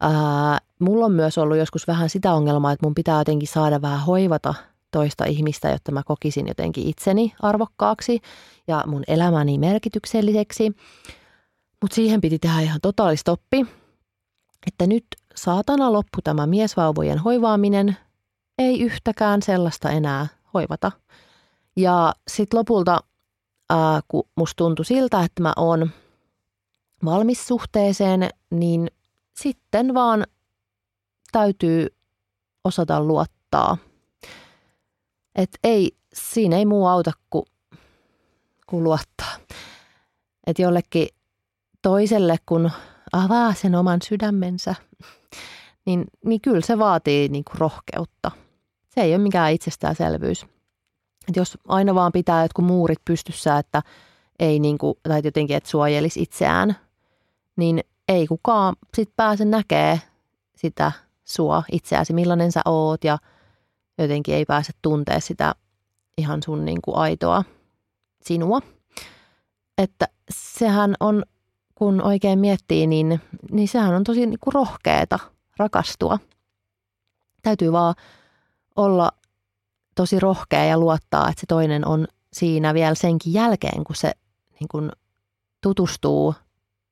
Ää, 0.00 0.58
mulla 0.82 1.04
on 1.06 1.12
myös 1.12 1.38
ollut 1.38 1.56
joskus 1.56 1.86
vähän 1.86 2.10
sitä 2.10 2.32
ongelmaa, 2.32 2.72
että 2.72 2.86
mun 2.86 2.94
pitää 2.94 3.20
jotenkin 3.20 3.48
saada 3.48 3.82
vähän 3.82 4.00
hoivata 4.00 4.54
toista 4.90 5.24
ihmistä, 5.24 5.70
jotta 5.70 5.92
mä 5.92 6.02
kokisin 6.02 6.48
jotenkin 6.48 6.86
itseni 6.86 7.34
arvokkaaksi 7.42 8.20
ja 8.68 8.84
mun 8.86 9.02
elämäni 9.08 9.58
merkitykselliseksi. 9.58 10.76
Mutta 11.82 11.94
siihen 11.94 12.20
piti 12.20 12.38
tehdä 12.38 12.60
ihan 12.60 12.80
totaalistoppi, 12.82 13.66
että 14.66 14.86
nyt 14.86 15.04
saatana 15.34 15.92
loppu 15.92 16.22
tämä 16.24 16.46
miesvauvojen 16.46 17.18
hoivaaminen, 17.18 17.96
ei 18.58 18.80
yhtäkään 18.80 19.42
sellaista 19.42 19.90
enää 19.90 20.26
hoivata. 20.54 20.92
Ja 21.76 22.14
sitten 22.28 22.58
lopulta, 22.58 23.00
ää, 23.70 24.00
kun 24.08 24.24
musta 24.36 24.56
tuntui 24.56 24.84
siltä, 24.84 25.22
että 25.22 25.42
mä 25.42 25.52
oon 25.56 25.90
valmis 27.04 27.46
suhteeseen, 27.46 28.28
niin 28.50 28.90
sitten 29.36 29.94
vaan 29.94 30.26
täytyy 31.32 31.86
osata 32.64 33.02
luottaa– 33.02 33.76
että 35.34 35.58
ei, 35.64 35.96
siinä 36.12 36.56
ei 36.56 36.66
muu 36.66 36.86
auta 36.86 37.12
kuin, 37.30 37.44
kuin 38.66 38.84
luottaa. 38.84 39.36
Että 40.46 40.62
jollekin 40.62 41.08
toiselle, 41.82 42.36
kun 42.46 42.70
avaa 43.12 43.54
sen 43.54 43.74
oman 43.74 44.02
sydämensä, 44.02 44.74
niin, 45.86 46.04
niin 46.24 46.40
kyllä 46.40 46.60
se 46.60 46.78
vaatii 46.78 47.28
niin 47.28 47.44
kuin 47.44 47.58
rohkeutta. 47.58 48.30
Se 48.88 49.00
ei 49.00 49.14
ole 49.14 49.22
mikään 49.22 49.52
itsestäänselvyys. 49.52 50.46
Et 51.28 51.36
jos 51.36 51.58
aina 51.68 51.94
vaan 51.94 52.12
pitää 52.12 52.42
jotkut 52.42 52.64
muurit 52.64 52.98
pystyssä, 53.04 53.58
että 53.58 53.82
ei 54.38 54.58
niin 54.58 54.78
kuin, 54.78 54.94
tai 55.02 55.20
jotenkin, 55.24 55.56
että 55.56 55.70
suojelisi 55.70 56.22
itseään, 56.22 56.76
niin 57.56 57.80
ei 58.08 58.26
kukaan 58.26 58.76
sit 58.94 59.10
pääse 59.16 59.44
näkee 59.44 60.00
sitä 60.56 60.92
sua 61.24 61.62
itseäsi, 61.72 62.12
millainen 62.12 62.52
sä 62.52 62.60
oot 62.64 63.04
ja– 63.04 63.18
jotenkin 63.98 64.34
ei 64.34 64.44
pääse 64.44 64.72
tuntee 64.82 65.20
sitä 65.20 65.54
ihan 66.18 66.42
sun 66.42 66.64
niin 66.64 66.82
kuin 66.82 66.96
aitoa 66.96 67.44
sinua. 68.22 68.60
Että 69.78 70.08
sehän 70.30 70.94
on, 71.00 71.22
kun 71.74 72.02
oikein 72.02 72.38
miettii, 72.38 72.86
niin, 72.86 73.20
niin 73.50 73.68
sehän 73.68 73.94
on 73.94 74.04
tosi 74.04 74.26
niin 74.26 74.38
kuin 74.40 74.54
rohkeeta 74.54 75.18
rakastua. 75.56 76.18
Täytyy 77.42 77.72
vaan 77.72 77.94
olla 78.76 79.10
tosi 79.94 80.20
rohkea 80.20 80.64
ja 80.64 80.78
luottaa, 80.78 81.28
että 81.28 81.40
se 81.40 81.46
toinen 81.48 81.86
on 81.86 82.06
siinä 82.32 82.74
vielä 82.74 82.94
senkin 82.94 83.32
jälkeen, 83.32 83.84
kun 83.84 83.96
se 83.96 84.12
niin 84.60 84.68
kuin 84.70 84.92
tutustuu 85.60 86.34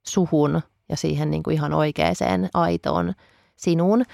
suhun 0.06 0.62
ja 0.88 0.96
siihen 0.96 1.30
niin 1.30 1.42
kuin 1.42 1.54
ihan 1.54 1.72
oikeaan 1.72 2.14
aitoon 2.54 3.14
sinuun. 3.60 4.04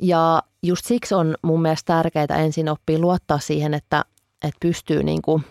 Ja 0.00 0.42
just 0.62 0.84
siksi 0.84 1.14
on 1.14 1.34
mun 1.42 1.62
mielestä 1.62 1.92
tärkeää 1.94 2.38
ensin 2.38 2.68
oppia 2.68 2.98
luottaa 2.98 3.38
siihen, 3.38 3.74
että, 3.74 4.04
että 4.44 4.58
pystyy 4.60 5.02
niin 5.02 5.22
kuin 5.22 5.44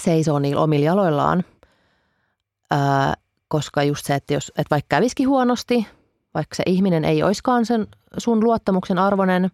seisoo 0.00 0.38
niillä 0.38 0.62
omilla 0.62 0.84
jaloillaan. 0.84 1.44
Ää, 2.70 3.14
koska 3.48 3.82
just 3.82 4.06
se, 4.06 4.14
että, 4.14 4.34
jos, 4.34 4.48
että 4.48 4.70
vaikka 4.70 4.96
kävisikin 4.96 5.28
huonosti, 5.28 5.86
vaikka 6.34 6.54
se 6.54 6.62
ihminen 6.66 7.04
ei 7.04 7.22
oiskaan 7.22 7.66
sen 7.66 7.86
sun 8.18 8.44
luottamuksen 8.44 8.98
arvoinen, 8.98 9.50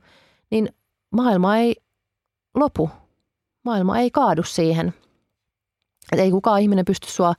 niin 0.50 0.68
maailma 1.11 1.57
ei 1.57 1.76
lopu. 2.54 2.90
Maailma 3.64 3.98
ei 3.98 4.11
kaadu 4.11 4.42
siihen. 4.42 4.94
Että 6.12 6.22
ei 6.22 6.30
kukaan 6.30 6.61
ihminen 6.61 6.84
pysty 6.84 7.11
sua 7.11 7.34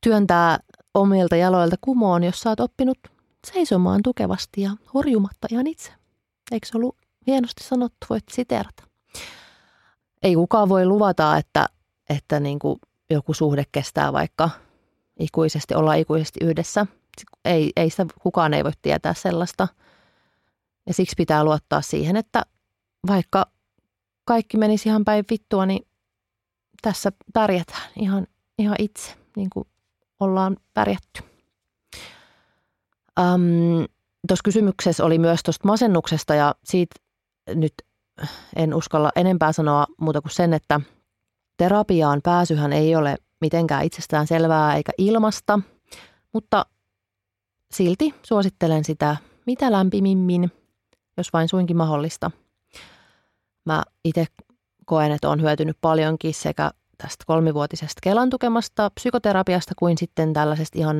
työntää 0.00 0.58
omilta 0.94 1.36
jaloilta 1.36 1.76
kumoon, 1.80 2.24
jos 2.24 2.40
sä 2.40 2.50
oot 2.50 2.60
oppinut 2.60 2.98
seisomaan 3.46 4.02
tukevasti 4.02 4.62
ja 4.62 4.70
horjumatta 4.94 5.48
ihan 5.50 5.66
itse. 5.66 5.92
Eikö 6.52 6.66
se 6.66 6.76
ollut 6.76 6.96
hienosti 7.26 7.64
sanottu, 7.64 8.06
voit 8.10 8.24
siterata. 8.32 8.82
Ei 10.22 10.34
kukaan 10.34 10.68
voi 10.68 10.86
luvata, 10.86 11.36
että, 11.36 11.66
että 12.08 12.40
niin 12.40 12.58
kuin 12.58 12.78
joku 13.10 13.34
suhde 13.34 13.64
kestää 13.72 14.12
vaikka 14.12 14.50
ikuisesti, 15.18 15.74
olla 15.74 15.94
ikuisesti 15.94 16.40
yhdessä. 16.42 16.86
Ei, 17.44 17.72
ei 17.76 17.90
sitä, 17.90 18.06
kukaan 18.22 18.54
ei 18.54 18.64
voi 18.64 18.72
tietää 18.82 19.14
sellaista. 19.14 19.68
Ja 20.86 20.94
siksi 20.94 21.14
pitää 21.16 21.44
luottaa 21.44 21.82
siihen, 21.82 22.16
että 22.16 22.42
vaikka 23.06 23.46
kaikki 24.24 24.56
menisi 24.56 24.88
ihan 24.88 25.04
päin 25.04 25.24
vittua, 25.30 25.66
niin 25.66 25.86
tässä 26.82 27.12
pärjätään 27.32 27.90
ihan, 27.96 28.26
ihan 28.58 28.76
itse, 28.78 29.14
niin 29.36 29.50
kuin 29.50 29.68
ollaan 30.20 30.56
pärjätty. 30.74 31.29
Um, 33.20 33.86
Tuossa 34.28 34.42
kysymyksessä 34.44 35.04
oli 35.04 35.18
myös 35.18 35.40
tuosta 35.42 35.68
masennuksesta 35.68 36.34
ja 36.34 36.54
siitä 36.64 36.94
nyt 37.54 37.72
en 38.56 38.74
uskalla 38.74 39.10
enempää 39.16 39.52
sanoa 39.52 39.86
muuta 40.00 40.20
kuin 40.20 40.32
sen, 40.32 40.54
että 40.54 40.80
terapiaan 41.56 42.20
pääsyhän 42.22 42.72
ei 42.72 42.96
ole 42.96 43.16
mitenkään 43.40 43.84
itsestään 43.84 44.26
selvää 44.26 44.76
eikä 44.76 44.92
ilmasta, 44.98 45.60
mutta 46.32 46.66
silti 47.72 48.14
suosittelen 48.22 48.84
sitä 48.84 49.16
mitä 49.46 49.72
lämpimimmin, 49.72 50.52
jos 51.16 51.32
vain 51.32 51.48
suinkin 51.48 51.76
mahdollista. 51.76 52.30
Mä 53.66 53.82
itse 54.04 54.26
koen, 54.86 55.12
että 55.12 55.30
on 55.30 55.42
hyötynyt 55.42 55.76
paljonkin 55.80 56.34
sekä 56.34 56.70
tästä 57.02 57.24
kolmivuotisesta 57.26 58.00
Kelan 58.02 58.30
tukemasta 58.30 58.90
psykoterapiasta 58.90 59.74
kuin 59.78 59.98
sitten 59.98 60.32
tällaisesta 60.32 60.78
ihan 60.78 60.96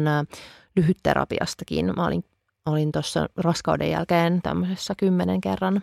lyhytterapiastakin. 0.77 1.93
Mä 1.97 2.07
olin 2.07 2.25
olin 2.67 2.93
tuossa 2.93 3.29
raskauden 3.37 3.91
jälkeen 3.91 4.43
tämmöisessä 4.43 4.95
kymmenen 4.95 5.41
kerran 5.41 5.83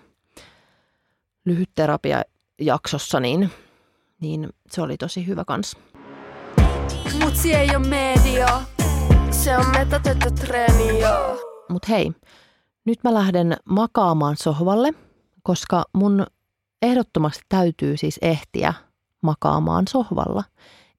lyhytterapiajaksossa, 1.45 3.19
niin, 3.19 3.51
niin 4.21 4.49
se 4.71 4.81
oli 4.81 4.97
tosi 4.97 5.27
hyvä 5.27 5.45
kans. 5.45 5.77
Mutsi 7.23 7.53
ei 7.53 7.69
ole 7.75 7.87
media, 7.87 8.61
se 9.31 9.57
on 9.57 9.65
metatettu 9.77 10.31
treeni, 10.31 10.99
joo. 10.99 11.39
Mut 11.69 11.89
hei, 11.89 12.11
nyt 12.85 13.03
mä 13.03 13.13
lähden 13.13 13.57
makaamaan 13.69 14.37
sohvalle, 14.37 14.93
koska 15.43 15.85
mun 15.93 16.25
ehdottomasti 16.81 17.43
täytyy 17.49 17.97
siis 17.97 18.19
ehtiä 18.21 18.73
makaamaan 19.21 19.87
sohvalla 19.87 20.43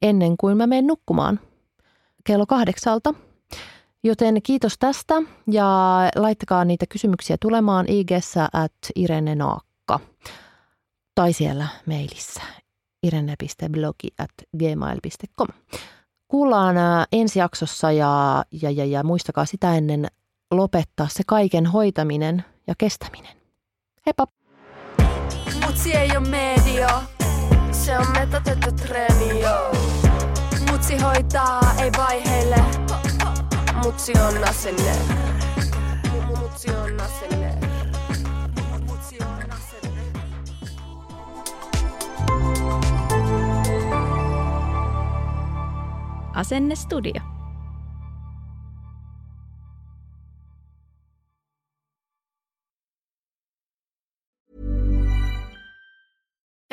ennen 0.02 0.36
kuin 0.36 0.56
mä 0.56 0.66
menen 0.66 0.86
nukkumaan 0.86 1.40
kello 2.24 2.46
kahdeksalta. 2.46 3.14
Joten 4.04 4.42
kiitos 4.42 4.78
tästä 4.78 5.14
ja 5.50 5.66
laittakaa 6.16 6.64
niitä 6.64 6.86
kysymyksiä 6.88 7.36
tulemaan 7.40 7.86
ig 7.88 8.10
at 8.52 8.72
Irene 8.94 9.34
Naakka 9.34 10.00
tai 11.14 11.32
siellä 11.32 11.66
mailissa 11.86 12.42
irene.blogi 13.02 14.08
at 14.18 14.30
gmail.com. 14.58 15.48
Kuullaan 16.28 16.76
ensi 17.12 17.38
jaksossa 17.38 17.92
ja, 17.92 18.44
ja, 18.62 18.70
ja, 18.70 18.84
ja 18.84 19.04
muistakaa 19.04 19.44
sitä 19.44 19.74
ennen 19.74 20.06
lopettaa 20.50 21.08
se 21.10 21.22
kaiken 21.26 21.66
hoitaminen 21.66 22.44
ja 22.66 22.74
kestäminen. 22.78 23.36
Heippa! 24.06 24.26
Mutsi 25.66 25.94
ei 25.94 26.16
ole 26.16 26.28
media, 26.28 26.88
se 27.88 27.98
on 27.98 28.06
metatettu 28.12 28.72
treeni. 28.72 29.42
Mutsi 30.70 30.98
hoitaa, 30.98 31.74
ei 31.82 31.90
vaiheille. 31.98 32.56
Mutsi 33.82 34.12
on 34.12 34.44
asenne. 34.48 34.92
Mutsi 36.26 36.70
on 36.70 37.00
asenne. 37.00 37.58
Mutsi 38.86 39.18
on 39.20 39.52
asenne. 39.52 40.02
Asenne 46.34 46.74
Studio. 46.74 47.27